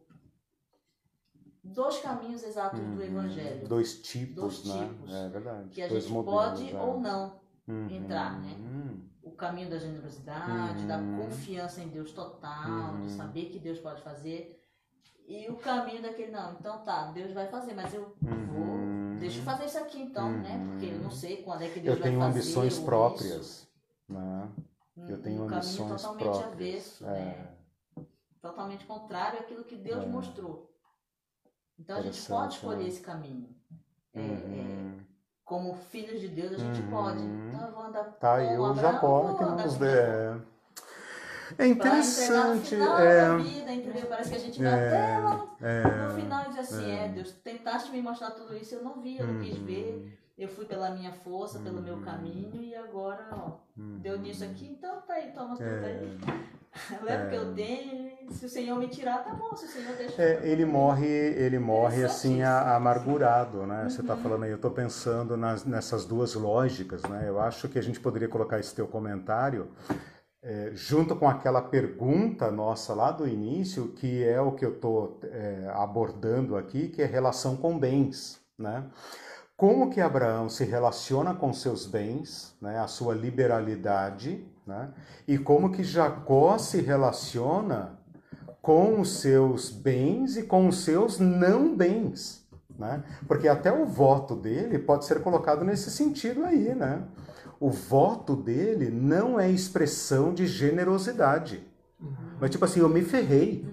[1.75, 3.03] dois caminhos exatos do Uhum.
[3.03, 3.69] Evangelho.
[3.69, 4.89] Dois tipos, Dois né?
[4.89, 5.13] tipos.
[5.15, 5.69] É verdade.
[5.71, 6.81] Que a Dois gente modelos, pode é.
[6.81, 7.89] ou não Uhum.
[7.91, 8.57] entrar, né?
[9.23, 11.23] O caminho da generosidade, da Uhum.
[11.23, 13.01] confiança em Deus total, Uhum.
[13.03, 14.63] de saber que Deus pode fazer.
[15.27, 18.47] E o caminho daquele, não, então tá, Deus vai fazer, mas eu Uhum.
[18.47, 20.65] vou, deixa eu fazer isso aqui então, né?
[20.71, 22.39] Porque eu não sei quando é que Deus Eu vai tenho fazer.
[22.39, 23.69] ambições ou próprias, isso.
[24.09, 24.49] né?
[24.97, 26.53] Eu tenho um caminho ambições totalmente próprias.
[26.53, 27.11] avesso, É.
[27.11, 27.49] né?
[28.41, 30.07] totalmente contrário àquilo que Deus É.
[30.07, 30.71] mostrou.
[31.79, 32.89] Então a gente pode escolher né?
[32.89, 33.49] esse caminho.
[34.15, 34.99] É, é, Uhum.
[35.45, 36.91] como filhos de Deus a gente Uhum.
[36.91, 37.23] pode.
[37.23, 39.83] Então eu vou andar Tá com o Abraão, Jacó que andar nos.
[39.83, 40.37] É,
[41.59, 42.75] é interessante.
[42.75, 44.07] É, da vida, entendeu?
[44.07, 47.05] Parece que a gente vai até lá no, é, no final e diz assim, é.
[47.05, 47.09] é.
[47.09, 49.65] Deus, tentaste me mostrar tudo isso, eu não vi, eu não quis Uhum.
[49.65, 52.03] ver, eu fui pela minha força, pelo meu Uhum.
[52.03, 53.99] caminho e agora, ó, Uhum.
[53.99, 55.87] deu nisso aqui, então tá aí, toma tudo É.
[55.87, 56.19] aí.
[57.03, 59.69] Leva o que eu tenho, e se o Senhor me tirar, tá bom, se o
[59.69, 60.23] Senhor deixar.
[60.23, 62.77] É, ele morre, ele morre assim Interessante a- isso.
[62.77, 63.89] amargurado, né?
[63.89, 64.21] Você está Uhum.
[64.21, 67.25] falando aí, eu estou pensando nas, nessas duas lógicas, né?
[67.27, 69.71] Eu acho que a gente poderia colocar esse teu comentário
[70.43, 75.19] é, junto com aquela pergunta nossa lá do início, que é o que eu estou
[75.75, 78.85] abordando aqui, que é relação com bens, né?
[79.57, 82.79] Como que Abraão se relaciona com seus bens, né?
[82.79, 84.91] A sua liberalidade, né?
[85.27, 87.99] E como que Jacó se relaciona
[88.61, 92.47] com os seus bens e com os seus não bens,
[92.79, 93.03] né?
[93.27, 97.03] Porque até o voto dele pode ser colocado nesse sentido aí, né?
[97.59, 101.67] O voto dele não é expressão de generosidade.
[102.39, 103.67] Mas tipo assim, eu me ferrei.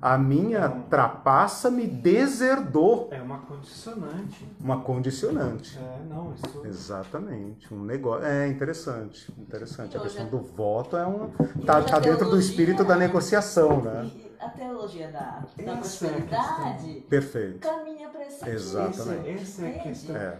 [0.00, 3.08] A minha trapaça me deserdou.
[3.10, 4.46] É uma condicionante.
[4.60, 5.78] Uma condicionante.
[5.78, 6.62] É, não, isso.
[6.66, 8.24] Exatamente, um negócio.
[8.26, 9.96] É interessante, interessante.
[9.96, 11.30] A E questão a- do voto é um.
[11.58, 14.04] E Tá, tá dentro do espírito da negociação, né?
[14.14, 17.58] E a teologia da, da Essa é prosperidade Perfeito.
[17.60, 18.48] caminha para esse.
[18.48, 19.28] Exatamente.
[19.30, 19.82] Esse- essa é a Entende?
[19.88, 20.16] questão.
[20.16, 20.38] É.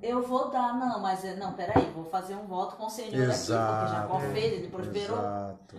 [0.00, 3.20] Eu vou dar, não, mas não, peraí, vou fazer um voto com o Senhor aqui,
[3.22, 3.80] Exato.
[3.80, 4.32] porque Jacó É.
[4.32, 5.18] fez, ele prosperou.
[5.18, 5.76] Exato.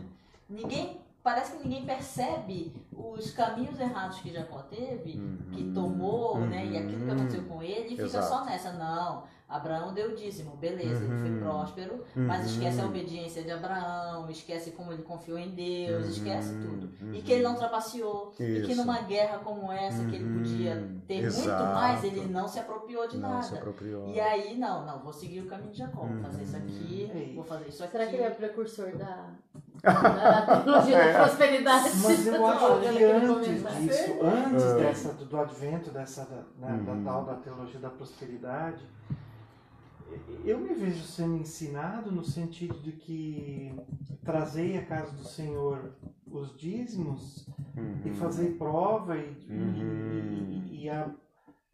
[0.50, 5.14] Ninguém, parece que ninguém percebe os caminhos errados que Jacó teve,
[5.52, 5.74] que Uhum.
[5.74, 6.78] tomou, né, e Uhum.
[6.80, 8.28] aquilo que aconteceu com ele, e fica Exato.
[8.28, 11.40] só nessa, não, Abraão deu dízimo, beleza, ele foi Uhum.
[11.40, 12.46] próspero, mas Uhum.
[12.52, 16.12] esquece a obediência de Abraão, esquece como ele confiou em Deus, Uhum.
[16.12, 16.90] esquece tudo.
[17.02, 17.22] E Uhum.
[17.24, 18.76] que ele não trapaceou, e que Isso.
[18.76, 20.38] numa guerra como essa, que ele Uhum.
[20.38, 20.76] podia
[21.08, 21.74] ter muito Exato.
[21.74, 23.58] mais, ele não se apropriou de Não se nada.
[23.62, 24.10] apropriou.
[24.14, 27.36] E aí, não, não, vou seguir o caminho de Jacó, vou fazer isso aqui, Uhum.
[27.36, 27.92] vou fazer isso aqui.
[27.92, 29.32] Será que ele é precursor da,
[29.82, 31.90] teologia da prosperidade?
[32.04, 33.28] Mas eu acho que antes
[33.64, 33.80] comentário.
[33.88, 34.78] disso, antes É.
[34.78, 37.04] dessa, do, do advento dessa, da, né, Uhum.
[37.04, 38.84] da tal da teologia da prosperidade,
[40.44, 43.74] eu me vejo sendo ensinado no sentido de que
[44.24, 45.92] trazei à casa do Senhor
[46.32, 48.02] os dízimos Uhum.
[48.06, 50.64] e fazer prova e, Uhum.
[50.72, 51.08] e- e a-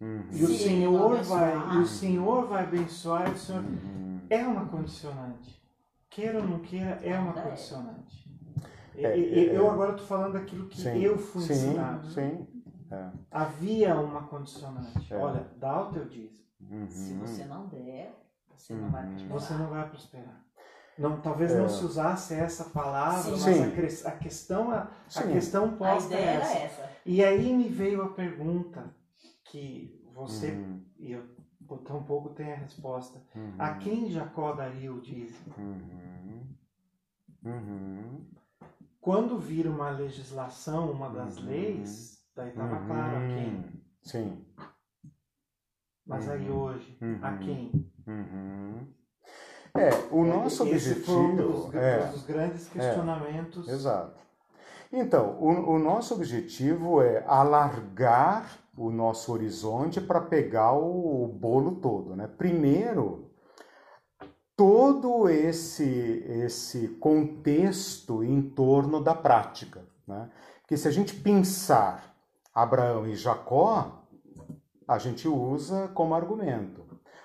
[0.01, 0.23] Uhum.
[0.31, 1.77] e o Se ele Senhor não vai abençoar.
[1.81, 4.19] o Senhor vai abençoar o Senhor Uhum.
[4.29, 5.63] é uma condicionante.
[6.15, 7.43] Queira ou não queira, é uma Ainda é.
[7.43, 8.25] condicionante.
[8.95, 9.69] É, E- e- é, eu é.
[9.69, 12.07] agora estou falando daquilo que Sim, eu fui sim, ensinado.
[12.09, 12.47] sim.
[12.89, 13.09] É.
[13.29, 15.13] Havia uma condicionante.
[15.13, 15.17] É.
[15.17, 16.45] Olha, dá o teu dízimo.
[16.71, 16.87] Uhum.
[16.89, 18.15] Se você não der,
[18.55, 19.09] você não vai Uhum.
[19.27, 19.39] prosperar.
[19.41, 20.41] Você não vai prosperar.
[20.97, 21.59] Não, talvez É.
[21.59, 23.31] não se usasse essa palavra, Sim.
[23.31, 23.41] mas
[23.97, 24.05] Sim.
[24.07, 24.87] a, a questão, a,
[25.17, 26.57] a questão A posta é ideia era essa.
[26.59, 26.89] essa.
[27.05, 28.95] E aí me veio a pergunta
[29.43, 30.81] que você Uhum.
[30.97, 31.34] e eu
[31.85, 33.21] tampouco tem a resposta.
[33.35, 33.55] Uhum.
[33.59, 35.53] A quem Jacó daria o dízimo?
[35.57, 36.55] Uhum.
[37.43, 38.25] Uhum.
[39.01, 41.45] Quando vira uma legislação, uma das Uhum.
[41.45, 42.87] leis, daí estava Uhum.
[42.87, 43.65] claro a quem.
[44.01, 44.45] Sim.
[46.05, 46.57] Mas aí Uhum.
[46.61, 47.71] hoje, a quem?
[49.75, 51.51] É, o nosso Esse foi um objetivo.
[51.67, 53.67] dos, é, dos grandes questionamentos.
[53.67, 54.23] Exato.
[54.91, 62.15] Então, o, o nosso objetivo é alargar o nosso horizonte para pegar o, bolo todo,
[62.15, 62.27] né?
[62.27, 63.31] Primeiro,
[64.55, 65.83] todo esse
[66.27, 70.29] esse contexto em torno da prática, né?
[70.61, 72.15] Porque se a gente pensar
[72.53, 74.03] Abraão e Jacó,
[74.87, 76.83] a gente usa como argumento.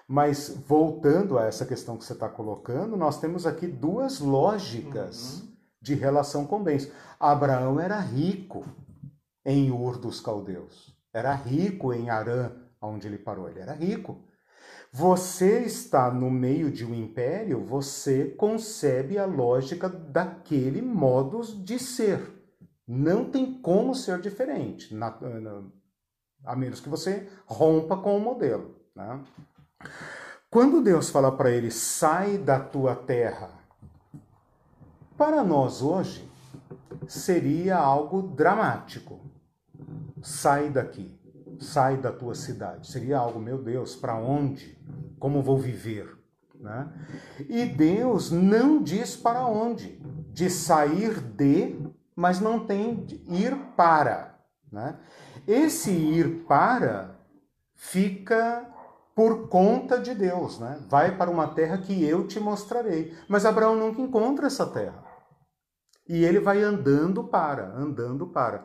[0.08, 5.48] Mas voltando a essa questão que você está colocando, nós temos aqui duas lógicas Uhum.
[5.80, 6.90] de relação com bens.
[7.18, 8.64] Abraão era rico
[9.44, 14.24] em Ur dos Caldeus, era rico em Arã, onde ele parou, ele era rico.
[14.92, 22.20] Você está no meio de um império, você concebe a lógica daquele modo de ser.
[22.86, 25.62] Não tem como ser diferente, na- na-
[26.44, 28.76] a menos que você rompa com o modelo.
[28.96, 29.20] né?
[30.50, 33.50] Quando Deus fala para ele, sai da tua terra,
[35.16, 36.28] para nós hoje
[37.06, 39.20] seria algo dramático.
[40.22, 41.18] Sai daqui,
[41.58, 42.90] sai da tua cidade.
[42.90, 44.78] Seria algo, meu Deus, para onde?
[45.18, 46.18] Como vou viver?
[46.58, 46.88] Né?
[47.48, 50.00] E Deus não diz para onde,
[50.32, 51.78] de sair de,
[52.14, 54.38] mas não tem de ir para.
[54.70, 54.98] Né?
[55.46, 57.16] Esse ir para
[57.74, 58.66] fica
[59.14, 60.80] por conta de Deus, né?
[60.88, 63.14] Vai para uma terra que eu te mostrarei.
[63.28, 65.04] Mas Abraão nunca encontra essa terra.
[66.08, 68.64] E ele vai andando para, andando para.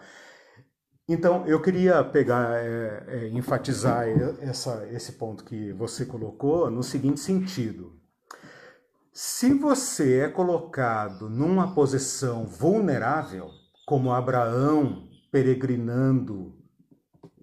[1.08, 4.08] Então, eu queria pegar, é, é, enfatizar
[4.40, 8.00] essa, esse ponto que você colocou no seguinte sentido.
[9.14, 13.50] Se você é colocado numa posição vulnerável,
[13.86, 16.58] como Abraão peregrinando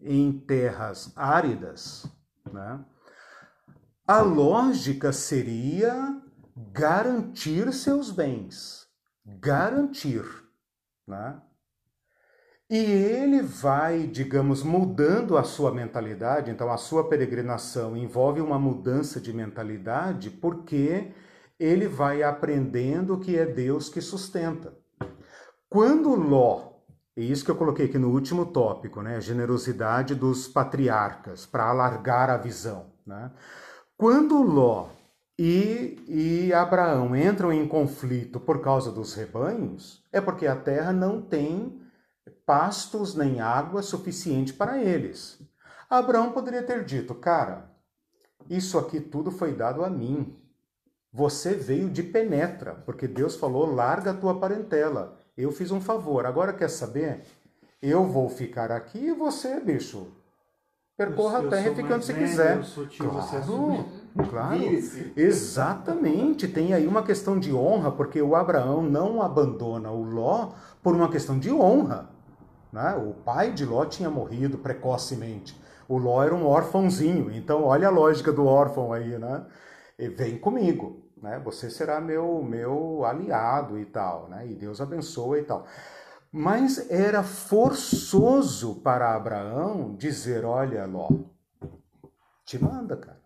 [0.03, 2.05] em terras áridas,
[2.53, 2.85] né?
[4.07, 6.21] a lógica seria
[6.73, 8.89] garantir seus bens,
[9.25, 10.25] garantir,
[11.07, 11.41] né?
[12.73, 19.21] E ele vai, digamos, mudando a sua mentalidade, então a sua peregrinação envolve uma mudança
[19.21, 21.13] de mentalidade, porque
[21.61, 24.73] ele vai aprendendo que é Deus que sustenta.
[25.69, 26.79] Quando Ló,
[27.15, 32.31] e isso que eu coloquei aqui no último tópico, né, generosidade dos patriarcas, para alargar
[32.31, 33.33] a visão, né?
[33.99, 34.87] Quando Ló
[35.39, 41.21] e, e Abraão entram em conflito por causa dos rebanhos, é porque a terra não
[41.21, 41.82] tem
[42.47, 45.39] pastos nem água suficiente para eles.
[45.89, 47.71] Abraão poderia ter dito: Cara,
[48.49, 50.35] isso aqui tudo foi dado a mim.
[51.13, 55.17] Você veio de penetra, porque Deus falou: larga a tua parentela.
[55.37, 56.25] Eu fiz um favor.
[56.27, 57.23] Agora quer saber?
[57.81, 60.07] Eu vou ficar aqui e você, bicho,
[60.97, 62.57] percorra Eu- a terra sou e fica mais onde você velho, quiser.
[62.59, 63.87] eu sou tio, você é Claro, sobrinho.
[64.31, 64.61] claro.
[65.17, 70.53] Exatamente, tem aí uma questão de honra, porque o Abraão não abandona o Ló
[70.83, 72.09] por uma questão de honra.
[72.73, 72.95] Né?
[72.95, 75.61] O pai de Ló tinha morrido precocemente.
[75.89, 79.45] O Ló era um órfãozinho, então olha a lógica do órfão aí, né?
[79.99, 81.39] E vem comigo, né?
[81.45, 84.47] Você será meu meu aliado e tal, né?
[84.47, 85.67] E Deus abençoa e tal.
[86.31, 91.11] Mas era forçoso para Abraão dizer, olha, Ló,
[92.47, 93.21] te manda, cara.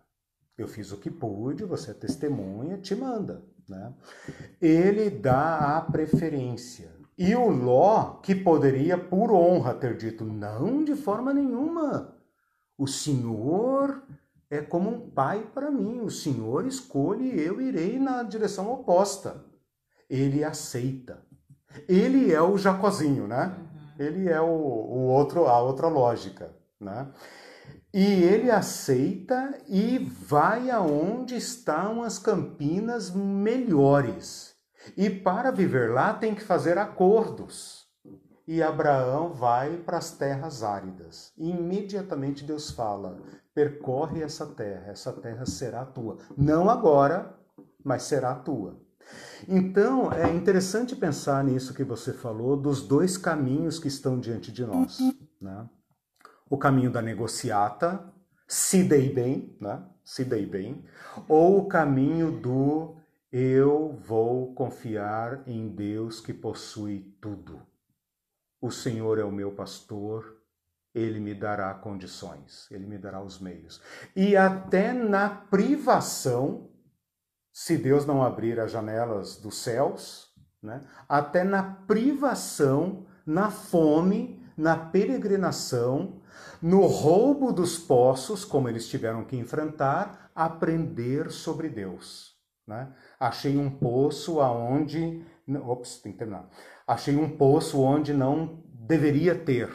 [0.57, 3.43] Eu fiz o que pude, você é testemunha, te manda.
[3.69, 3.93] Né?
[4.61, 6.96] Ele dá a preferência.
[7.17, 12.15] E o Ló, que poderia, por honra, ter dito: não, de forma nenhuma.
[12.77, 14.03] O Senhor
[14.49, 16.01] é como um pai para mim.
[16.01, 19.43] O Senhor escolhe e eu irei na direção oposta.
[20.07, 21.25] Ele aceita.
[21.87, 23.55] Ele é o Jacozinho, né?
[23.97, 27.11] Ele é o, o outro, a outra lógica, né?
[27.91, 34.56] E ele aceita e vai aonde estão as campinas melhores.
[34.95, 37.87] E para viver lá tem que fazer acordos.
[38.47, 41.33] E Abraão vai para as terras áridas.
[41.37, 43.19] E imediatamente Deus fala:
[43.53, 46.17] percorre essa terra, essa terra será tua.
[46.37, 47.35] Não agora,
[47.83, 48.79] mas será tua.
[49.47, 54.65] Então é interessante pensar nisso que você falou, dos dois caminhos que estão diante de
[54.65, 54.99] nós.
[55.41, 55.67] Né?
[56.49, 58.03] o caminho da negociata,
[58.47, 59.83] se dei bem, né?
[60.03, 60.85] Se dei bem,
[61.27, 62.95] ou o caminho do
[63.31, 67.61] eu vou confiar em Deus que possui tudo.
[68.61, 70.37] O Senhor é o meu pastor,
[70.93, 73.81] ele me dará condições, ele me dará os meios.
[74.15, 76.71] E até na privação,
[77.53, 80.81] se Deus não abrir as janelas dos céus, né?
[81.07, 86.21] até na privação, na fome, na peregrinação,
[86.61, 92.35] no roubo dos poços, como eles tiveram que enfrentar, aprender sobre Deus.
[92.65, 92.91] Né?
[93.19, 95.25] Achei um poço aonde.
[95.65, 96.49] Ops, tem que terminar.
[96.85, 99.69] Achei um poço onde não deveria ter.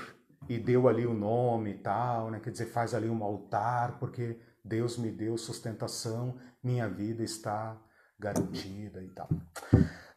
[0.48, 2.40] E deu ali o nome e tal, né?
[2.42, 7.76] quer dizer, faz ali um altar, porque Deus me deu sustentação, minha vida está
[8.18, 9.28] garantida e tal.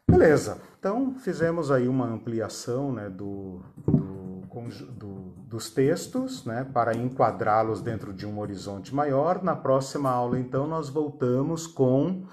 [0.08, 4.40] Beleza, então fizemos aí uma ampliação né, do, do,
[4.92, 5.14] do,
[5.46, 9.42] dos textos né, para enquadrá-los dentro de um horizonte maior.
[9.42, 12.24] Na próxima aula, então, nós voltamos com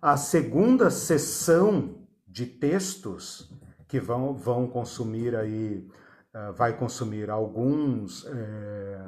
[0.00, 1.96] a segunda sessão
[2.26, 3.50] de textos
[3.86, 5.88] que vão, vão consumir aí,
[6.34, 9.06] uh, vai consumir alguns, eh,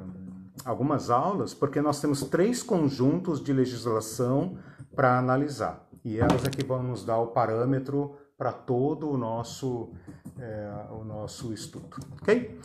[0.65, 4.57] algumas aulas, porque nós temos três conjuntos de legislação
[4.95, 5.87] para analisar.
[6.03, 9.93] E elas é que vão nos dar o parâmetro para todo o nosso,
[10.39, 11.95] é, o nosso estudo.
[12.19, 12.59] Ok?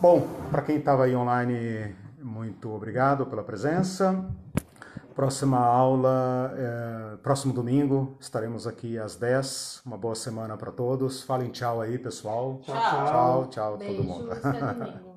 [0.00, 4.28] Bom, para quem estava aí online, muito obrigado pela presença.
[5.20, 9.82] Próxima aula, é, próximo domingo, estaremos aqui às 10.
[9.84, 11.22] Uma boa semana para todos.
[11.22, 12.58] Falem tchau aí, pessoal.
[12.62, 12.74] Tchau.
[12.74, 14.32] Tchau, tchau, Beijo, todo mundo.
[14.32, 14.98] até domingo.